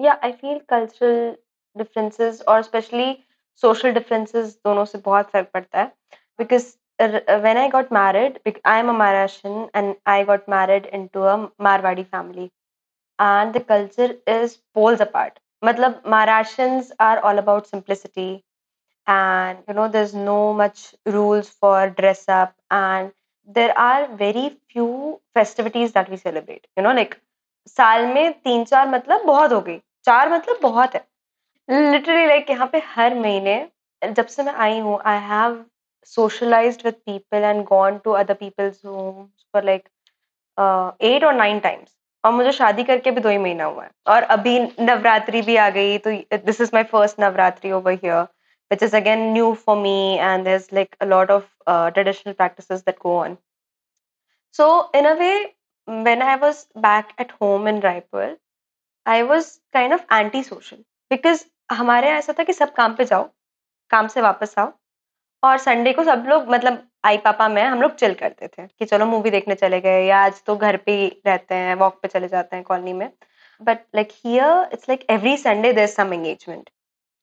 yeah 0.00 0.18
I 0.24 0.32
feel 0.32 0.58
cultural 0.68 1.36
differences 1.78 2.40
और 2.48 2.62
स्पेशली 2.62 3.16
सोशल 3.62 3.92
डिफरेंसेस 3.94 4.58
दोनों 4.64 4.84
से 4.84 4.98
बहुत 5.04 5.30
फर्क 5.30 5.50
पड़ता 5.54 5.80
है 5.80 5.92
because 6.38 6.72
when 6.98 7.56
I 7.56 7.68
got 7.70 7.90
married, 7.90 8.40
I 8.64 8.78
am 8.78 8.88
a 8.88 8.92
Maharashtrian 8.92 9.70
and 9.74 9.96
I 10.06 10.24
got 10.24 10.48
married 10.48 10.86
into 10.86 11.22
a 11.22 11.50
Marwadi 11.60 12.06
family. 12.08 12.52
And 13.18 13.54
the 13.54 13.60
culture 13.60 14.16
is 14.26 14.58
poles 14.74 15.00
apart. 15.00 15.38
Matlab, 15.64 16.02
Maharashtrians 16.04 16.90
are 16.98 17.20
all 17.20 17.38
about 17.38 17.66
simplicity. 17.66 18.44
And, 19.06 19.58
you 19.68 19.74
know, 19.74 19.88
there's 19.88 20.14
no 20.14 20.52
much 20.52 20.94
rules 21.06 21.48
for 21.48 21.90
dress 21.90 22.28
up. 22.28 22.54
And 22.70 23.12
there 23.49 23.69
are 23.79 24.07
very 24.13 24.47
few 24.73 24.87
festivities 25.35 25.91
that 25.91 26.09
we 26.09 26.17
celebrate 26.17 26.67
you 26.77 26.83
know 26.83 26.93
like 26.93 27.15
साल 27.67 28.05
में 28.07 28.31
तीन 28.33 28.63
चार 28.65 28.87
मतलब 28.89 29.25
बहुत 29.25 29.51
हो 29.53 29.61
गई 29.61 29.77
चार 30.05 30.31
मतलब 30.31 30.59
बहुत 30.61 30.95
है। 30.95 31.07
लिटरली 31.69 32.25
लाइक 32.27 32.41
like, 32.41 32.49
यहाँ 32.49 32.67
पे 32.71 32.81
हर 32.87 33.15
महीने 33.15 33.67
जब 34.01 34.25
से 34.27 34.43
मैं 34.43 34.53
आई 34.55 34.79
हूँ 34.79 34.99
I 35.05 35.19
have 35.21 35.63
socialize 36.07 36.81
with 36.85 36.93
people 36.95 37.43
and 37.43 37.63
gone 37.65 37.97
to 38.03 38.11
other 38.13 38.33
people's 38.33 38.85
home 38.85 39.25
for 39.53 39.63
like 39.63 39.87
eight 41.03 41.23
और 41.23 41.33
नाइन 41.33 41.59
टाइम्स 41.59 41.95
और 42.23 42.31
मुझे 42.31 42.51
शादी 42.51 42.83
करके 42.83 43.11
भी 43.11 43.21
दो 43.21 43.29
ही 43.29 43.37
महीना 43.37 43.65
हुआ 43.65 43.83
है। 43.83 43.89
और 44.07 44.23
अभी 44.35 44.59
नवरात्रि 44.59 45.41
भी 45.41 45.55
आ 45.55 45.69
गई 45.69 45.97
तो 45.97 46.11
this 46.37 46.61
is 46.61 46.71
my 46.73 46.83
first 46.83 47.19
Navratri 47.19 47.71
over 47.71 47.93
here 47.93 48.25
which 48.71 48.81
is 48.81 48.93
again 48.93 49.33
new 49.33 49.53
for 49.55 49.75
me 49.75 50.17
and 50.19 50.45
there's 50.45 50.71
like 50.71 50.95
a 51.01 51.05
lot 51.05 51.29
of 51.29 51.45
uh, 51.67 51.91
traditional 51.91 52.33
practices 52.33 52.83
that 52.83 52.99
go 52.99 53.15
on 53.17 53.37
so 54.55 54.89
in 54.93 55.05
a 55.05 55.15
way 55.15 55.55
when 55.87 56.21
i 56.21 56.35
was 56.35 56.67
back 56.75 57.13
at 57.17 57.31
home 57.31 57.67
in 57.67 57.81
raipur 57.81 58.27
i 59.05 59.21
was 59.23 59.59
kind 59.73 59.93
of 59.93 60.05
anti 60.21 60.43
social 60.43 60.83
because 61.11 61.45
हमारे 61.71 62.07
यहाँ 62.07 62.17
ऐसा 62.19 62.33
था 62.33 62.43
कि 62.43 62.53
सब 62.53 62.73
काम 62.75 62.95
पे 62.95 63.05
जाओ 63.05 63.23
काम 63.91 64.07
से 64.07 64.21
वापस 64.21 64.53
आओ 64.59 64.71
और 65.43 65.57
संडे 65.57 65.91
को 65.93 66.03
सब 66.03 66.23
लोग 66.27 66.49
मतलब 66.51 66.81
आई 67.05 67.17
पापा 67.25 67.47
मैं 67.49 67.63
हम 67.65 67.81
लोग 67.81 67.93
चिल 67.95 68.13
करते 68.13 68.47
थे 68.47 68.65
कि 68.67 68.85
चलो 68.85 69.05
मूवी 69.05 69.29
देखने 69.31 69.55
चले 69.55 69.79
गए 69.81 70.05
या 70.05 70.19
आज 70.23 70.41
तो 70.45 70.55
घर 70.55 70.77
पे 70.85 70.95
ही 71.01 71.07
रहते 71.25 71.55
हैं 71.55 71.75
वॉक 71.81 71.99
पे 72.01 72.07
चले 72.07 72.27
जाते 72.27 72.55
हैं 72.55 72.65
कॉलोनी 72.65 72.93
में 72.93 73.09
but 73.61 73.79
like 73.95 74.09
here 74.25 74.69
it's 74.73 74.89
like 74.89 75.05
every 75.09 75.35
Sunday 75.37 75.73
there 75.73 75.87
some 75.87 76.13
engagement 76.13 76.69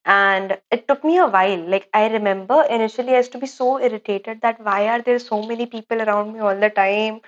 and 0.06 0.58
it 0.72 0.88
took 0.88 1.04
me 1.04 1.18
a 1.18 1.28
while 1.28 1.64
like 1.70 1.88
i 1.94 2.08
remember 2.08 2.64
initially 2.70 3.14
i 3.14 3.18
used 3.18 3.32
to 3.32 3.38
be 3.38 3.48
so 3.48 3.80
irritated 3.80 4.42
that 4.42 4.60
why 4.64 4.88
are 4.88 5.02
there 5.02 5.20
so 5.20 5.42
many 5.44 5.66
people 5.66 6.02
around 6.02 6.34
me 6.34 6.40
all 6.40 6.60
the 6.66 6.70
time 6.70 7.20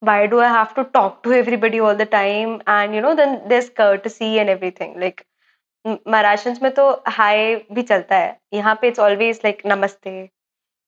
why 0.00 0.26
do 0.26 0.40
i 0.40 0.48
have 0.48 0.74
to 0.74 0.84
talk 0.96 1.22
to 1.24 1.32
everybody 1.32 1.80
all 1.80 1.96
the 1.96 2.06
time 2.06 2.60
and 2.66 2.94
you 2.94 3.00
know 3.00 3.14
then 3.16 3.40
there's 3.48 3.70
courtesy 3.70 4.38
and 4.38 4.48
everything 4.48 4.98
like 5.00 5.26
Maharashtrians 5.84 6.62
में 6.62 6.70
तो 6.74 6.90
हाय 7.08 7.54
भी 7.74 7.82
चलता 7.82 8.16
है 8.16 8.38
यहाँ 8.54 8.74
पे 8.80 8.88
it's 8.88 9.00
always 9.00 9.40
like 9.44 9.62
नमस्ते 9.66 10.10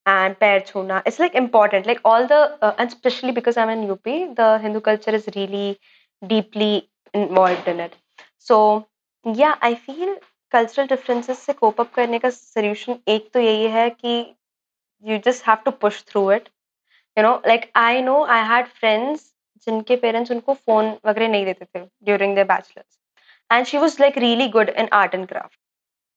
and 0.07 0.35
पैर 0.40 0.61
छूना 0.67 1.03
it's 1.07 1.19
like 1.21 1.35
important 1.37 1.87
like 1.87 2.01
all 2.07 2.27
the 2.33 2.77
and 2.81 2.90
specially 2.90 3.33
because 3.33 3.59
I 3.59 3.64
am 3.64 3.71
in 3.71 3.83
UP 3.88 4.25
the 4.40 4.59
Hindu 4.62 4.81
culture 4.88 5.14
is 5.14 5.27
really 5.37 5.77
deeply 6.23 6.77
involve 7.14 7.71
in 7.71 7.81
it 7.81 7.95
so 8.49 8.59
yeah 9.27 9.57
I 9.62 9.75
feel 9.87 10.17
cultural 10.52 10.88
differences 10.88 11.40
से 11.40 11.54
cope 11.54 11.80
up 11.82 11.92
करने 11.94 12.20
का 12.20 12.30
solution 12.30 13.00
एक 13.08 13.30
तो 13.34 13.40
यही 13.40 13.68
है 13.72 13.90
कि 13.90 14.14
you 15.04 15.18
just 15.26 15.48
have 15.48 15.58
to 15.66 15.72
push 15.82 16.04
through 16.08 16.32
it 16.32 16.50
you 17.18 17.24
know 17.24 17.34
like 17.48 17.70
I 17.78 18.02
know 18.02 18.24
I 18.28 18.48
had 18.48 18.68
friends 18.80 19.32
जिनके 19.68 19.96
parents 19.96 20.32
उनको 20.32 20.54
फ़ोन 20.54 20.96
वगैरह 21.06 21.28
नहीं 21.28 21.46
देते 21.46 21.66
थे 21.66 21.86
during 22.06 22.36
the 22.38 22.46
bachelors 22.48 23.00
and 23.50 23.66
she 23.66 23.78
was 23.78 23.98
like 24.02 24.18
really 24.18 24.48
good 24.50 24.70
in 24.70 24.90
art 24.94 25.16
and 25.16 25.28
craft 25.28 25.60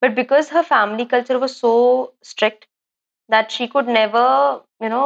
but 0.02 0.14
because 0.14 0.54
her 0.54 0.62
family 0.64 1.04
culture 1.06 1.36
was 1.36 1.52
so 1.52 1.72
strict 2.24 2.64
that 3.30 3.50
she 3.50 3.66
could 3.66 3.88
never 3.88 4.60
you 4.82 4.88
know 4.88 5.04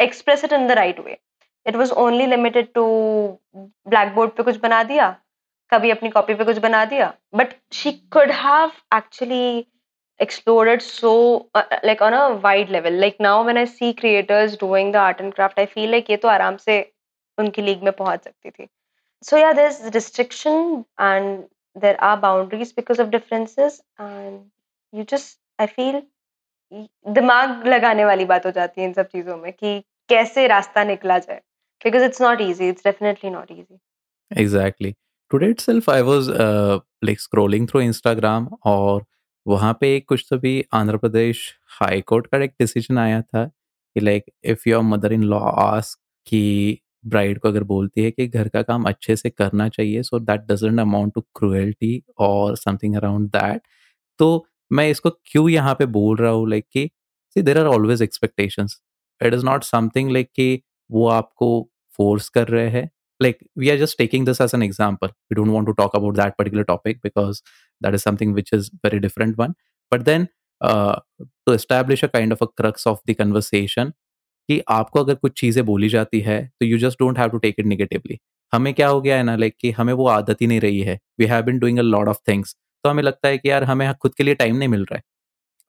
express 0.00 0.44
it 0.44 0.52
in 0.52 0.66
the 0.68 0.72
right 0.78 1.00
way 1.00 1.18
it 1.66 1.76
was 1.76 1.92
only 2.04 2.26
limited 2.26 2.72
to 2.74 2.84
blackboard 4.14 4.30
पर 4.30 4.42
कुछ 4.42 4.56
बना 4.60 4.82
दिया 4.84 5.14
कभी 5.72 5.90
अपनी 5.90 6.08
copy 6.10 6.34
पे 6.34 6.44
कुछ 6.44 6.58
बना 6.60 6.84
दिया 6.84 7.12
but 7.36 7.54
she 7.72 7.92
could 8.12 8.30
have 8.40 8.72
actually 8.96 9.66
explored 10.20 10.80
so 10.82 11.12
like 11.56 12.02
on 12.02 12.12
a 12.12 12.26
wide 12.42 12.70
level 12.70 12.98
like 13.00 13.16
now 13.20 13.42
when 13.44 13.58
I 13.58 13.66
see 13.66 13.92
creators 14.00 14.54
doing 14.60 14.92
the 14.92 14.96
art 14.96 15.20
and 15.20 15.32
craft 15.34 15.58
I 15.58 15.66
feel 15.66 15.90
like 15.90 16.10
ये 16.10 16.16
तो 16.16 16.28
आराम 16.28 16.56
से 16.66 16.80
उनकी 17.38 17.62
लीग 17.62 17.82
में 17.82 17.92
पहुँच 17.92 18.24
सकती 18.24 18.50
थी. 18.50 18.68
So 19.24 19.36
yeah 19.36 19.52
there 19.52 19.90
restriction 19.94 20.84
and 21.00 21.38
there 21.76 21.96
are 22.08 22.16
boundaries 22.20 22.72
because 22.76 23.02
of 23.02 23.08
differences 23.08 23.80
and 24.00 24.40
you 24.92 25.04
just 25.10 25.38
I 25.60 25.66
feel 25.66 26.02
दिमाग 27.14 27.66
लगाने 27.66 28.04
वाली 28.04 28.24
बात 28.24 28.46
हो 28.46 28.50
जाती 28.50 28.80
है 28.80 28.86
इन 28.86 28.92
सब 28.92 29.08
चीज़ों 29.08 29.36
में 29.36 29.52
कि 29.52 29.78
कैसे 30.08 30.46
रास्ता 30.48 30.84
निकला 30.84 31.18
जाए. 31.18 31.40
Because 31.84 32.04
it's 32.04 32.22
not 32.22 32.40
easy 32.40 32.68
it's 32.68 32.84
definitely 32.84 33.30
not 33.30 33.50
easy 33.52 33.78
exactly. 34.30 34.94
Itself 35.40 35.88
i 35.88 36.02
was 36.02 36.28
uh, 36.28 36.78
like 37.02 37.18
scrolling 37.18 37.68
through 37.68 37.82
instagram 37.82 38.46
और 38.64 39.04
वहाँ 39.46 39.72
पे 39.80 39.98
कुछ 40.00 40.26
तो 40.30 40.38
भी 40.38 40.64
आंध्र 40.74 40.96
प्रदेश 40.96 41.54
हाई 41.80 42.00
कोर्ट 42.00 42.26
का 42.26 42.38
एक 42.38 42.50
डिसीज़न 42.60 42.98
आया 42.98 43.22
था 43.22 43.44
कि 43.44 44.00
like 44.00 44.24
if 44.44 44.68
your 44.68 44.82
mother 44.82 45.12
in 45.12 45.22
law 45.22 45.38
ask 45.38 45.98
कि 46.26 46.78
ब्राइड 47.06 47.38
को 47.38 47.48
अगर 47.48 47.62
बोलती 47.62 48.04
है 48.04 48.10
कि 48.10 48.26
घर 48.28 48.48
का 48.48 48.62
काम 48.62 48.84
अच्छे 48.84 49.16
से 49.16 49.30
करना 49.30 49.68
चाहिए 49.68 50.02
so 50.02 50.18
that 50.18 50.40
doesn't 50.40 50.80
amount 50.80 51.14
to 51.14 51.20
cruelty 51.20 52.02
और 52.18 52.56
समथिंग 52.56 52.96
अराउंड 52.96 53.28
दैट 53.28 53.62
तो 54.18 54.46
मैं 54.72 54.90
इसको 54.90 55.10
क्यों 55.10 55.48
यहाँ 55.48 55.74
पे 55.74 55.86
बोल 55.86 56.16
रहा 56.16 56.30
हूँ 56.30 56.48
लाइक 56.50 56.64
कि 56.72 56.90
see 57.30 57.42
there 57.42 57.58
are 57.58 57.66
always 57.66 58.02
expectations 58.02 58.80
it 59.20 59.34
is 59.34 59.44
not 59.44 59.64
something 59.64 60.10
like 60.10 60.30
कि 60.36 60.62
वो 60.90 61.08
आपको 61.08 61.68
फोर्स 61.98 62.28
कर 62.28 62.48
रहे 62.48 62.68
हैं 62.68 62.90
like 63.24 63.40
we 63.62 63.70
are 63.72 63.78
just 63.82 63.98
taking 63.98 64.24
this 64.28 64.40
as 64.46 64.54
an 64.58 64.62
example 64.62 65.10
we 65.30 65.38
don't 65.38 65.52
want 65.56 65.66
to 65.66 65.74
talk 65.80 65.96
about 66.00 66.20
that 66.20 66.36
particular 66.38 66.64
topic 66.70 67.02
because 67.02 67.42
that 67.80 67.98
is 67.98 68.06
something 68.08 68.32
which 68.38 68.52
is 68.52 68.70
very 68.86 69.00
different 69.00 69.42
one 69.44 69.54
but 69.92 70.04
then 70.04 70.28
uh, 70.60 70.96
to 71.46 71.52
establish 71.52 72.02
a 72.02 72.08
kind 72.08 72.32
of 72.32 72.42
a 72.42 72.48
crux 72.60 72.88
of 72.94 73.02
the 73.06 73.20
conversation 73.24 73.92
कि 74.48 74.60
आपको 74.70 75.00
अगर 75.00 75.14
कुछ 75.14 75.32
चीज़ें 75.40 75.64
बोली 75.66 75.88
जाती 75.88 76.20
है 76.20 76.38
तो 76.60 76.66
you 76.66 76.78
just 76.78 76.98
don't 76.98 77.18
have 77.18 77.28
to 77.30 77.38
take 77.38 77.54
it 77.58 77.66
negatively 77.66 78.18
हमें 78.52 78.72
क्या 78.74 78.88
हो 78.88 79.00
गया 79.00 79.16
है 79.16 79.22
ना 79.22 79.36
लाइक 79.36 79.54
कि 79.60 79.70
हमें 79.70 79.92
वो 79.92 80.06
आदत 80.08 80.40
ही 80.40 80.46
नहीं 80.46 80.60
रही 80.60 80.80
है 80.80 80.98
we 81.20 81.26
have 81.26 81.42
been 81.44 81.58
doing 81.58 81.78
a 81.78 81.82
lot 81.82 82.08
of 82.08 82.18
things 82.28 82.54
तो 82.84 82.90
हमें 82.90 83.02
लगता 83.02 83.28
है 83.28 83.38
कि 83.38 83.50
यार 83.50 83.64
हमें 83.64 83.92
खुद 84.02 84.14
के 84.14 84.24
लिए 84.24 84.34
टाइम 84.34 84.56
नहीं 84.56 84.68
मिल 84.68 84.84
रहा 84.90 84.96
है 84.96 85.02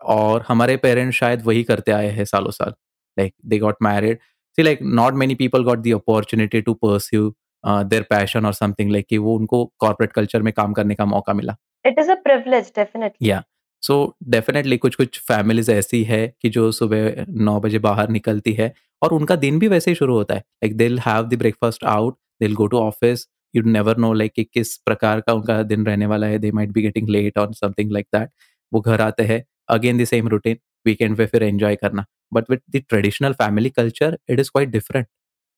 और 0.02 0.46
हमारे 0.48 0.78
पेरेंट्स 0.78 1.18
शायद 1.18 1.42
वही 1.46 1.64
करते 1.64 1.92
आए 1.92 2.10
हैं 2.12 2.26
सालों 2.26 2.52
साल 2.52 2.74
like 3.18 3.34
they 3.46 3.60
got 3.60 3.76
married 3.82 4.20
see 4.58 4.64
like 4.64 4.80
not 5.02 5.14
many 5.22 5.36
people 5.36 5.64
got 5.64 5.80
the 5.80 5.92
opportunity 5.92 6.62
to 6.62 6.74
pursue 6.86 7.34
their 7.66 8.02
passion 8.02 8.46
और 8.46 8.54
समथिंग 8.54 8.92
लाइक 8.92 9.06
कि 9.10 9.18
वो 9.18 9.36
उनको 9.36 9.66
कॉर्पोरेट 9.80 10.12
कल्चर 10.12 10.42
में 10.42 10.54
काम 10.54 10.74
करने 10.74 10.96
का 10.96 11.06
मौका 11.06 11.34
मिला 11.34 11.56
it 11.86 12.00
is 12.00 12.12
a 12.12 12.16
privilege 12.16 12.72
definitely 12.76 13.30
yeah 13.30 13.44
so 13.84 14.16
definitely 14.30 14.78
कुछ-कुछ 14.78 15.20
फैमिलीज़ 15.20 15.72
ऐसी 15.72 16.04
है 16.04 16.34
कि 16.42 16.50
जो 16.50 16.72
सुबह 16.72 17.26
नौ 17.30 17.60
बजे 17.60 17.80
बाहर 17.80 18.10
निकलती 18.10 18.54
है 18.54 18.74
और 19.02 19.14
उनका 19.14 19.36
दिन 19.36 19.60
भी 19.60 19.68
वैसे 19.68 19.92
ही 19.92 19.96
शुरू 19.96 20.16
होता 20.16 20.36
है। 20.36 20.40
Like 20.40 20.78
they 20.78 20.88
have 21.08 21.24
the 21.24 21.34
breakfast 21.34 21.84
out, 21.84 22.18
they 22.42 22.48
go 22.48 22.68
to 22.68 22.78
office, 22.78 23.28
you 23.56 23.64
never 23.64 23.98
know 23.98 24.14
like 24.14 24.34
कि 24.36 24.44
किस 24.44 24.78
प्रकार 24.78 25.22
का 25.22 25.34
उनका 25.34 25.62
दिन 25.64 25.86
रहने 25.86 26.06
वाला 26.06 26.28
है, 26.28 26.40
they 26.40 26.52
might 26.52 26.72
be 26.72 26.82
getting 26.82 27.10
late 27.10 27.38
और 27.38 27.54
समथिंग 27.54 27.92
लाइक 27.92 28.06
दैट। 28.16 28.30
वो 28.74 28.82
घर 28.82 29.02
आते 29.02 29.24
हैं, 29.24 29.44
again 29.70 29.98
the 29.98 30.06
same 30.06 30.28
routine, 30.28 30.58
weekend 30.86 31.18
पे 31.18 31.26
फिर 31.26 31.44
एंजॉय 31.44 31.76
करना। 31.76 32.06
But 32.34 32.46
with 32.50 32.58
the 32.76 32.84
traditional 32.90 33.34
family 33.34 33.70
culture 33.70 34.18
it 34.30 34.40
is 34.40 34.50
quite 34.52 34.70
different. 34.70 35.08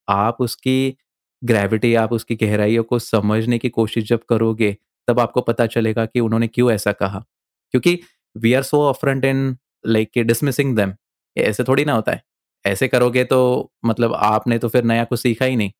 आप 0.09 0.37
उसकी 0.41 0.97
ग्रेविटी, 1.45 1.93
आप 1.95 2.11
उसकी 2.13 2.35
गहराइयों 2.35 2.83
को 2.83 2.99
समझने 2.99 3.57
की 3.57 3.69
कोशिश 3.69 4.03
जब 4.09 4.23
करोगे, 4.29 4.75
तब 5.07 5.19
आपको 5.19 5.41
पता 5.41 5.65
चलेगा 5.67 6.05
कि 6.05 6.19
उन्होंने 6.19 6.47
क्यों 6.47 6.71
ऐसा 6.71 6.91
कहा। 6.91 7.23
क्योंकि 7.71 7.99
we 8.37 8.53
are 8.53 8.63
so 8.63 8.81
upfront 8.89 9.25
in 9.25 9.57
like 9.85 10.11
dismissing 10.17 10.75
them 10.75 10.93
ऐसे 11.37 11.63
थोड़ी 11.63 11.85
ना 11.85 11.93
होता 11.93 12.11
है। 12.11 12.23
ऐसे 12.65 12.87
करोगे 12.87 13.23
तो 13.23 13.39
मतलब 13.85 14.13
आपने 14.13 14.57
तो 14.59 14.67
फिर 14.69 14.83
नया 14.83 15.03
कुछ 15.03 15.19
सीखा 15.19 15.45
ही 15.45 15.55
नहीं। 15.55 15.71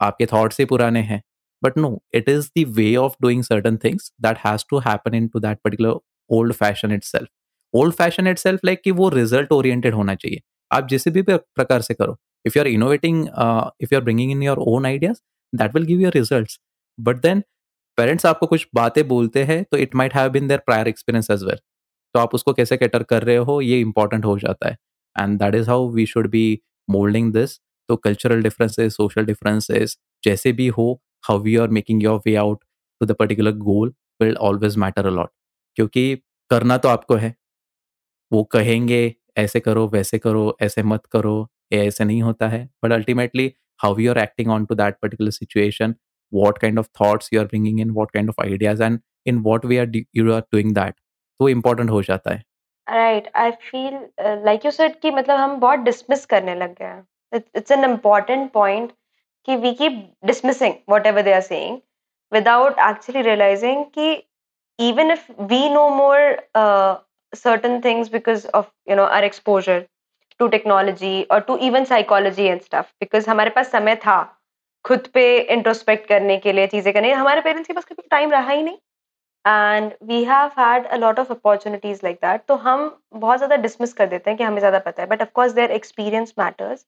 आपके 0.00 0.26
थॉट्स 0.26 0.58
ही 0.60 0.64
पुराने 0.66 1.00
हैं। 1.00 1.22
But 1.62 1.78
no 1.78 2.02
it 2.14 2.28
is 2.28 2.48
the 2.58 2.64
way 2.68 2.94
of 2.96 3.14
doing 3.22 3.42
certain 3.44 3.76
things 3.76 4.12
that 4.22 4.38
has 4.46 4.64
to 4.70 4.78
happen 4.78 5.14
into 5.28 5.40
that 5.40 5.58
particular 5.64 5.96
old 6.30 6.52
fashion 6.54 6.92
itself 7.04 7.28
old 7.74 7.94
fashion 7.94 8.26
itself 8.38 8.60
like 8.64 8.82
कि 8.84 8.90
वो 8.90 9.08
रिज़ल्ट 9.08 9.52
ओरिएंटेड 9.52 9.94
होना 9.94 10.14
चाहिए। 10.14 10.40
आप 10.72 10.88
जिस 10.88 11.08
भी 11.08 11.22
प्रकार 11.28 11.80
से 11.82 11.94
करो। 11.94 12.16
You 12.56 12.62
are 12.62 12.68
innovating 12.68 13.24
if 13.24 13.94
you 13.94 13.98
are 13.98 14.04
bringing 14.04 14.30
in 14.32 14.42
your 14.42 14.58
own 14.68 14.86
ideas 14.86 15.20
that 15.52 15.74
will 15.74 15.84
give 15.86 16.00
your 16.00 16.12
result 16.14 16.58
but 16.98 17.20
then 17.22 17.42
parents 17.98 18.26
आपको 18.26 18.46
कुछ 18.46 18.66
बातें 18.74 19.06
बोलते 19.08 19.42
हैं 19.44 19.62
तो 19.72 19.76
it 19.76 19.94
might 19.94 20.14
have 20.14 20.30
been 20.30 20.48
their 20.48 20.60
prior 20.66 20.88
experience 20.88 21.30
as 21.30 21.42
well 21.44 21.58
तो 22.14 22.20
आप 22.20 22.34
उसको 22.34 22.52
कैसे 22.52 22.76
कैटर 22.76 23.02
कर 23.02 23.22
रहे 23.24 23.36
हो, 23.36 23.60
ये 23.60 23.80
इंपॉर्टेंट 23.80 24.24
हो 24.24 24.38
जाता 24.38 24.68
है. 24.68 24.76
And 25.16 25.38
that 25.38 25.54
is 25.54 25.68
how 25.70 25.88
we 25.92 26.06
should 26.06 26.28
be 26.30 26.60
moulding 26.88 27.32
this 27.32 27.58
तो 27.88 27.96
कल्चरल 27.96 28.42
डिफरेंसेस 28.42 28.96
सोशल 28.96 29.24
डिफरेंसेस 29.26 29.96
जैसे 30.24 30.52
भी 30.52 30.66
हो 30.78 30.86
how 31.28 31.38
we 31.42 31.56
are 31.56 31.68
making 31.68 32.02
your 32.02 32.20
way 32.26 32.34
out 32.36 32.64
to 33.00 33.06
the 33.06 33.12
particular 33.18 33.52
goal 33.58 33.92
will 34.22 34.36
always 34.48 34.76
matter 34.78 35.06
a lot 35.06 35.30
क्योंकि 35.76 36.16
करना 36.50 36.76
तो 36.78 36.88
आपको 36.88 37.14
है. 37.14 37.34
वो 38.32 38.42
कहेंगे, 38.44 39.14
ऐसे 39.38 39.60
करो, 39.60 39.86
वैसे 39.88 40.18
करो, 40.18 40.56
ऐसे 40.62 40.82
मत 40.84 41.06
करो. 41.12 41.36
ऐसे 41.72 42.04
नहीं 42.04 42.22
होता 42.22 42.48
है। 42.48 42.64
But 42.84 42.92
ultimately 42.92 43.52
how 43.80 43.98
you 43.98 44.10
are 44.10 44.18
acting 44.18 44.50
onto 44.66 44.74
that 44.74 44.96
particular 45.02 45.30
situation 45.32 45.94
what 46.32 46.58
kind 46.58 46.78
of 46.78 46.88
thoughts 47.00 47.30
you 47.32 47.40
are 47.40 47.46
bringing 47.46 47.80
in 47.80 47.90
what 47.92 48.10
kind 48.10 48.28
of 48.30 48.40
ideas 48.42 48.82
and 48.82 48.98
in 49.26 49.38
what 49.42 49.64
we 49.66 49.76
are 49.78 49.96
you 49.96 50.32
are 50.32 50.40
doing 50.52 50.74
that 50.74 50.94
तो 51.40 51.48
important 51.48 51.90
हो 51.90 52.02
जाता 52.02 52.34
है। 52.34 52.42
Right 52.86 53.30
I 53.36 53.50
feel 53.62 53.94
like 54.44 54.64
you 54.64 54.70
said 54.70 54.98
कि 55.00 55.10
मतलब 55.10 55.36
हम 55.38 55.56
बहुत 55.60 55.78
dismiss 55.80 56.24
करने 56.26 56.54
लग 56.54 56.74
गए 56.82 57.38
इट्स 57.56 57.72
एन 57.72 57.84
इंपॉर्टेंट 57.84 58.50
पॉइंट 58.52 58.92
कि 59.48 59.56
we 59.56 59.72
keep 59.74 60.04
dismissing 60.26 60.74
whatever 61.06 61.22
they 61.22 61.32
are 61.32 61.40
saying 61.42 61.78
without 62.32 62.78
actually 62.88 63.22
realising 63.22 63.84
कि 63.94 64.12
even 64.78 65.10
if 65.10 65.30
we 65.42 65.68
know 65.70 65.88
more 65.96 66.18
certain 67.32 67.80
things 67.84 68.10
because 68.12 68.46
of 68.54 68.70
you 68.90 68.96
know 68.96 69.04
our 69.16 69.24
exposure 69.24 69.84
to 70.40 70.46
technology 70.48 71.22
और 71.32 71.40
to 71.40 71.56
even 71.66 71.84
psychology 71.84 72.44
and 72.46 72.60
stuff 72.62 72.86
because 73.00 73.28
हमारे 73.30 73.50
पास 73.50 73.70
समय 73.72 73.96
था 74.06 74.22
खुद 74.84 75.06
पे 75.14 75.24
introspect 75.40 76.08
करने 76.08 76.36
के 76.38 76.52
लिए 76.52 76.66
चीज़ें 76.66 76.92
करने। 76.94 77.12
हमारे 77.12 77.40
पेरेंट्स 77.40 77.66
के 77.66 77.72
पास 77.72 77.84
कभी 77.84 78.08
टाइम 78.10 78.30
रहा 78.30 78.50
ही 78.50 78.62
नहीं। 78.62 78.78
And 79.44 79.92
we 80.04 80.22
have 80.24 80.50
had 80.58 80.86
a 80.86 80.96
lot 80.96 81.18
of 81.18 81.30
opportunities 81.32 82.00
like 82.04 82.16
that 82.16 82.44
तो 82.48 82.54
हम 82.64 82.82
बहुत 83.14 83.38
ज़्यादा 83.38 83.56
डिसमिस 83.62 83.92
कर 83.94 84.06
देते 84.06 84.30
हैं 84.30 84.36
कि 84.38 84.44
हमें 84.44 84.58
ज़्यादा 84.58 84.78
पता 84.78 85.02
है। 85.02 85.08
But 85.08 85.22
of course 85.22 85.52
there 85.52 85.70
experience 85.72 86.34
matters 86.38 86.86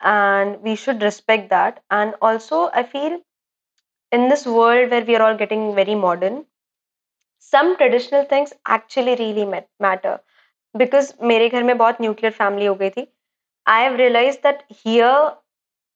and 0.00 0.56
we 0.64 0.76
should 0.76 1.02
respect 1.02 1.44
that 1.50 1.78
and 1.92 2.14
also 2.22 2.66
I 2.66 2.82
feel 2.92 3.20
in 4.12 4.28
this 4.28 4.46
world 4.46 4.90
where 4.90 5.04
we 5.04 5.14
are 5.14 5.22
all 5.22 5.36
getting 5.36 5.72
very 5.74 5.94
modern 5.96 6.42
some 7.52 7.74
traditional 7.74 8.24
things 8.32 8.54
actually 8.72 9.14
really 9.14 9.44
matter 9.46 10.18
because 10.74 11.12
मेरे 11.22 11.48
घर 11.48 11.62
में 11.62 11.76
बहुत 11.78 12.00
nuclear 12.00 12.32
family 12.32 12.66
हो 12.66 12.74
गई 12.74 12.90
थी 12.90 13.06
I 13.66 13.82
have 13.82 13.96
realise 13.96 14.36
that 14.42 14.64
here 14.72 15.30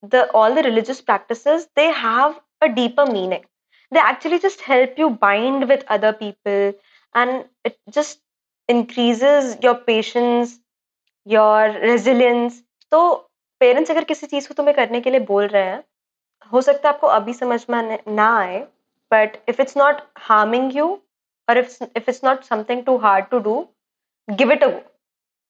the 0.02 0.26
all 0.34 0.54
the 0.54 0.64
religious 0.66 1.00
practice 1.00 1.46
they 1.76 1.88
have 1.98 2.40
a 2.62 2.66
deeper 2.74 3.12
meaning 3.12 3.44
they 3.92 4.08
actually 4.10 4.38
just 4.38 4.68
help 4.68 4.94
you 4.98 5.08
bind 5.22 5.64
with 5.64 5.84
other 5.88 6.12
people 6.12 6.72
and 7.14 7.44
it 7.66 7.76
just 7.88 8.20
increases 8.68 9.58
your 9.64 9.74
patience 9.86 10.58
your 11.26 11.78
resilience 11.80 12.62
तो 12.92 13.02
parents 13.60 13.90
अगर 13.90 14.04
किसी 14.04 14.26
चीज़ 14.26 14.48
को 14.48 14.54
तुम्हें 14.54 14.74
करने 14.76 15.00
के 15.00 15.10
लिए 15.10 15.20
बोल 15.20 15.46
रहे 15.46 15.62
हैं, 15.62 15.82
हो 16.52 16.60
सकता 16.60 16.88
है 16.88 16.94
आपको 16.94 17.06
अभी 17.06 17.34
समझ 17.34 17.64
में 17.70 17.98
ना 18.08 18.28
आए 18.38 18.58
but 19.10 19.36
if 19.48 19.60
it's 19.62 19.76
not 19.76 20.00
harming 20.18 20.76
you 20.76 20.86
और 21.48 21.58
if 21.58 21.76
if 21.84 22.10
it's 22.10 22.24
not 22.24 22.42
something 22.44 22.84
too 22.84 22.96
hard 22.96 23.26
to 23.26 23.38
do 23.38 23.54
give 24.28 24.52
it 24.52 24.64
a 24.64 24.68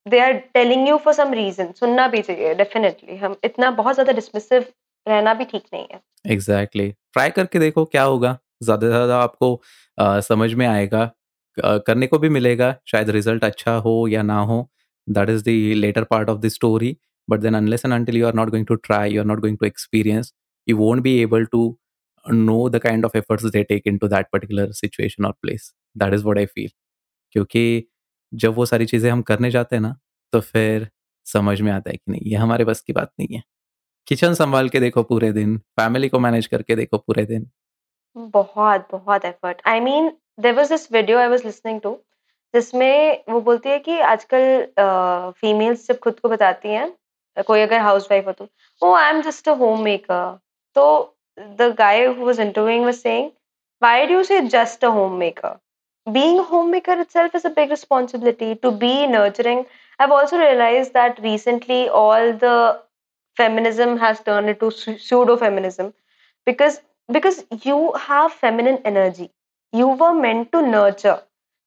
they 0.06 0.18
are 0.20 0.32
telling 0.54 0.88
you 0.88 0.96
for 0.98 1.14
some 1.14 1.32
reason 1.34 1.72
सुनना 1.72 2.06
भी 2.08 2.22
चाहिए 2.22 2.54
डेफिनेटली 2.54 3.16
हम 3.16 3.36
इतना 3.44 3.70
बहुत 3.72 3.94
ज़्यादा 3.94 4.12
डिसमिसिव 4.12 4.64
रहना 5.06 5.34
भी 5.34 5.44
ठीक 5.44 5.62
नहीं 5.74 5.86
है। 5.92 6.00
Exactly 6.26 6.82
exactly. 6.82 7.12
ट्राई 7.12 7.30
करके 7.30 7.58
देखो 7.58 7.84
क्या 7.84 8.02
होगा। 8.02 8.38
ज़्यादा 8.62 8.86
से 8.86 8.92
ज़्यादा 8.92 9.18
आपको 9.18 9.54
आ, 9.98 10.20
समझ 10.20 10.52
में 10.54 10.66
आएगा। 10.66 11.10
करने 11.58 12.06
को 12.06 12.18
भी 12.18 12.28
मिलेगा। 12.28 12.74
शायद 12.86 13.10
रिज़ल्ट 13.10 13.44
अच्छा 13.44 13.74
हो 13.76 14.06
या 14.08 14.22
ना 14.22 14.38
हो। 14.40 14.68
That 15.08 15.30
is 15.30 15.42
the 15.44 15.48
latter 15.76 16.04
part 16.04 16.28
of 16.28 16.38
the 16.40 16.48
story 16.48 16.96
but 17.28 17.40
then 17.40 17.54
unless 17.54 17.84
and 17.84 17.94
until 17.94 18.16
you 18.16 18.26
are 18.26 18.34
not 18.34 18.50
going 18.50 18.66
to 18.66 18.74
try 18.76 19.12
you 19.12 19.20
are 19.20 19.26
not 19.26 19.40
going 19.40 19.58
to 19.58 19.66
experience 19.66 20.32
you 20.68 20.76
won't 20.76 21.02
be 21.02 21.16
able 21.22 21.44
to 21.52 21.64
know 22.26 22.68
the 22.68 22.78
kind 22.78 23.04
of 23.04 23.16
efforts 23.18 23.44
they 23.46 23.62
take 23.64 23.86
into 23.86 24.08
that 24.08 24.26
particular 24.32 24.72
situation 24.72 25.24
और 25.24 25.32
place 25.42 25.72
that 25.96 26.14
is 26.14 26.24
what 26.24 26.38
I 26.38 26.46
feel 26.46 26.70
क्योंकि 27.32 27.64
जब 28.32 28.54
वो 28.54 28.66
सारी 28.66 28.86
चीज़ें 28.86 29.10
हम 29.10 29.22
करने 29.22 29.50
जाते 29.50 29.76
हैं 29.76 29.82
ना 29.82 29.94
तो 30.32 30.40
फिर 30.42 30.88
समझ 31.26 31.60
में 31.60 31.70
आता 31.72 31.90
है 31.90 31.96
कि 31.96 32.12
नहीं, 32.12 32.20
ये 32.22 32.36
हमारे 32.36 32.64
बस 32.64 32.80
की 32.80 32.92
बात 32.92 33.10
नहीं 33.20 33.36
है। 33.36 33.42
किचन 34.06 34.34
संभाल 34.34 34.68
के 34.68 34.80
देखो 34.80 35.02
पूरे 35.02 35.32
दिन, 35.32 35.56
फैमिली 35.80 36.08
को 36.08 36.18
मैनेज 36.20 36.46
करके 36.46 36.76
देखो 36.76 36.98
पूरे 36.98 37.24
दिन। 37.26 37.50
बहुत 38.16 38.88
बहुत 38.92 39.24
effort. 39.24 39.60
I 39.66 39.80
mean 39.80 40.10
there 40.40 40.54
was 40.54 40.68
this 40.68 40.90
video 40.92 41.18
I 41.18 41.28
was 41.28 41.44
listening 41.44 41.80
to, 41.80 41.92
जिसमें 42.54 43.24
वो 43.28 43.40
बोलती 43.40 43.68
है 43.68 43.78
कि 43.78 43.98
आजकल 44.00 45.32
फीमेल्स 45.40 45.86
जब 45.88 45.98
खुद 45.98 46.18
को 46.20 46.28
बताती 46.28 46.68
हैं, 46.68 46.92
कोई 47.36 47.60
अगर 47.60 47.80
हाउस 47.80 48.08
वाइफ 48.10 48.26
हो 48.26 48.32
तो 48.32 48.48
ओ 48.82 48.92
I 48.94 49.10
am 49.10 49.20
just 49.22 49.48
a 49.48 49.52
homemaker 49.82 50.38
तो 50.76 50.84
the 51.38 51.74
guy 51.78 52.04
who 52.06 52.26
was 52.26 52.40
interviewing 52.40 52.84
was 52.84 52.94
saying 52.94 53.30
why 53.82 54.06
do 54.06 54.14
you 54.14 54.22
say 54.24 54.40
just 54.48 54.84
a 54.84 54.88
homemaker 55.18 55.56
being 56.10 56.38
a 56.38 56.42
homemaker 56.42 57.00
itself 57.00 57.34
is 57.34 57.44
a 57.44 57.50
big 57.50 57.70
responsibility 57.70 58.54
to 58.56 58.70
be 58.72 59.06
nurturing. 59.06 59.66
I've 59.98 60.10
also 60.10 60.38
realized 60.38 60.92
that 60.94 61.18
recently 61.22 61.88
all 61.88 62.32
the 62.32 62.80
feminism 63.36 63.96
has 63.98 64.20
turned 64.20 64.48
into 64.48 64.70
pseudo 64.70 65.36
feminism 65.36 65.94
because 66.46 66.80
because 67.10 67.44
you 67.62 67.92
have 67.94 68.32
feminine 68.32 68.78
energy. 68.84 69.30
You 69.72 69.88
were 69.88 70.14
meant 70.14 70.52
to 70.52 70.62
nurture 70.62 71.22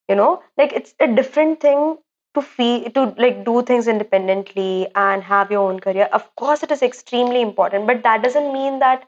you 0.10 0.16
know? 0.16 0.44
Like 0.58 0.74
it's 0.74 0.94
a 1.00 1.08
different 1.08 1.62
thing 1.62 1.98
to 2.36 2.42
feel 2.42 2.90
to 2.92 3.16
like 3.18 3.46
do 3.46 3.62
things 3.64 3.88
independently 3.88 4.88
and 4.96 5.24
have 5.24 5.52
your 5.52 5.70
own 5.70 5.80
career. 5.80 6.10
Of 6.12 6.36
course 6.36 6.64
it 6.64 6.72
is 6.72 6.82
extremely 6.84 7.42
important 7.42 7.88
but 7.88 8.04
that 8.04 8.24
doesn't 8.24 8.54
mean 8.54 8.80
that 8.80 9.08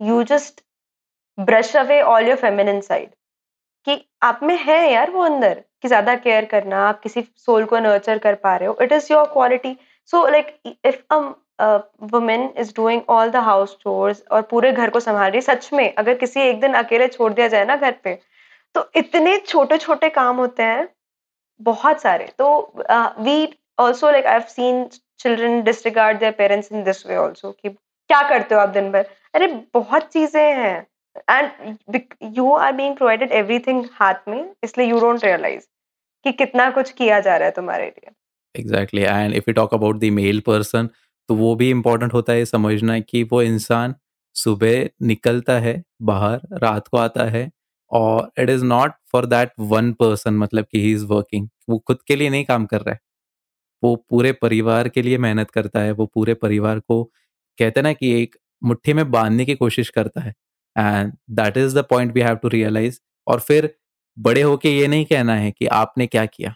you 0.00 0.24
just 0.24 0.62
brush 1.38 1.74
away 1.74 2.00
all 2.02 2.20
your 2.22 2.36
feminine 2.36 2.82
side 2.82 3.14
कि 3.86 4.00
आप 4.22 4.40
में 4.42 4.56
है 4.58 4.78
यार 4.92 5.10
वो 5.10 5.22
अंदर 5.22 5.62
कि 5.82 5.88
ज़्यादा 5.88 6.14
care 6.16 6.44
करना, 6.46 6.78
आप 6.88 7.00
किसी 7.02 7.22
सोल 7.38 7.64
को 7.64 7.78
नर्चर 7.80 8.18
कर 8.18 8.34
पा 8.36 8.56
रहे 8.56 8.68
हो। 8.68 8.76
It 8.82 8.92
is 8.92 9.12
your 9.12 9.24
quality 9.32 9.76
so 10.10 10.26
like 10.28 10.58
if 10.86 11.02
women 12.12 12.48
is 12.58 12.72
doing 12.76 13.02
all 13.10 13.30
the 13.30 13.36
house 13.44 13.76
chores 13.76 14.22
और 14.32 14.42
पूरे 14.50 14.72
घर 14.72 14.90
को 14.90 15.00
संभाल 15.00 15.30
रही, 15.30 15.40
सच 15.40 15.70
में 15.72 15.94
अगर 15.94 16.14
किसी 16.16 16.40
एक 16.40 16.60
दिन 16.60 16.74
अकेले 16.74 17.08
छोड़ 17.08 17.32
दिया 17.32 17.48
जाए 17.48 17.64
ना 17.64 17.76
घर 17.76 17.94
पे 18.04 18.18
तो 18.74 18.88
इतने 18.96 19.36
छोटे 19.38 19.78
छोटे 19.78 20.08
काम 20.10 20.36
होते 20.36 20.62
हैं, 20.62 20.88
बहुत 21.60 22.00
सारे। 22.02 22.26
तो 22.38 22.48
we 23.20 23.48
also 23.78 24.10
like 24.10 24.26
I 24.26 24.32
have 24.32 24.42
seen 24.48 24.84
children 25.20 25.62
disregard 25.62 26.18
their 26.18 26.32
parents 26.32 26.72
in 26.72 26.82
this 26.84 27.06
way 27.06 27.16
also 27.16 27.50
कि 27.52 27.68
क्या 27.68 28.22
करते 28.28 28.54
हो 28.54 28.60
आप 28.60 28.68
दिन 28.70 28.90
भर? 28.92 29.06
अरे, 29.34 29.46
बहुत 29.74 30.08
चीज़ें 30.12 30.54
हैं। 30.54 30.86
And 31.30 32.00
you 32.36 32.52
are 32.54 32.72
being 32.72 32.96
provided 32.96 33.32
everything 33.32 33.84
हाथ 33.92 34.28
में, 34.28 34.54
इसलिए 34.64 34.86
यू 34.86 35.00
डोंट 35.00 35.24
रियलाइज़ 35.24 35.62
कि 36.24 36.32
कितना 36.34 36.70
कुछ 36.70 36.90
किया 36.92 37.20
जा 37.20 37.36
रहा 37.36 37.46
है 37.46 37.52
तुम्हारे 37.52 37.86
लिए। 37.86 38.10
Exactly 38.54 39.02
and 39.02 39.34
if 39.34 39.44
you 39.48 39.54
talk 39.54 39.74
about 39.74 39.98
the 40.00 40.10
male 40.12 40.40
person 40.46 40.88
तो 41.28 41.34
वो 41.36 41.54
भी 41.54 41.70
इम्पोर्टेंट 41.70 42.12
होता 42.12 42.32
है 42.32 42.44
समझना 42.46 42.98
कि 43.00 43.22
वो 43.22 43.42
इंसान 43.42 43.94
सुबह 44.36 44.88
निकलता 45.02 45.58
है, 45.58 45.82
बाहर 46.02 46.40
रात 46.54 46.88
को 46.88 46.96
आता 46.98 47.24
है, 47.26 47.50
और 47.90 48.30
it 48.38 48.50
is 48.50 48.64
not 48.64 48.92
for 49.12 49.26
that 49.26 49.50
one 49.60 49.92
person 49.94 50.34
मतलब 50.36 50.64
कि 50.64 50.80
ही 50.80 50.92
इज़ 50.92 51.04
वर्किंग 51.06 51.48
वो 51.68 51.78
खुद 51.78 51.98
के 52.08 52.16
लिए 52.16 52.30
नहीं 52.30 52.44
काम 52.44 52.66
कर 52.66 52.80
रहा 52.80 52.92
है। 52.92 53.00
वो 53.82 53.94
पूरे 54.10 54.32
परिवार 54.34 54.88
के 54.88 55.02
लिए 55.02 55.18
मेहनत 55.18 55.50
करता 55.50 55.80
है, 55.80 55.92
वो 55.92 56.06
पूरे 56.06 56.34
परिवार 56.36 56.78
को 56.80 57.02
कहते 57.58 57.82
ना 57.82 57.92
कि 57.92 58.12
एक 58.22 58.36
मुट्ठी 58.62 58.92
में 58.92 59.10
बांधने 59.10 59.44
की 59.44 59.54
कोशिश 59.56 59.88
करता 59.90 60.20
है। 60.20 60.34
And 60.76 61.12
that 61.32 61.56
is 61.56 61.78
the 61.78 61.84
point 61.90 62.14
we 62.14 62.20
have 62.20 62.36
to 62.36 62.48
realise 62.48 63.00
और 63.26 63.40
फिर 63.40 63.74
बड़े 64.16 64.42
होके 64.42 64.70
ये 64.70 64.86
नहीं 64.88 65.04
कहना 65.06 65.34
है 65.36 65.50
कि 65.50 65.66
आपने 65.74 66.06
क्या 66.06 66.24
किया। 66.26 66.54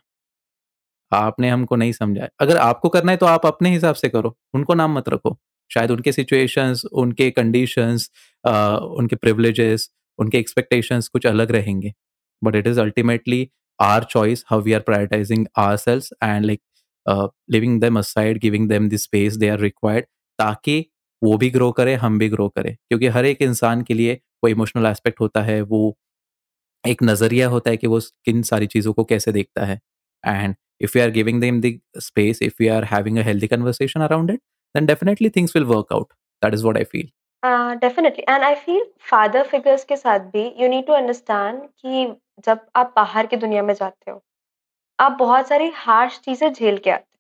आपने 1.13 1.49
हमको 1.51 1.77
नहीं 1.77 1.93
समझा 1.93 2.29
अगर 2.41 2.57
आपको 2.59 2.89
करना 2.89 3.13
है 3.13 3.19
तो 3.19 3.27
आप 3.27 3.47
अपने 3.47 3.71
हिसाब 3.71 3.95
से 3.95 4.09
करो। 4.09 4.37
उनको 4.55 4.75
नाम 4.75 4.97
मत 4.97 5.09
रखो। 5.09 5.37
शायद 5.71 5.91
उनके 5.91 6.13
सिचुएशंस 6.13 6.85
उनके 6.93 7.31
कंडीशंस 7.31 8.11
उनके 8.45 9.17
प्रिवलेजेस 9.17 9.89
उनके 10.19 10.39
एक्सपेक्टेशंस 10.39 11.09
कुछ 11.09 11.27
अलग 11.27 11.53
रहेंगे। 11.53 11.93
But 12.43 12.57
it 12.57 12.67
is 12.67 12.81
ultimately 12.81 13.49
our 13.79 14.05
choice 14.05 14.45
how 14.51 14.61
we 14.63 14.73
are 14.73 14.81
prioritising 14.81 15.47
ourselves 15.77 16.11
and 16.23 16.45
like 16.45 16.61
leaving 17.53 17.81
them 17.81 17.99
aside 17.99 18.39
giving 18.41 18.69
them 18.69 18.89
the 18.89 18.97
space 18.97 19.37
they 19.37 19.49
are 19.49 19.59
required 19.61 20.07
ताकि 20.39 20.85
वो 21.25 21.37
भी 21.39 21.51
ग्रो 21.51 21.71
करे, 21.73 21.95
हम 21.97 22.19
भी 22.19 22.29
ग्रो 22.29 22.49
करें। 22.51 22.75
क्योंकि 22.75 23.09
हर 23.09 23.27
एक 23.27 23.43
इंसान 23.43 23.83
के 23.83 23.95
लिए 23.95 24.15
वो 24.45 24.49
इमोशनल 24.49 24.87
एस्पेक्ट 24.87 25.21
होता 25.21 25.43
है, 25.43 25.61
वो 25.63 25.97
एक 26.85 27.03
नज़रिया 27.03 27.49
होता 27.49 27.71
है 27.71 27.77
कि 27.77 27.87
वो 27.87 28.01
किन 28.25 28.43
सारी 28.45 28.67
चीज़ों 28.67 28.93
को 28.93 29.05
कैसे 29.05 29.33
देखता 29.33 29.65
है। 29.65 29.81
And 30.25 30.55
if 30.81 30.99
you 30.99 31.05
are 31.05 31.11
giving 31.11 31.41
them 31.43 31.61
the 31.61 31.79
space 32.03 32.43
if 32.43 32.63
you 32.63 32.73
are 32.75 32.85
having 32.85 33.19
a 33.19 33.23
healthy 33.23 33.47
conversation 33.47 34.01
around 34.01 34.31
it 34.31 34.41
then 34.75 34.87
definitely 34.87 35.29
things 35.31 35.57
will 35.57 35.65
work 35.67 35.93
out 35.93 36.13
that 36.43 36.55
is 36.55 36.65
what 36.65 36.77
I 36.77 36.85
feel 36.93 37.11
definitely 37.81 38.25
and 38.29 38.45
I 38.45 38.55
feel 38.57 38.85
father 39.11 39.43
figures 39.47 39.85
के 39.85 39.97
साथ 39.97 40.21
भी 40.33 40.45
you 40.59 40.69
need 40.69 40.87
to 40.87 40.93
understand 40.93 41.61
कि 41.81 42.07
जब 42.47 42.61
आप 42.77 42.93
बाहर 42.97 43.27
की 43.27 43.37
दुनिया 43.37 43.63
में 43.63 43.75
जाते 43.75 44.11
हो, 44.11 44.23
आप 44.99 45.13
बहुत 45.19 45.49
सारी 45.49 45.71
हार्श 45.77 46.19
चीज़ें 46.25 46.53
झेल 46.53 46.79
के 46.79 46.91
आते 46.91 47.05
हो। 47.05 47.19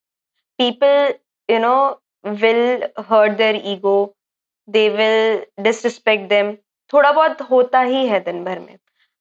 People 0.58 1.14
you 1.48 1.58
know 1.60 1.74
will 2.24 2.82
hurt 3.08 3.37
their 3.38 3.54
ego. 3.54 4.14
They 4.68 4.88
will 4.90 5.44
disrespect 5.62 6.28
them. 6.28 6.56
थोड़ा 6.92 7.12
बहुत 7.12 7.40
होता 7.50 7.80
ही 7.80 8.06
है 8.06 8.20
दिन 8.24 8.44
भर 8.44 8.58
में। 8.60 8.76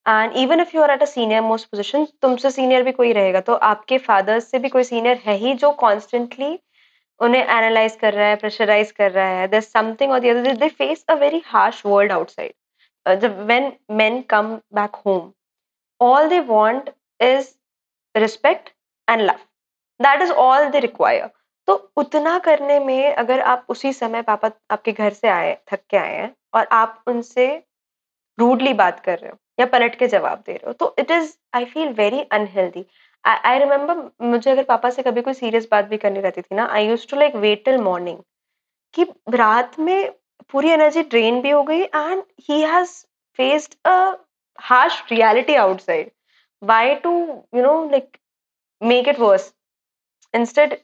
And 0.05 0.33
even 0.37 0.59
if 0.59 0.75
you 0.75 0.81
are 0.83 0.91
at 0.91 1.01
a 1.01 1.05
senior 1.05 1.41
most 1.41 1.69
position 1.71 2.05
तुमसे 2.21 2.51
सीनियर 2.51 2.83
भी 2.83 2.91
कोई 2.91 3.11
रहेगा। 3.13 3.39
तो 3.41 3.53
आपके 3.67 3.97
फादर्स 4.07 4.49
से 4.51 4.59
भी 4.59 4.69
कोई 4.69 4.83
सीनियर 4.83 5.21
है 5.25 5.35
ही 5.37 5.53
जो 5.63 5.71
कॉन्स्टेंटली 5.83 6.57
उन्हें 7.19 7.41
एनालाइज 7.43 7.95
कर 8.01 8.13
रहा 8.13 8.27
है 8.27 8.35
प्रेशराइज 8.35 8.91
कर 8.91 9.11
रहा 9.11 9.39
है। 9.39 9.47
दर 9.47 9.61
समथिंग 9.61 10.11
और 10.11 10.19
they 10.19 10.69
face 10.69 11.05
a 11.09 11.13
very 11.15 11.41
harsh 11.45 11.85
world 11.85 12.11
outside 12.11 13.19
जब 13.21 13.39
when 13.45 13.71
men 13.91 14.21
come 14.29 14.55
back 14.75 14.95
home 15.05 15.31
all 16.01 16.27
they 16.29 16.39
want 16.49 16.89
is 17.21 17.47
respect 18.15 18.69
and 19.07 19.21
love 19.21 19.39
that 19.99 20.21
is 20.21 20.31
all 20.31 20.69
they 20.69 20.79
require 20.79 21.29
तो 21.67 21.73
उतना 21.97 22.37
करने 22.39 22.79
में 22.79 23.13
अगर 23.15 23.41
आप 23.41 23.65
उसी 23.69 23.93
समय 23.93 24.21
पापा 24.21 24.51
आपके 24.71 24.91
घर 24.91 25.13
से 25.13 25.27
आए, 25.27 25.57
थक 25.71 25.79
के 25.89 25.97
आए 25.97 26.15
हैं 26.15 26.33
और 26.53 26.67
आप 26.71 27.03
उनसे 27.07 27.47
रूडली 28.37 28.73
बात 28.73 28.99
कर 28.99 29.19
रहे 29.19 29.31
हो 29.31 29.37
या 29.59 29.65
पलट 29.65 29.95
के 29.95 30.07
जवाब 30.07 30.43
दे 30.45 30.53
रहे 30.53 30.67
हो 30.67 30.73
तो 30.73 30.95
it 30.99 31.11
is 31.11 31.33
I 31.55 31.65
feel 31.65 31.89
very 31.93 32.21
unhealthy 32.31 32.85
I 33.23 33.59
remember 33.59 34.27
मुझे 34.27 34.49
अगर 34.51 34.63
पापा 34.63 34.89
से 34.89 35.03
कभी 35.03 35.21
कोई 35.21 35.33
सीरियस 35.33 35.67
बात 35.71 35.85
भी 35.85 35.97
करनी 35.97 36.19
रहती 36.19 36.41
थी 36.41 36.55
ना 36.55 36.65
I 36.71 36.87
used 36.87 37.07
to 37.07 37.17
like 37.17 37.35
wait 37.35 37.63
till 37.65 37.77
morning 37.81 38.17
कि 38.93 39.05
रात 39.29 39.79
में 39.79 40.11
पूरी 40.51 40.69
एनर्जी 40.69 41.03
ड्रेन 41.03 41.41
भी 41.41 41.49
हो 41.49 41.63
गई 41.63 41.81
and 41.81 42.23
he 42.49 42.61
has 42.61 42.91
faced 43.39 43.75
a 43.85 43.95
harsh 44.59 45.03
reality 45.11 45.55
outside 45.55 46.11
why 46.61 46.95
to 46.95 47.11
you 47.55 47.61
know 47.61 47.73
like 47.91 48.17
make 48.81 49.07
it 49.07 49.19
worse 49.19 49.53
instead 50.33 50.77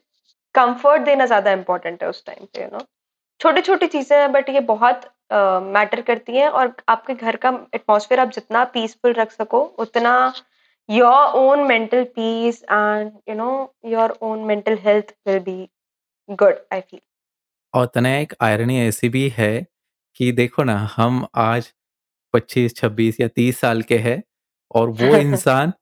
comfort 0.54 1.02
देना 1.02 1.26
ज़्यादा 1.26 1.52
इंपॉर्टेंट 1.52 2.02
है 2.02 2.08
उस 2.08 2.24
टाइम 2.26 2.44
पे 2.44 2.62
यू 2.62 2.68
नो 2.72 2.86
छोटी 3.40 3.60
छोटी 3.60 3.86
चीज़ें 3.86 4.18
हैं 4.18 4.32
बट 4.32 4.48
ये 4.48 4.60
बहुत 4.60 5.10
मैटर 5.32 6.00
uh, 6.00 6.06
करती 6.06 6.36
हैं 6.36 6.48
और 6.48 6.74
आपके 6.88 7.14
घर 7.14 7.36
का 7.36 7.48
एटमॉस्फेयर 7.74 8.20
आप 8.20 8.30
जितना 8.30 8.64
पीसफुल 8.64 9.12
रख 9.12 9.32
सको 9.32 9.60
उतना 9.60 10.32
your 10.90 11.32
own 11.34 11.58
mental 11.58 12.04
peace 12.04 12.62
and 12.62 13.12
you 13.28 13.34
know 13.34 13.74
your 13.86 14.18
own 14.22 14.38
mental 14.38 14.78
health 14.80 15.14
will 15.26 15.38
be 15.38 15.68
good 16.28 16.54
I 16.72 16.80
feel 16.80 17.00
और 17.74 17.86
तने 17.86 18.22
एक 18.22 18.34
आयरनी 18.40 18.80
ऐसी 18.80 19.08
भी 19.08 19.28
है 19.28 19.66
कि 20.16 20.32
देखो 20.32 20.64
ना 20.64 20.76
हम 20.96 21.26
आज 21.34 21.72
25 22.34 22.74
26 22.74 23.20
या 23.20 23.28
30 23.38 23.52
साल 23.52 23.82
के 23.82 23.98
हैं 23.98 24.22
और 24.74 24.88
वो 24.88 25.16
इंसान 25.16 25.72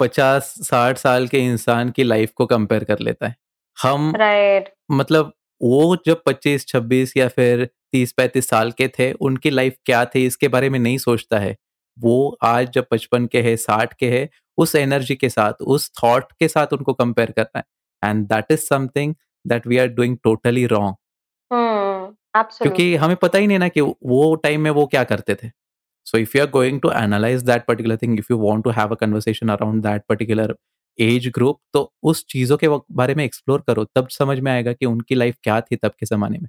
50 0.00 0.54
60 0.62 0.96
साल 0.96 1.28
के 1.28 1.38
इंसान 1.38 1.90
की 1.90 2.04
लाइफ 2.04 2.32
को 2.32 2.46
कंपेयर 2.46 2.84
कर 2.84 2.98
लेता 2.98 3.26
है। 3.26 3.36
हम 3.78 4.12
राइट 4.16 4.72
मतलब 4.90 5.32
वो 5.60 5.96
जब 6.06 6.22
25 6.26 6.66
26 6.68 7.16
या 7.16 7.28
फिर 7.28 7.64
30 7.92 8.12
35 8.12 8.48
साल 8.50 8.70
के 8.72 8.88
थे 8.88 9.10
उनकी 9.20 9.50
लाइफ 9.50 9.76
क्या 9.86 10.04
थी 10.04 10.24
इसके 10.26 10.48
बारे 10.48 10.70
में 10.70 10.78
नहीं 10.78 10.98
सोचता 10.98 11.38
है। 11.38 11.56
वो 11.98 12.36
आज 12.44 12.70
जब 12.72 12.86
पचपन 12.90 13.26
के 13.26 13.42
है 13.42 13.56
साठ 13.56 13.92
के 13.92 14.10
है 14.10 14.28
उस 14.58 14.74
एनर्जी 14.76 15.14
के 15.14 15.28
साथ 15.28 15.62
उस 15.66 15.90
थॉट 16.02 16.32
के 16.40 16.48
साथ 16.48 16.72
उनको 16.72 16.92
कंपेयर 16.94 17.30
करना 17.30 17.58
है। 17.58 18.10
And 18.10 18.26
that 18.28 18.52
is 18.52 18.60
something 18.60 19.14
that 19.44 19.66
we 19.66 19.78
are 19.78 19.86
doing 19.88 20.16
totally 20.24 20.66
wrong 20.66 20.94
क्योंकि 22.62 22.94
हमें 22.96 23.16
पता 23.16 23.38
ही 23.38 23.46
नहीं 23.46 23.58
ना 23.58 23.68
कि 23.68 23.80
वो 23.80 24.34
टाइम 24.34 24.60
में 24.60 24.70
वो 24.70 24.86
क्या 24.86 25.04
करते 25.04 25.34
थे। 25.34 25.50
So 26.06 26.18
if 26.18 26.36
you 26.36 26.42
are 26.44 26.50
going 26.50 26.80
to 26.80 26.90
analyse 26.90 27.42
that 27.42 27.64
particular 27.66 27.96
thing 27.96 28.18
if 28.18 28.26
you 28.30 28.38
want 28.38 28.64
to 28.64 28.70
have 28.70 28.94
a 28.94 28.98
conversation 29.00 29.48
around 29.48 29.82
that 29.82 30.02
particular 30.08 30.54
age 30.98 31.28
group 31.34 31.60
तो 31.74 31.92
उस 32.04 32.24
चीज़ों 32.28 32.56
के 32.56 32.68
बारे 32.68 33.14
में 33.14 33.24
एक्सप्लोर 33.24 33.64
करो, 33.66 33.84
तब 33.86 34.08
समझ 34.10 34.38
में 34.40 34.50
आएगा 34.52 34.72
कि 34.72 34.86
उनकी 34.86 35.14
लाइफ 35.14 35.36
क्या 35.42 35.60
थी 35.62 35.76
तब 35.76 35.92
के 36.00 36.06
ज़माने 36.06 36.38
में। 36.38 36.48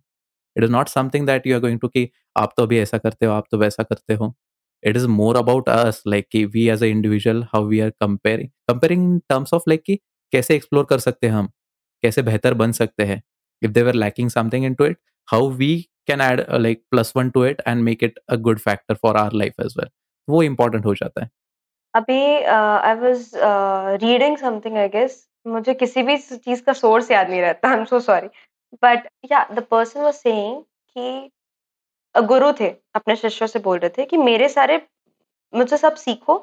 It 0.56 0.64
is 0.64 0.72
not 0.72 0.90
something 0.90 1.26
that 1.28 1.48
you 1.48 1.56
are 1.56 1.62
going 1.62 1.80
to 1.80 1.88
कि 1.88 2.08
आप 2.38 2.54
तो 2.58 2.64
अभी 2.64 2.80
ऐसा 2.80 2.98
करते 2.98 3.26
हो, 3.26 3.32
आप 3.34 3.46
तो 3.52 3.58
वैसा 3.58 3.84
करते 3.84 4.14
हो। 4.14 4.34
It 4.84 4.98
is 4.98 5.08
more 5.10 5.38
about 5.38 5.70
us 5.70 6.02
like 6.08 6.28
कि 6.32 6.44
we 6.48 6.68
as 6.70 6.84
a 6.84 6.86
individual 6.88 7.44
how 7.54 7.66
we 7.68 7.80
are 7.80 7.90
comparing 7.92 8.50
comparing 8.70 9.04
in 9.04 9.20
terms 9.30 9.54
of 9.54 9.64
like 9.70 9.84
कि 9.86 9.96
कैसे 10.34 10.56
एक्सप्लोर 10.56 10.86
कर 10.86 11.00
सकते 11.00 11.28
हैं 11.28 11.34
हम, 11.34 11.48
कैसे 12.04 12.22
बेहतर 12.24 12.54
बन 12.54 12.72
सकते 12.74 13.04
हैं। 13.06 13.22
If 13.62 13.72
they 13.72 13.82
were 13.84 13.94
lacking 13.96 14.30
something 14.30 14.66
in 14.66 14.74
to 14.74 14.86
it 14.86 14.98
how 15.28 15.50
we 15.52 15.76
can 16.08 16.22
add 16.22 16.46
like 16.52 16.84
plus 16.92 17.14
one 17.16 17.30
to 17.30 17.46
it 17.46 17.62
and 17.68 17.84
make 17.84 18.04
it 18.04 18.20
a 18.30 18.36
good 18.38 18.60
factor 18.60 18.96
for 18.96 19.18
our 19.18 19.34
life 19.34 19.60
as 19.62 19.74
well 19.78 19.90
वो 20.28 20.42
इंपॉर्टेंट 20.44 20.86
हो 20.86 20.94
जाता 20.96 21.24
है। 21.24 21.30
अभी 21.94 22.22
I 22.44 22.94
was 22.96 23.32
reading 24.04 24.38
something 24.38 24.78
I 24.78 24.88
guess 24.90 25.26
मुझे 25.48 25.74
किसी 25.74 26.04
भी 26.04 26.18
चीज़ 26.18 26.62
का 26.64 26.74
सोर्स 26.74 27.12
याद 27.12 27.30
नहीं 27.30 27.42
रहता 27.42 27.70
I 27.70 27.78
am 27.78 27.86
so 27.86 28.00
sorry 28.00 28.28
but 28.84 29.08
yeah 29.32 29.44
the 29.52 29.64
person 29.72 30.02
was 30.02 30.14
saying 30.14 30.62
कि 30.62 31.30
गुरु 32.16 32.52
थे, 32.60 32.68
अपने 32.96 33.16
शिष्यों 33.16 33.48
से 33.48 33.60
बोल 33.60 33.78
रहे 33.80 33.90
थे 33.98 34.06
कि 34.06 34.18
मेरे 34.18 34.48
सारे, 34.50 34.82
मुझसे 35.54 35.78
सब 35.78 35.96
सीखो, 35.96 36.36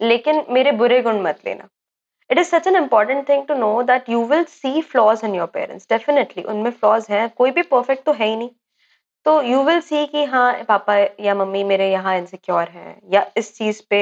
लेकिन 0.00 0.44
मेरे 0.50 0.72
बुरे 0.72 1.00
गुण 1.02 1.20
मत 1.22 1.38
लेना। 1.46 1.68
It 2.30 2.38
is 2.38 2.48
such 2.48 2.66
an 2.66 2.76
important 2.76 3.28
thing 3.28 3.46
to 3.46 3.54
know 3.54 3.82
that 3.82 4.08
you 4.08 4.24
will 4.26 4.44
see 4.46 4.80
flaws 4.82 5.24
in 5.24 5.34
your 5.34 5.46
parents 5.54 5.86
definitely 5.90 6.42
उनमें 6.44 6.70
फ्लॉज 6.70 7.06
हैं, 7.10 7.28
कोई 7.30 7.50
भी 7.50 7.62
परफेक्ट 7.64 8.04
तो 8.04 8.12
है 8.12 8.26
ही 8.26 8.36
नहीं। 8.36 8.50
तो 9.26 9.40
यू 9.42 9.62
विल 9.64 9.80
सी 9.80 10.06
कि 10.06 10.24
हाँ 10.26 10.52
पापा 10.64 10.96
या 11.20 11.34
मम्मी 11.34 11.64
मेरे 11.64 11.90
यहाँ 11.90 12.16
इनसिक्योर 12.18 12.68
हैं, 12.68 13.00
या 13.12 13.26
इस 13.36 13.56
चीज़ 13.56 13.82
पे 13.90 14.00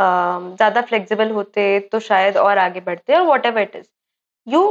ज़्यादा 0.00 0.80
फ्लेक्सिबल 0.90 1.30
होते 1.30 1.78
तो 1.92 2.00
शायद 2.08 2.36
और 2.36 2.58
आगे 2.58 2.80
बढ़ते 2.88 3.14
और 3.14 3.26
whatever 3.46 3.62
it 3.62 3.76
is 3.76 3.86
you 4.46 4.62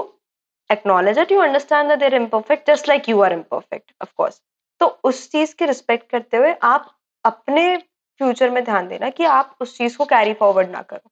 acknowledge 0.69 1.19
it 1.19 1.31
you 1.31 1.39
understand 1.41 1.89
that 1.89 1.99
they're 1.99 2.15
imperfect 2.15 2.69
just 2.69 2.89
like 2.89 3.09
you 3.09 3.21
are 3.21 3.33
imperfect 3.33 3.91
of course 4.01 4.41
तो 4.81 4.87
उस 5.09 5.29
चीज़ 5.31 5.55
की 5.59 5.65
रिस्पेक्ट 5.65 6.09
करते 6.11 6.37
हुए 6.37 6.53
आप 6.63 6.89
अपने 7.25 7.75
फ्यूचर 7.77 8.49
में 8.49 8.63
ध्यान 8.63 8.87
देना 8.87 9.09
कि 9.09 9.23
आप 9.33 9.55
उस 9.61 9.77
चीज़ 9.77 9.97
को 9.97 10.05
कैरी 10.05 10.33
फॉरवर्ड 10.39 10.69
ना 10.71 10.81
करो। 10.89 11.09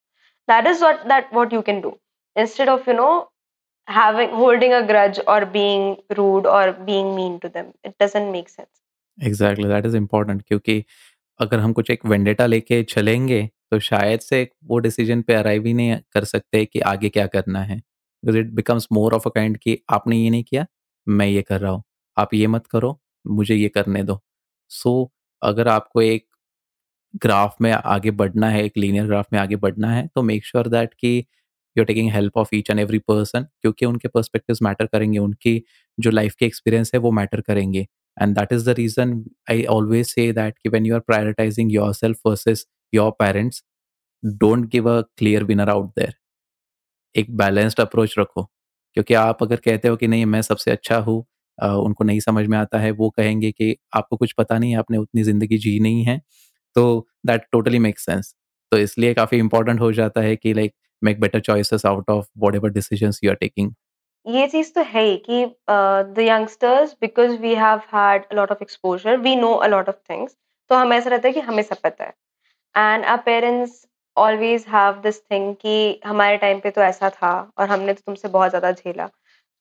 That 0.47 0.67
is 0.67 0.83
what 0.83 1.05
that 1.07 1.33
what 1.33 1.53
you 1.53 1.61
can 1.61 1.81
do 1.81 1.97
instead 2.35 2.69
of 2.69 2.89
you 2.89 2.95
know 2.95 3.11
having, 3.87 4.29
holding 4.29 4.73
a 4.73 4.77
grudge 4.89 5.17
or 5.27 5.45
being 5.45 5.81
rude 6.17 6.45
or 6.49 6.71
being 6.89 7.07
mean 7.15 7.33
to 7.39 7.49
them, 7.49 7.65
it 7.83 7.93
doesn't 8.03 8.29
make 8.31 8.51
sense. 8.51 8.69
Exactly, 9.17 9.65
that 9.71 9.87
is 9.89 9.97
important, 9.99 10.43
क्योंकि 10.47 10.75
अगर 11.39 11.59
हम 11.59 11.73
कुछ 11.73 11.89
एक 11.91 12.05
vendetta 12.05 12.45
लेके 12.45 12.81
चलेंगे 12.83 13.41
तो 13.73 13.79
शायद 13.81 14.19
से 14.21 14.47
वो 14.65 14.77
डिसीज़न 14.79 15.21
पे 15.21 15.33
अराइव 15.33 15.65
ही 15.65 15.73
नहीं 15.73 15.95
कर 16.13 16.23
सकते 16.25 16.63
कि 16.65 16.79
आगे 16.81 17.09
क्या 17.09 17.25
करना 17.27 17.61
है। 17.63 17.77
Because 17.77 18.37
it 18.37 18.51
becomes 18.53 18.87
more 18.93 19.13
of 19.13 19.27
a 19.27 19.31
kind 19.35 19.57
कि 19.57 19.77
आपने 19.91 20.17
ये 20.17 20.29
नहीं 20.29 20.43
किया 20.43 20.65
मैं 21.07 21.27
ये 21.27 21.41
कर 21.41 21.59
रहा 21.61 21.71
हूँ। 21.71 21.83
आप 22.17 22.33
ये 22.33 22.47
मत 22.47 22.67
करो 22.67 22.99
मुझे 23.25 23.55
ये 23.55 23.69
करने 23.69 24.03
दो। 24.03 24.19
सो 24.71 25.03
so, 25.03 25.09
अगर 25.41 25.67
आपको 25.67 26.01
एक 26.01 26.25
ग्राफ 27.23 27.55
में 27.61 27.71
आगे 27.71 28.11
बढ़ना 28.11 28.49
है 28.49 28.63
एक 28.65 28.77
लीनियर 28.77 29.05
ग्राफ 29.07 29.27
में 29.33 29.39
आगे 29.39 29.55
बढ़ना 29.55 29.91
है 29.91 30.07
तो 30.15 30.21
मेक 30.23 30.45
श्योर 30.45 30.67
दैट 30.69 30.93
कि 30.93 31.17
you 31.75 31.81
are 31.83 31.85
taking 31.85 32.11
help 32.11 32.37
of 32.37 32.55
each 32.55 32.69
and 32.71 32.79
every 32.79 32.99
person 33.07 33.47
क्योंकि 33.61 33.85
उनके 33.85 34.07
पर्सपेक्टिव्स 34.07 34.61
मैटर 34.61 34.85
करेंगे 34.85 35.19
उनकी 35.19 35.61
जो 35.97 36.11
लाइफ 36.11 36.35
के 36.39 36.45
एक्सपीरियंस 36.45 36.91
है 36.93 36.99
वो 36.99 37.11
मैटर 37.11 37.41
करेंगे। 37.41 37.85
And 38.17 38.35
that 38.39 38.53
is 38.53 38.69
the 38.69 38.75
reason 38.77 39.23
I 39.51 39.63
always 39.71 40.07
say 40.07 40.31
that 40.33 40.55
कि 40.63 40.69
when 40.69 40.85
you 40.85 40.95
are 40.95 40.99
prioritising 41.01 41.73
yourself 41.93 42.19
versus 42.27 42.65
your 42.93 43.11
parents 43.19 43.63
don't 44.23 44.69
give 44.71 44.89
a 44.91 45.01
clear 45.17 45.43
winner 45.45 45.69
out 45.69 45.89
there 45.97 46.13
एक 47.15 47.35
बैलेंस्ड 47.37 47.79
अप्रोच 47.81 48.15
रखो, 48.19 48.43
क्योंकि 48.97 49.13
आप 49.15 49.43
अगर 49.43 49.55
कहते 49.57 49.87
हो 49.87 49.95
कि 49.97 50.07
नहीं, 50.07 50.25
मैं 50.25 50.41
सबसे 50.43 50.71
अच्छा 50.71 50.97
हूँ 50.99 51.23
उनको 51.57 52.03
नहीं 52.03 52.19
समझ 52.21 52.45
में 52.47 52.57
आता 52.57 52.79
है, 52.79 52.91
वो 52.91 53.09
कहेंगे 53.11 53.51
कि 53.51 53.75
आपको 53.95 54.17
कुछ 54.17 54.31
पता 54.37 54.57
नहीं 54.59 54.71
है, 54.71 54.77
आपने 54.79 54.97
उतनी 54.97 55.23
ज़िंदगी 55.23 55.57
जी 55.59 55.79
नहीं 55.79 56.03
है 56.05 56.19
तो 56.75 57.07
दैट 57.27 57.45
टोटली 57.51 57.79
मेक 57.79 57.99
सेंस 57.99 58.33
तो 58.71 58.77
इसलिए 58.79 59.13
काफ़ी 59.13 59.37
इंपॉर्टेंट 59.39 59.79
हो 59.81 59.91
जाता 59.93 60.21
है 60.21 60.35
कि 60.35 60.53
like 60.53 60.73
make 61.01 61.19
better 61.19 61.39
choices 61.41 61.85
out 61.85 62.09
of 62.11 62.27
whatever 62.55 62.69
decision 62.73 63.11
you 63.23 63.31
are 63.31 63.35
taking 63.37 63.73
ये 64.25 64.47
चीज़ 64.47 64.73
तो 64.75 64.81
है 64.85 65.03
ही 65.03 65.17
कि 65.29 65.45
the 65.69 66.19
youngsters 66.21 66.95
because 67.01 67.37
we 67.41 67.55
have 67.55 67.81
had 67.93 68.25
a 68.25 68.35
lot 68.35 68.51
of 68.51 68.63
exposure 68.63 69.17
we 69.19 69.35
know 69.37 69.53
a 69.55 69.67
lot 69.67 69.89
of 69.89 69.97
things 70.11 70.37
तो 70.69 70.75
हमें 70.75 70.97
ऐसा 70.97 71.09
रहता 71.09 71.27
है 71.27 71.33
कि 71.33 71.39
हमें 71.41 71.63
सब 71.63 71.81
पता 71.83 72.05
है। 72.05 72.13
And 72.75 73.05
our 73.05 73.17
parents 73.25 73.85
always 74.17 74.65
have 74.69 74.99
this 75.03 75.21
thing 75.21 75.53
कि 75.55 76.01
हमारे 76.05 76.37
टाइम 76.37 76.59
पे 76.59 76.69
तो 76.71 76.81
ऐसा 76.81 77.09
था 77.11 77.31
और 77.57 77.67
हमने 77.69 77.93
तो 77.93 78.01
तुमसे 78.05 78.27
बहुत 78.27 78.49
ज़्यादा 78.49 78.71
झेला। 78.71 79.09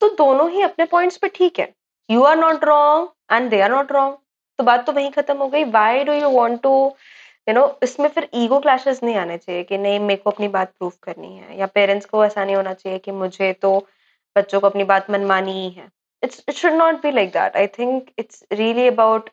तो 0.03 0.09
दोनों 0.17 0.51
ही 0.51 0.63
अपने 0.63 0.85
पॉइंट्स 0.87 1.17
पे 1.17 1.29
ठीक 1.35 1.59
है। 1.61 1.73
You 2.09 2.23
are 2.25 2.37
not 2.37 2.65
wrong 2.65 3.09
and 3.33 3.51
they 3.51 3.61
are 3.61 3.71
not 3.71 3.93
wrong 3.93 4.17
तो 4.59 4.65
बात 4.65 4.87
तो 4.87 4.93
वहीं 4.93 5.11
खत्म 5.11 5.37
हो 5.37 5.49
गई। 5.49 5.65
Why 5.73 6.05
do 6.05 6.13
you 6.13 6.29
want 6.31 6.63
to 6.63 6.75
you 7.49 7.55
know 7.55 7.67
इसमें 7.83 8.09
फिर 8.09 8.29
ईगो 8.35 8.59
क्लैशेस 8.61 9.03
नहीं 9.03 9.17
आने 9.17 9.37
चाहिए 9.39 9.63
कि 9.65 9.79
नहीं, 9.79 9.99
मेरे 10.01 10.21
को 10.23 10.31
अपनी 10.31 10.49
बात 10.49 10.73
प्रूव 10.79 10.93
करनी 11.03 11.37
है। 11.37 11.59
या 11.59 11.67
पेरेंट्स 11.69 12.07
को 12.07 12.25
ऐसा 12.25 12.45
नहीं 12.45 12.57
होना 12.57 12.75
चाहिए 12.75 12.99
कि 12.99 13.13
मुझे 13.13 13.53
तो 13.63 13.79
बच्चों 14.37 14.61
को 14.61 14.67
अपनी 14.67 14.85
बात 14.85 15.11
मनमानी 15.11 15.53
ही 15.53 15.69
है। 15.71 15.89
It's 16.23 16.45
it 16.49 16.55
should 16.55 16.73
not 16.73 17.03
be 17.03 17.11
like 17.11 17.31
that 17.31 17.57
I 17.57 17.67
think 17.79 18.11
it's 18.19 18.45
really 18.53 18.87
about 18.89 19.31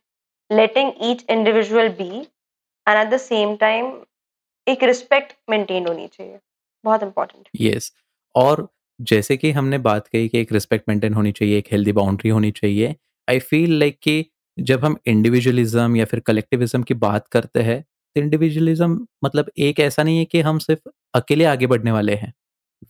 letting 0.49 0.91
each 1.01 1.25
individual 1.29 1.89
be 1.93 2.27
and 2.89 2.97
at 2.99 3.13
the 3.13 3.17
same 3.19 3.55
time 3.57 3.91
एक 4.67 4.83
रिस्पेक्ट 4.83 5.33
मेंटेन 5.49 5.87
होनी 5.87 6.07
चाहिए। 6.07 6.39
बहुत 6.83 7.03
इंपॉर्टेंट 7.03 7.47
यस 7.55 7.83
yes. 7.83 7.91
और 8.35 8.67
जैसे 8.99 9.37
कि 9.37 9.51
हमने 9.51 9.77
बात 9.79 10.07
कही 10.07 10.27
कि 10.29 10.39
एक 10.39 10.51
रिस्पेक्ट 10.53 10.89
मेंटेन 10.89 11.13
होनी 11.13 11.31
चाहिए, 11.31 11.57
एक 11.57 11.67
हेल्दी 11.71 11.91
बाउंड्री 11.93 12.29
होनी 12.29 12.51
चाहिए 12.51 12.95
आई 13.27 13.39
फील 13.41 13.77
लाइक 13.79 13.97
कि 14.03 14.25
जब 14.57 14.85
हम 14.85 14.97
इंडिविजुअलिज्म 15.07 15.95
या 15.95 16.05
फिर 16.05 16.19
कलेक्टिविज्म 16.19 16.83
की 16.83 16.93
बात 16.95 17.27
करते 17.27 17.61
हैं 17.63 17.81
तो 17.81 18.21
इंडिविजुअलिज्म 18.21 19.07
मतलब 19.25 19.49
एक 19.59 19.79
ऐसा 19.79 20.03
नहीं 20.03 20.17
है 20.19 20.25
कि 20.25 20.41
हम 20.41 20.59
सिर्फ़ 20.59 20.89
अकेले 21.15 21.45
आगे 21.45 21.67
बढ़ने 21.67 21.91
वाले 21.91 22.15
हैं। 22.15 22.33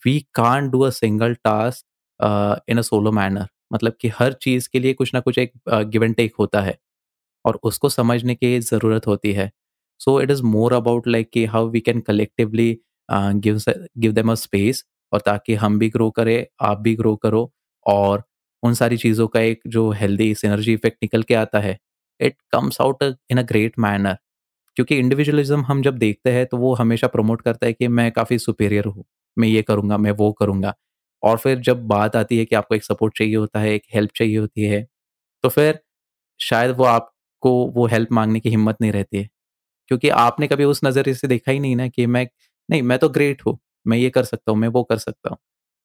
We 0.06 0.20
can 0.36 0.70
do 0.70 0.82
a 0.82 0.90
single 0.92 1.34
task 1.46 2.66
in 2.70 2.78
a 2.78 2.82
solo 2.82 3.12
manner 3.12 3.48
मतलब 3.74 3.94
कि 4.02 4.08
हर 4.20 4.34
चीज़ 4.44 4.70
के 4.74 4.80
लिए 4.80 4.94
कुछ 4.94 5.14
ना 5.14 5.20
कुछ 5.20 5.38
एक 5.38 5.52
गिव 5.70 6.04
एंड 6.04 6.16
टेक 6.16 6.36
होता 6.40 6.62
है। 6.62 6.78
और 7.46 7.60
उसको 7.64 7.90
समझने 7.90 8.36
की 8.36 8.60
ज़रूरत 8.62 9.08
होती 9.08 9.34
है। 9.34 9.52
So 10.02 10.20
it 10.22 10.32
is 10.32 10.44
more 10.46 10.74
about 10.74 11.08
like 11.08 11.30
कि 11.34 11.46
how 11.48 11.70
we 11.70 11.80
can 11.82 12.00
collectively 12.02 12.78
give 13.10 13.60
give 13.70 14.12
them 14.14 14.32
a 14.32 14.36
space 14.38 14.84
और 15.12 15.20
ताकि 15.26 15.56
हम 15.56 15.78
भी 15.80 15.90
ग्रो 15.90 16.10
करें, 16.12 16.46
आप 16.62 16.80
भी 16.80 16.96
ग्रो 16.96 17.16
करो 17.18 17.52
और 17.86 18.24
उन 18.64 18.74
सारी 18.76 18.98
चीज़ों 18.98 19.28
का 19.28 19.40
एक 19.42 19.62
जो 19.68 19.90
हेल्दी 19.94 20.34
सिनर्जी 20.36 20.74
इफ़ेक्ट 20.74 20.98
निकल 21.04 21.24
के 21.24 21.34
आता 21.36 21.60
है 21.60 21.78
it 22.20 22.36
comes 22.52 22.82
out 22.82 23.04
in 23.04 23.38
a 23.38 23.42
great 23.46 23.80
manner 23.80 24.18
क्योंकि 24.78 24.98
इंडिविजुअलिज्म 25.00 25.62
हम 25.66 25.82
जब 25.84 25.98
देखते 26.00 26.32
हैं 26.32 26.46
तो 26.48 26.58
वो 26.58 26.74
हमेशा 26.76 27.08
प्रमोट 27.10 27.42
करता 27.42 27.68
है 27.68 27.74
कि 27.74 27.88
मैं 27.90 28.12
काफ़ी 28.14 28.40
सुपेरियर 28.40 28.86
हूँ, 28.86 29.06
मैं 29.38 29.48
ये 29.48 29.62
करूँगा, 29.64 29.98
मैं 30.00 30.12
वो 30.14 30.32
करूँगा। 30.34 30.74
और 31.24 31.38
फिर 31.40 31.60
जब 31.62 31.88
बात 31.88 32.16
आती 32.16 32.38
है 32.40 32.46
कि 32.46 32.56
आपको 32.56 32.76
एक 32.76 32.84
सपोर्ट 32.84 33.18
चाहिए 33.18 33.36
होता 33.36 33.60
है, 33.60 33.74
एक 33.74 33.84
हेल्प 33.96 34.12
चाहिए 34.16 34.38
होती 34.38 34.66
है 34.66 34.86
तो 35.44 35.50
फिर 35.50 35.80
शायद 36.40 36.76
वो 36.78 36.84
आपको 36.86 37.52
वो 37.76 37.88
हेल्प 37.88 38.14
मांगने 38.14 38.40
की 38.40 38.50
हिम्मत 38.50 38.78
नहीं 38.82 38.92
रहती 38.94 39.18
है। 39.18 39.30
क्योंकि 39.90 40.10
आपने 40.20 40.48
कभी 40.48 40.64
उस 40.66 40.82
नज़रिए 40.86 41.14
से 41.16 41.28
देखा 41.28 41.52
ही 41.52 41.60
नहीं 41.60 41.76
ना 41.76 41.88
कि 41.90 42.06
मैं, 42.08 42.28
नहीं, 42.70 42.82
मैं 42.84 42.98
तो 43.00 43.10
ग्रेट 43.10 43.42
हूँ, 43.46 43.58
मैं 43.86 43.98
ये 43.98 44.10
कर 44.12 44.24
सकता 44.26 44.52
हूँ, 44.52 44.60
मैं 44.60 44.68
वो 44.70 44.84
कर 44.86 44.98
सकता 45.00 45.30
हूँ। 45.30 45.38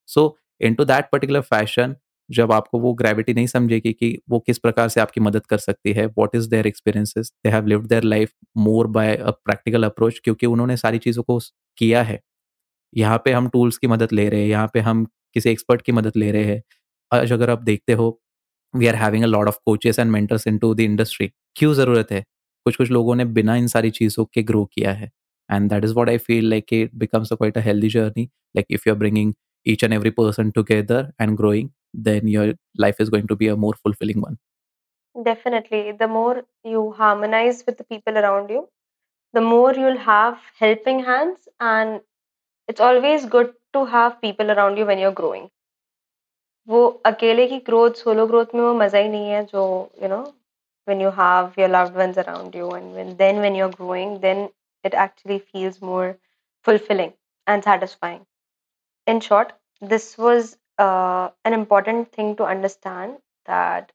So 0.09 0.37
in 0.61 0.75
to 0.75 0.85
that 0.87 1.09
particular 1.13 1.41
fashion 1.43 1.95
जब 2.31 2.53
आपको 2.53 2.79
वो 2.81 2.93
ग्रेविटी 2.95 3.35
नहीं 3.35 3.47
समझेगी 3.47 3.93
कि 3.93 4.19
वो 4.31 4.39
किस 4.41 4.59
प्रकार 4.59 4.89
से 4.89 5.01
आपकी 5.01 5.21
मदद 5.21 5.47
कर 5.47 5.59
सकती 5.59 5.93
है 5.93 6.07
what 6.19 6.35
is 6.37 6.49
their 6.51 6.67
experiences 6.67 7.33
they 7.45 7.51
have 7.51 7.67
lived 7.67 7.87
their 7.89 8.03
life 8.05 8.33
more 8.59 8.87
by 8.89 9.17
a 9.17 9.31
practical 9.33 9.85
approach 9.85 10.21
क्योंकि 10.25 10.47
उन्होंने 10.47 10.77
सारी 10.77 10.99
चीज़ों 10.99 11.23
को 11.25 11.39
किया 11.79 12.03
है। 12.03 12.21
यहाँ 12.93 13.19
पे 13.25 13.33
हम 13.33 13.49
टूल्स 13.49 13.79
की 13.79 13.87
मदद 13.89 14.13
ले 14.13 14.29
रहे 14.29 14.41
हैं, 14.41 14.49
यहाँ 14.49 14.71
पे 14.75 14.81
हम 14.81 15.05
किसी 15.35 15.51
एक्सपर्ट 15.51 15.83
की 15.83 15.93
मदद 15.93 16.13
ले 16.17 16.31
रहे 16.33 16.45
हैं। 16.45 16.63
आज 17.13 17.33
अगर 17.33 17.51
आप 17.51 17.63
देखते 17.63 17.93
हो 17.95 18.19
we 18.75 18.87
are 18.87 18.95
having 18.97 19.25
a 19.25 19.27
lot 19.27 19.49
of 19.49 19.59
coaches 19.67 19.99
and 19.99 20.11
mentors 20.11 20.47
in 20.49 20.59
to 20.59 20.75
the 20.75 20.81
industry 20.83 21.31
क्यों 21.57 21.73
ज़रूरत 21.75 22.13
है? 22.13 22.25
कुछ 22.65 22.77
कुछ 22.77 22.91
लोगों 22.91 23.15
ने 23.15 23.25
बिना 23.39 23.57
इन 23.57 23.67
सारी 23.69 23.91
चीज़ों 23.91 24.25
के 24.35 24.43
ग्रो 24.43 24.65
किया 24.75 24.93
है 24.93 25.11
and 25.49 25.71
that 25.71 25.85
is 25.85 25.95
what 25.95 26.09
i 26.09 26.17
feel 26.27 26.47
like 26.51 26.73
it 26.73 26.99
becomes 26.99 27.31
a 27.31 27.37
quite 27.37 27.57
a 27.57 27.63
healthy 27.65 27.89
journey 27.95 28.23
like 28.55 28.71
if 28.77 28.87
you're 28.87 29.01
bringing 29.01 29.35
each 29.67 29.83
and 29.83 29.97
every 29.97 30.11
person 30.11 30.53
together 30.53 31.01
and 31.19 31.37
growing 31.37 31.71
then 32.07 32.29
your 32.29 32.47
life 32.85 33.03
is 33.05 33.11
going 33.11 33.27
to 33.27 33.37
be 33.37 33.49
a 33.49 33.57
more 33.57 33.75
fulfilling 33.87 34.21
one 34.21 34.39
definitely 35.17 35.83
the 35.93 36.09
more 36.09 36.43
you 36.65 36.85
harmonize 36.93 37.63
with 37.67 37.77
the 37.79 37.85
people 37.85 38.19
around 38.23 38.49
you 38.51 38.63
the 39.35 39.41
more 39.41 39.75
you'll 39.75 40.03
have 40.07 40.39
helping 40.59 41.05
hands 41.05 41.49
and 41.61 42.01
it's 42.69 42.81
always 42.81 43.27
good 43.27 43.53
to 43.73 43.85
have 43.97 44.21
people 44.21 44.51
around 44.51 44.79
you 44.79 44.87
when 44.93 45.05
you're 45.05 45.19
growing 45.23 45.51
वो 46.69 46.79
अकेले 47.07 47.47
की 47.47 47.59
growth 47.65 47.99
solo 48.03 48.27
growth 48.27 48.55
में 48.55 48.61
वो 48.61 48.73
मज़ा 48.75 48.99
ही 48.99 49.09
नहीं 49.09 49.29
है 49.31 49.43
जो 49.47 49.63
you 50.03 50.09
know 50.09 50.21
when 50.86 51.00
you 51.00 51.12
have 51.12 51.58
your 51.58 51.68
loved 51.68 51.96
ones 51.96 52.18
around 52.18 52.56
you 52.56 52.70
and 52.72 52.94
when 52.94 53.16
then 53.18 53.40
when 53.46 53.56
you're 53.56 53.76
growing 53.82 54.20
then 54.22 54.50
it 54.84 54.94
actually 54.94 55.40
feels 55.40 55.82
more 55.82 56.18
fulfilling 56.64 57.14
and 57.48 57.64
satisfying 57.64 58.26
in 59.08 59.20
short 59.20 59.54
this 59.82 60.18
was 60.18 60.58
uh, 60.78 61.30
an 61.46 61.54
important 61.54 62.12
thing 62.12 62.36
to 62.36 62.44
understand 62.56 63.18
that 63.46 63.92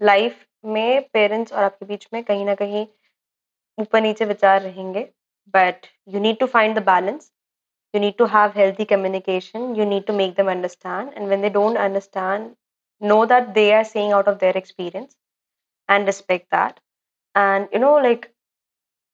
life 0.00 0.42
में 0.64 1.08
parents 1.12 1.52
और 1.52 1.64
आपके 1.64 1.86
बीच 1.86 2.06
में 2.12 2.22
कहीं 2.24 2.44
ना 2.46 2.54
कहीं 2.54 2.86
ऊपर 3.80 4.00
नीचे 4.00 4.24
विचार 4.24 4.60
रहेंगे 4.62 5.02
but 5.54 5.86
you 6.14 6.20
need 6.20 6.38
to 6.40 6.46
find 6.54 6.78
the 6.78 6.82
balance 6.86 7.30
you 7.94 8.00
need 8.02 8.14
to 8.20 8.26
have 8.30 8.54
healthy 8.60 8.84
communication 8.92 9.66
you 9.80 9.84
need 9.90 10.06
to 10.06 10.14
make 10.20 10.32
them 10.38 10.48
understand 10.52 11.12
and 11.16 11.28
when 11.32 11.44
they 11.44 11.50
don't 11.56 11.80
understand 11.82 12.48
know 13.10 13.18
that 13.32 13.52
they 13.58 13.66
are 13.74 13.84
saying 13.90 14.14
out 14.16 14.30
of 14.32 14.40
their 14.40 14.56
experience 14.60 15.14
and 15.88 16.06
respect 16.06 16.50
that 16.50 16.80
and 17.34 17.68
you 17.72 17.78
know 17.78 17.94
like 17.96 18.30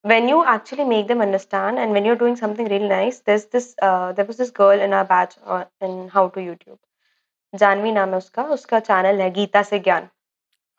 when 0.03 0.29
you 0.29 0.45
actually 0.45 0.85
make 0.85 1.09
them 1.09 1.21
understand 1.21 1.79
and 1.79 1.93
when 1.93 2.05
you're 2.05 2.17
doing 2.17 2.37
something 2.37 2.69
really 2.69 2.89
nice 2.89 3.21
there's 3.21 3.47
this 3.47 3.75
uh, 3.83 4.13
there 4.13 4.25
was 4.25 4.37
this 4.37 4.51
girl 4.51 4.81
in 4.89 4.93
our 4.93 5.05
batch 5.05 5.37
uh, 5.45 5.65
in 5.81 6.09
how 6.09 6.29
to 6.29 6.41
youtube 6.41 6.79
Janvi 7.59 7.93
नाम 7.93 8.11
है 8.11 8.17
उसका 8.17 8.43
उसका 8.57 8.79
channel 8.81 9.21
है 9.21 9.31
गीता 9.39 9.63
से 9.71 9.79
ज्ञान 9.87 10.09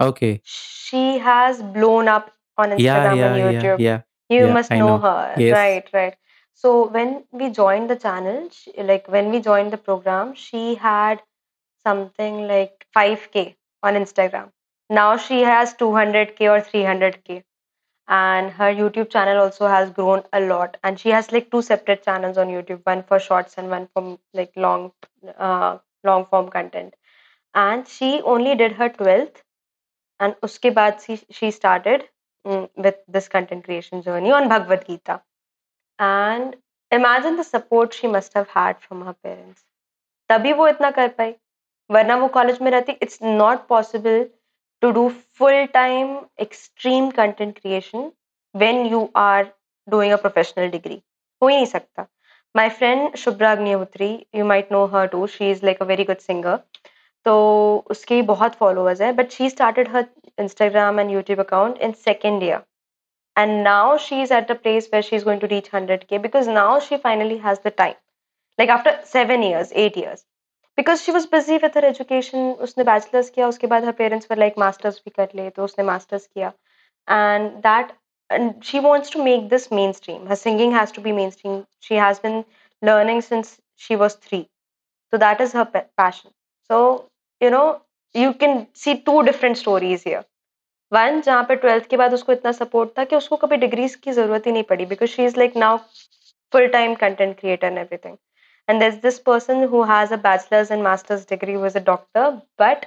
okay 0.04 0.30
she 0.52 1.02
has 1.24 1.58
blown 1.74 2.08
up 2.12 2.30
on 2.64 2.72
yeah 2.72 2.78
instagram 2.78 3.18
yeah 3.18 3.26
and 3.26 3.40
yeah 3.42 3.52
youtube 3.52 3.82
yeah 3.86 4.00
you 4.36 4.46
yeah 4.46 4.54
must 4.58 4.72
i 4.76 4.80
know 4.80 4.88
know 4.92 4.98
her 5.04 5.34
yes 5.44 5.56
right 5.58 5.92
right 5.98 6.16
so 6.64 6.72
when 6.96 7.12
we 7.42 7.50
joined 7.58 7.94
the 7.94 7.98
channel 8.06 8.40
she, 8.52 8.72
like 8.92 9.12
when 9.16 9.30
we 9.36 9.42
joined 9.50 9.76
the 9.76 9.82
program 9.90 10.34
she 10.46 10.64
had 10.86 11.22
something 11.86 12.42
like 12.54 12.88
5k 12.98 13.46
on 13.84 14.00
instagram 14.02 14.50
now 14.90 15.18
she 15.18 15.42
has 15.42 15.74
200k 15.76 16.50
or 16.56 16.62
300k 16.62 17.44
and 18.08 18.52
her 18.52 18.74
youtube 18.80 19.10
channel 19.10 19.38
also 19.44 19.68
has 19.68 19.90
grown 19.92 20.24
a 20.34 20.42
lot 20.42 20.78
and 20.84 21.00
she 21.00 21.10
has 21.10 21.32
like 21.32 21.50
two 21.52 21.62
separate 21.62 22.04
channels 22.04 22.38
on 22.38 22.48
youtube 22.48 22.82
one 22.84 23.04
for 23.04 23.20
shorts 23.20 23.56
and 23.58 23.70
one 23.70 23.88
for 23.94 24.18
like 24.34 24.52
long 24.56 24.92
uh, 25.38 25.78
long 26.04 26.26
form 26.26 26.50
content 26.50 26.94
and 27.54 27.88
she 27.88 28.22
only 28.24 28.56
did 28.56 28.74
her 28.74 28.90
12th 28.90 29.42
and 30.20 30.36
uske 30.44 30.70
baad 30.80 31.00
she, 31.06 31.20
she 31.30 31.52
started 31.52 32.04
mm, 32.48 32.70
with 32.76 32.98
this 33.08 33.28
content 33.28 33.64
creation 33.64 34.02
journey 34.02 34.32
on 34.32 34.50
bhagavad 34.50 34.86
gita 34.88 35.22
and 36.00 36.56
imagine 36.92 37.38
the 37.38 37.44
support 37.44 37.94
she 37.94 38.08
must 38.08 38.34
have 38.34 38.50
had 38.60 38.82
from 38.88 39.06
her 39.10 39.14
parents 39.14 39.64
तभी 40.30 40.52
वो 40.54 40.68
इतना 40.68 40.90
कर 40.98 41.08
पाई 41.16 41.34
वरना 41.92 42.16
वो 42.18 42.28
college 42.36 42.62
में 42.62 42.70
रहती 42.72 42.92
it's 43.06 43.18
not 43.24 43.66
possible 43.68 44.26
to 44.83 44.91
do 44.91 45.09
full 45.39 45.65
time 45.75 46.17
extreme 46.41 47.11
content 47.11 47.59
creation 47.59 48.11
when 48.55 48.87
you 48.87 49.09
are 49.17 49.47
doing 49.89 50.13
a 50.13 50.17
professional 50.17 50.69
degree 50.71 51.03
हो 51.43 51.49
ही 51.49 51.57
नहीं 51.57 51.67
सकता। 51.67 52.07
My 52.57 52.69
friend 52.69 53.17
Shubhra 53.17 53.53
Agnihotri 53.53 54.11
you 54.35 54.45
might 54.45 54.73
know 54.73 54.85
her 54.95 55.07
too 55.07 55.27
she 55.27 55.51
is 55.51 55.65
like 55.65 55.83
a 55.83 55.87
very 55.87 56.05
good 56.05 56.19
singer 56.19 56.59
तो 57.25 57.35
उसके 57.91 58.23
बहुत 58.23 58.55
followers 58.55 59.01
हैं 59.01 59.15
but 59.17 59.31
she 59.31 59.51
started 59.51 59.89
her 59.89 60.07
Instagram 60.39 61.01
and 61.01 61.11
YouTube 61.11 61.41
account 61.41 61.79
in 61.79 61.93
second 62.05 62.43
year 62.43 62.63
and 63.37 63.63
now 63.65 63.97
she's 63.99 64.31
at 64.31 64.51
a 64.51 64.55
place 64.55 64.87
where 64.91 65.03
she's 65.03 65.25
going 65.25 65.41
to 65.41 65.49
reach 65.49 65.71
100k 65.71 66.21
because 66.23 66.47
now 66.49 66.81
she 66.81 66.97
finally 66.97 67.37
has 67.39 67.59
the 67.61 67.71
time. 67.71 67.97
Like 68.59 68.71
after 68.71 68.95
7 69.05 69.43
years 69.43 69.73
8 69.75 69.97
years 69.97 70.25
because 70.79 71.01
she 71.01 71.13
was 71.13 71.27
busy 71.33 71.57
with 71.59 71.77
her 71.77 71.85
education 71.85 72.51
उसने 72.63 72.85
bachelors 72.85 73.31
किया, 73.31 73.49
उसके 73.49 73.67
बाद 73.67 73.85
her 73.85 73.93
parents 73.93 74.27
पर 74.27 74.39
like 74.39 74.55
masters 74.59 75.01
भी 75.05 75.11
कर 75.11 75.29
ले 75.37 75.49
तो 75.51 75.65
उसने 75.65 75.85
मास्टर्स 75.85 76.27
किया। 76.27 76.53
And 77.09 77.51
that 77.67 77.93
and 78.31 78.63
she 78.65 78.79
wants 78.81 79.13
to 79.13 79.23
make 79.25 79.49
this 79.49 79.73
mainstream 79.93 80.29
her 80.29 80.35
singing 80.37 80.75
has 80.75 80.93
to 80.95 81.03
be 81.03 81.13
mainstream 81.31 81.63
she 81.83 81.95
has 81.97 82.21
been 82.23 82.45
learning 82.83 83.23
since 83.23 83.59
she 83.81 83.95
was 83.97 84.17
three 84.23 84.41
तो 85.13 85.19
that 85.19 85.41
is 85.41 85.57
her 85.57 85.65
passion 85.75 86.31
so 86.71 86.79
you 87.41 87.51
know 87.51 87.65
you 88.15 88.33
can 88.41 88.67
see 88.77 88.95
two 89.07 89.21
different 89.23 89.57
stories 89.57 90.05
here 90.07 90.25
one 90.93 91.21
जहाँ 91.21 91.43
पर 91.45 91.55
twelfth 91.57 91.87
के 91.91 91.97
बाद 91.97 92.15
उसको 92.15 92.33
इतना 92.33 92.53
support 92.53 92.91
था 92.99 93.05
कि 93.05 93.17
उसको 93.17 93.37
कभी 93.37 93.57
डिग्रीज 93.57 93.95
की 93.95 94.13
ज़रूरत 94.13 94.47
ही 94.47 94.53
नहीं 94.53 94.63
पड़ी 94.65 94.87
because 94.87 95.11
she 95.11 95.25
is 95.25 95.39
like 95.39 95.57
now 95.57 95.79
full 96.53 96.67
time 96.69 96.95
content 96.95 97.39
creator 97.41 97.67
and 97.67 97.79
everything 97.79 98.17
And 98.68 98.82
there's 98.82 99.00
this 99.00 99.20
person 99.20 99.68
who 99.70 99.84
has 99.84 100.12
a 100.12 100.18
bachelor's 100.18 100.72
and 100.72 100.84
master's 100.84 101.26
degree 101.26 101.54
who 101.54 101.64
is 101.66 101.76
a 101.76 101.86
doctor, 101.92 102.42
but 102.58 102.86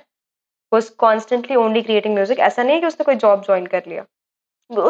was 0.72 0.90
constantly 0.90 1.56
only 1.56 1.82
creating 1.88 2.14
music. 2.14 2.38
ऐसा 2.38 2.62
नहीं 2.62 2.74
है 2.74 2.80
कि 2.80 2.86
उसने 2.86 3.04
कोई 3.04 3.14
job 3.24 3.42
join 3.44 3.66
कर 3.74 3.82
लिया 3.88 4.06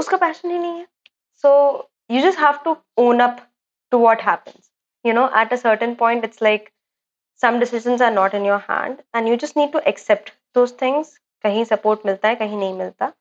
उसका 0.00 0.16
passion 0.16 0.50
ही 0.50 0.58
नहीं 0.58 0.78
है 0.78 0.86
so 1.42 1.50
you 2.10 2.20
just 2.22 2.38
have 2.38 2.58
to 2.64 2.76
own 3.04 3.20
up 3.20 3.40
to 3.90 3.98
what 3.98 4.22
happens 4.22 4.70
you 5.06 5.12
know 5.12 5.26
at 5.40 5.52
a 5.52 5.56
certain 5.56 5.94
point 6.04 6.24
it's 6.24 6.42
like 6.42 6.70
some 7.42 7.56
decisions 7.60 8.02
are 8.06 8.12
not 8.16 8.34
in 8.38 8.44
your 8.48 8.58
hand 8.66 9.00
and 9.12 9.28
you 9.28 9.36
just 9.36 9.56
need 9.56 9.72
to 9.72 9.80
accept 9.90 10.28
those 10.58 10.72
things 10.82 11.08
कहीं 11.44 11.64
support 11.70 12.06
मिलता 12.06 12.28
है 12.28 12.34
कहीं 12.42 12.56
नहीं 12.58 12.74
मिलता 12.74 13.12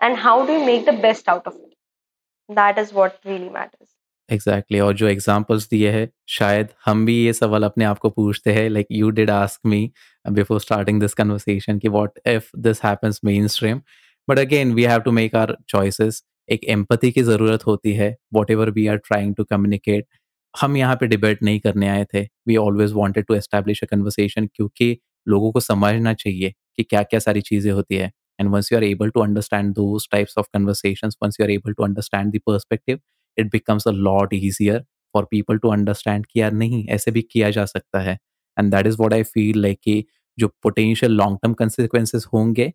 and 0.00 0.20
how 0.24 0.36
do 0.46 0.56
you 0.56 0.64
make 0.68 0.86
the 0.86 0.96
best 1.04 1.28
out 1.34 1.50
of 1.50 1.56
it 1.56 2.56
that 2.60 2.80
is 2.84 2.92
what 2.98 3.18
really 3.30 3.50
matters 3.58 3.91
Exactly 4.29 4.77
exactly. 4.77 4.81
और 4.81 4.93
जो 4.95 5.07
examples 5.07 5.67
दिए 5.69 5.89
हैं, 5.91 6.09
शायद 6.29 6.67
हम 6.85 7.05
भी 7.05 7.15
ये 7.25 7.33
सवाल 7.33 7.63
अपने 7.63 7.85
आप 7.85 7.99
को 7.99 8.09
पूछते 8.09 8.53
हैं 8.53 8.69
like 8.69 8.87
you 8.91 9.09
did 9.11 9.29
ask 9.29 9.65
me 9.65 9.91
before 10.25 10.59
starting 10.59 10.99
this 11.01 11.13
conversation 11.13 11.79
कि 11.79 11.89
what 11.89 12.19
if 12.27 12.49
this 12.59 12.83
happens 12.83 13.19
mainstream 13.47 13.81
but 14.27 14.39
again 14.39 14.73
we 14.73 14.83
have 14.83 14.99
to 15.01 15.11
make 15.11 15.35
our 15.35 15.55
choices 15.69 16.23
एक 16.49 16.63
एम्पति 16.69 17.11
की 17.11 17.23
ज़रूरत 17.23 17.65
होती 17.67 17.93
है 17.93 18.15
whatever 18.51 18.69
we 18.71 18.87
are 18.87 18.97
trying 18.97 19.35
to 19.35 19.43
communicate 19.43 20.05
हम 20.53 20.77
यहाँ 20.77 20.95
पे 20.95 21.07
डिबेट 21.07 21.43
नहीं 21.43 21.59
करने 21.59 21.87
आए 21.89 22.05
थे. 22.13 22.21
We 22.47 22.55
always 22.57 22.91
wanted 22.93 23.25
to 23.25 23.33
establish 23.35 23.83
a 23.83 23.85
conversation 23.91 24.47
क्योंकि 24.55 24.97
लोगों 25.27 25.51
को 25.51 25.59
समझना 25.59 26.13
चाहिए 26.13 26.53
कि 26.77 26.83
क्या 26.83 27.03
क्या 27.03 27.19
सारी 27.19 27.41
चीज़ें 27.41 27.71
होती 27.71 27.95
है. 27.95 28.11
And 28.39 28.49
once 28.49 28.71
you 28.71 28.77
are 28.77 28.83
able 28.83 29.09
to 29.09 29.21
understand 29.21 29.73
those 29.75 30.07
types 30.11 30.37
of 30.37 30.47
conversation 30.53 31.09
once 31.23 31.37
you 31.39 31.45
are 31.45 31.51
able 31.51 31.73
to 31.73 31.83
understand 31.83 32.31
the 32.35 32.39
perspective 32.47 32.99
it 33.37 33.51
becomes 33.51 33.87
a 33.87 33.91
lot 33.91 34.33
easier 34.33 34.79
for 35.13 35.27
people 35.31 35.57
to 35.57 35.69
understand 35.69 36.25
कि 36.25 36.41
यार 36.41 36.51
नहीं, 36.51 36.85
ऐसे 36.87 37.11
भी 37.11 37.21
किया 37.31 37.49
जा 37.51 37.65
सकता 37.65 37.99
है। 37.99 38.17
And 38.59 38.71
that 38.75 38.87
is 38.87 38.97
what 38.99 39.13
I 39.13 39.23
feel 39.23 39.61
like 39.61 39.79
कि 39.83 40.03
जो 40.37 40.47
पोटेंशियल 40.63 41.11
लॉन्ग 41.11 41.37
टर्म 41.43 41.53
कंसिक्वेंसेज 41.53 42.25
होंगे, 42.33 42.71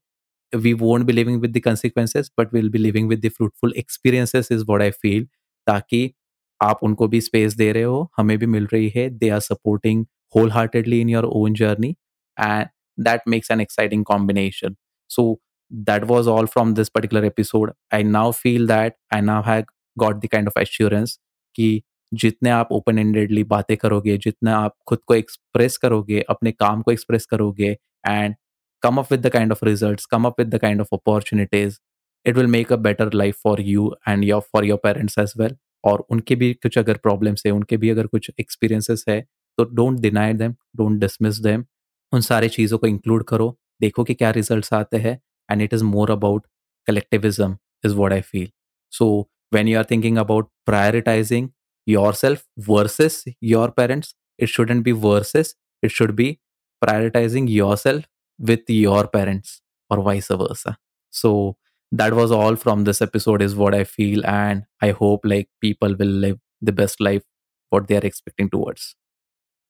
we 0.53 0.71
won't 0.75 1.07
be 1.07 1.13
living 1.13 1.41
with 1.41 1.53
the 1.55 1.61
consequences, 1.61 2.29
but 2.41 2.53
we'll 2.53 2.71
be 2.75 2.81
living 2.83 3.09
with 3.09 3.21
the 3.25 3.31
fruitful 3.31 3.73
experiences 3.81 4.47
is 4.51 4.63
what 4.69 4.83
i 4.83 4.91
feel, 5.03 5.25
ताकि 5.67 6.15
आप 6.61 6.79
उनको 6.83 7.09
भी 7.09 7.21
स्पेस 7.21 7.57
दे 7.57 7.71
रहे 7.73 7.83
हो, 7.83 8.11
हमें 8.17 8.39
भी 8.39 8.47
मिल 8.47 8.67
रही 8.73 8.89
है 8.97 9.09
they 9.11 9.29
are 9.29 9.41
supporting 9.41 10.05
wholeheartedly 10.51 11.01
in 11.01 11.09
your 11.09 11.25
own 11.25 11.55
journey 11.55 11.91
and 12.37 12.67
that 13.01 13.29
makes 13.29 13.51
an 13.51 13.61
exciting 13.61 14.05
combination 14.05 14.77
so 15.11 15.41
that 15.71 16.05
was 16.11 16.29
all 16.35 16.47
from 16.47 16.71
this 16.77 16.91
particular 16.93 17.23
episode. 17.25 17.71
I 17.97 17.99
now 18.03 18.33
feel 18.33 18.63
that 18.69 18.95
i 19.17 19.21
now 19.25 19.43
have 19.43 19.65
got 19.99 20.25
the 20.25 20.27
kind 20.27 20.49
of 20.49 20.59
assurance 20.61 21.19
कि 21.57 21.83
जितने 22.13 22.51
आप 22.51 22.69
open 22.73 22.99
एंडेडली 22.99 23.43
बातें 23.45 23.77
करोगे, 23.77 24.17
जितना 24.19 24.57
आप 24.57 24.77
खुद 24.89 24.99
को 25.07 25.15
express 25.15 25.77
करोगे, 25.77 26.21
अपने 26.31 26.53
काम 26.53 26.83
को 26.83 26.93
एक्सप्रेस 26.93 27.27
करोगे 27.27 27.77
and 28.05 28.35
come 28.83 28.99
up 28.99 29.13
with 29.13 29.27
the 29.27 29.31
kind 29.31 29.53
of 29.53 29.65
result 29.65 30.05
come 30.11 30.27
up 30.27 30.41
with 30.41 30.55
the 30.55 30.59
kind 30.59 30.81
of 30.81 30.95
opportunities 30.95 31.79
it 32.27 32.37
will 32.37 32.47
make 32.49 32.73
a 32.73 32.77
better 32.79 33.13
life 33.15 33.41
for 33.45 33.61
you 33.63 33.95
and 34.09 34.25
your 34.25 34.41
for 34.53 34.65
your 34.65 34.79
parents 34.83 35.19
as 35.19 35.33
well 35.39 35.57
और 35.85 36.07
उनके 36.11 36.35
भी 36.37 36.53
कुछ 36.55 36.79
अगर 36.79 36.97
problems 36.99 37.47
है, 37.47 37.53
उनके 37.53 37.77
भी 37.77 37.91
अगर 37.91 38.07
कुछ 38.07 38.31
एक्सपीरियंसेस 38.41 39.05
है 39.09 39.21
तो 39.59 39.65
don't 39.67 39.99
deny 40.01 40.33
them 40.35 40.55
don't 40.77 41.01
dismiss 41.01 41.39
them 41.41 41.65
उन 42.13 42.21
सारी 42.21 42.49
चीज़ों 42.49 42.79
को 42.79 42.87
इंक्लूड 42.87 43.25
करो, 43.25 43.57
देखो 43.81 44.05
कि 44.05 44.15
क्या 44.15 44.31
रिजल्ट्स 44.31 44.73
आते 44.73 44.97
हैं 44.97 45.19
and 45.49 45.63
it 45.63 45.75
is 45.75 45.85
more 45.85 46.11
about 46.11 46.47
collectivism 46.87 47.57
is 47.85 47.95
what 47.95 48.13
I 48.13 48.21
feel 48.23 48.51
so 48.93 49.09
when 49.51 49.67
you 49.67 49.79
are 49.79 49.85
thinking 49.85 50.19
about 50.19 50.49
prioritizing 50.69 51.53
yourself 51.87 52.45
versus 52.59 53.25
your 53.41 53.71
parents 53.71 54.15
it 54.39 54.49
shouldn't 54.49 54.85
be 54.85 54.93
versus 54.93 55.55
it 55.83 55.91
should 55.91 56.15
be 56.15 56.41
prioritizing 56.85 57.49
yourself 57.51 58.05
with 58.39 58.69
your 58.69 59.07
parents 59.09 59.61
or 59.91 60.03
vice 60.03 60.29
versa. 60.29 60.77
So 61.11 61.57
that 61.93 62.13
was 62.15 62.31
all 62.31 62.57
from 62.57 62.85
this 62.85 63.01
episode 63.01 63.41
is 63.41 63.57
what 63.57 63.75
i 63.75 63.83
feel 63.83 64.25
and 64.27 64.65
i 64.83 64.91
hope 64.91 65.23
like 65.25 65.49
people 65.59 65.95
will 65.99 66.15
live 66.25 66.37
the 66.61 66.71
best 66.71 67.01
life 67.01 67.23
what 67.71 67.87
they 67.89 67.97
are 67.97 68.05
expecting 68.05 68.49
towards. 68.51 68.95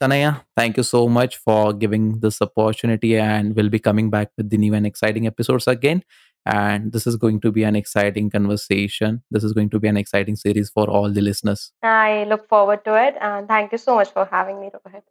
Tanaya, 0.01 0.45
thank 0.57 0.77
you 0.77 0.85
so 0.85 1.09
much 1.09 1.37
for 1.39 1.73
giving 1.73 2.21
this 2.21 2.41
opportunity 2.41 3.17
and 3.19 3.57
we'll 3.57 3.69
be 3.69 3.81
coming 3.81 4.11
back 4.11 4.31
with 4.37 4.49
the 4.49 4.57
new 4.57 4.73
and 4.75 4.87
exciting 4.87 5.27
episodes 5.27 5.67
again 5.67 6.05
and 6.49 6.93
this 6.93 7.07
is 7.07 7.17
going 7.17 7.41
to 7.41 7.53
be 7.53 7.65
an 7.65 7.77
exciting 7.77 8.31
conversation. 8.31 9.23
This 9.31 9.45
is 9.45 9.53
going 9.53 9.69
to 9.71 9.79
be 9.79 9.89
an 9.89 9.99
exciting 9.99 10.37
series 10.37 10.71
for 10.71 10.89
all 10.89 11.11
the 11.11 11.21
listeners. 11.21 11.73
I 11.83 12.25
look 12.25 12.49
forward 12.49 12.85
to 12.87 12.95
it. 12.97 13.17
And 13.21 13.47
thank 13.47 13.73
you 13.73 13.79
so 13.79 13.97
much 13.97 14.11
for 14.11 14.27
having 14.33 14.61
me, 14.61 14.71
Rohit. 14.75 15.03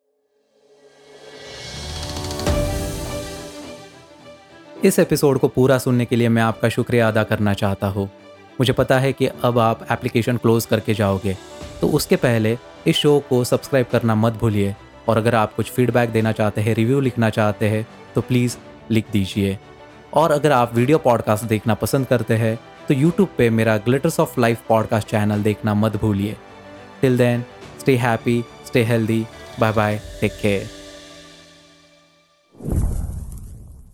इस 4.86 4.98
episode 5.00 5.38
को 5.40 5.48
पूरा 5.48 5.78
सुनने 5.78 6.06
के 6.06 6.16
लिए 6.16 6.30
मैं 6.30 6.42
आपका 6.42 6.70
शुक्रिया 6.70 7.08
अदा 7.08 7.24
करना 7.30 7.54
चाहता 7.62 7.88
हूँ 7.96 8.10
मुझे 8.60 8.74
पता 8.74 9.00
है 9.00 9.12
कि 9.14 9.28
अब 9.44 9.60
आप 9.60 9.86
एप्लीकेशन 9.92 10.38
क्लोज 10.44 10.66
करके 10.66 10.94
जाओगे 10.94 11.36
तो 11.82 11.88
उसके 11.98 12.16
पहले 12.16 12.58
इस 12.88 12.96
शो 12.96 13.18
को 13.30 13.44
सब्सक्राइब 13.44 13.86
करना 13.92 14.16
मत 14.16 14.34
भूलिए 14.42 14.76
और 15.08 15.18
अगर 15.18 15.36
आप 15.36 15.56
कुछ 15.56 15.72
फीडबैक 15.72 16.10
देना 16.10 16.32
चाहते 16.40 16.62
हैं 16.62 16.76
रिव्यू 16.76 17.00
लिखना 17.00 17.30
चाहते 17.40 17.70
हैं 17.70 17.86
तो 18.16 18.22
प्लीज़ 18.22 18.58
लिख 18.92 19.12
दीजिए 19.12 19.58
और 20.18 20.32
अगर 20.32 20.52
आप 20.52 20.74
वीडियो 20.76 20.98
पॉडकास्ट 20.98 21.44
देखना 21.46 21.74
पसंद 21.74 22.08
करते 22.08 22.34
हैं 22.34 22.60
तो 22.88 22.94
यूट्यूब 22.94 23.30
पे 23.38 23.50
मेरा 23.50 23.78
Glitters 23.78 24.20
of 24.20 24.40
Life 24.40 24.62
podcast 24.70 25.08
channel 25.08 25.44
देखना 25.44 25.74
मत 25.74 25.96
भूलिए। 25.96 26.36
Till 27.02 27.18
then 27.18 27.44
stay 27.80 27.96
happy 27.98 28.44
stay 28.66 28.84
healthy 28.84 29.26
bye 29.60 29.72
bye 29.72 30.00
take 30.22 30.32
care 30.42 30.70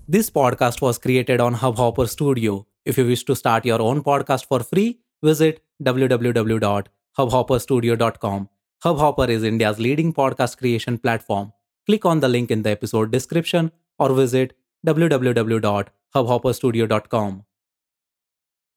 this 0.10 0.30
podcast 0.30 0.84
was 0.84 1.00
created 1.00 1.42
on 1.42 1.56
Hubhopper 1.76 2.06
studio 2.06 2.68
if 2.88 3.00
you 3.00 3.06
wish 3.06 3.26
to 3.28 3.36
start 3.36 3.66
your 3.66 3.80
own 3.80 4.00
podcast 4.00 4.48
for 4.50 4.62
free 4.62 4.96
visit 5.24 5.60
W 5.82 6.08
W 6.08 6.32
W 6.32 6.58
dot 6.58 6.88
Hubhopper 7.30 7.58
studio 7.58 7.96
dot 7.96 8.18
com 8.18 8.46
Hubhopper 8.98 9.32
is 9.32 9.46
India's 9.46 9.80
leading 9.80 10.14
podcast 10.14 10.60
creation 10.60 10.96
platform 10.96 11.50
click 11.88 12.06
on 12.06 12.20
the 12.20 12.26
link 12.26 12.52
in 12.52 12.62
the 12.62 12.78
और 14.00 14.12
visit 14.12 14.54
W 14.86 15.08
W 15.08 15.34
W 15.34 15.58
dot 15.58 15.90
hubhopperstudio.com. 16.14 17.46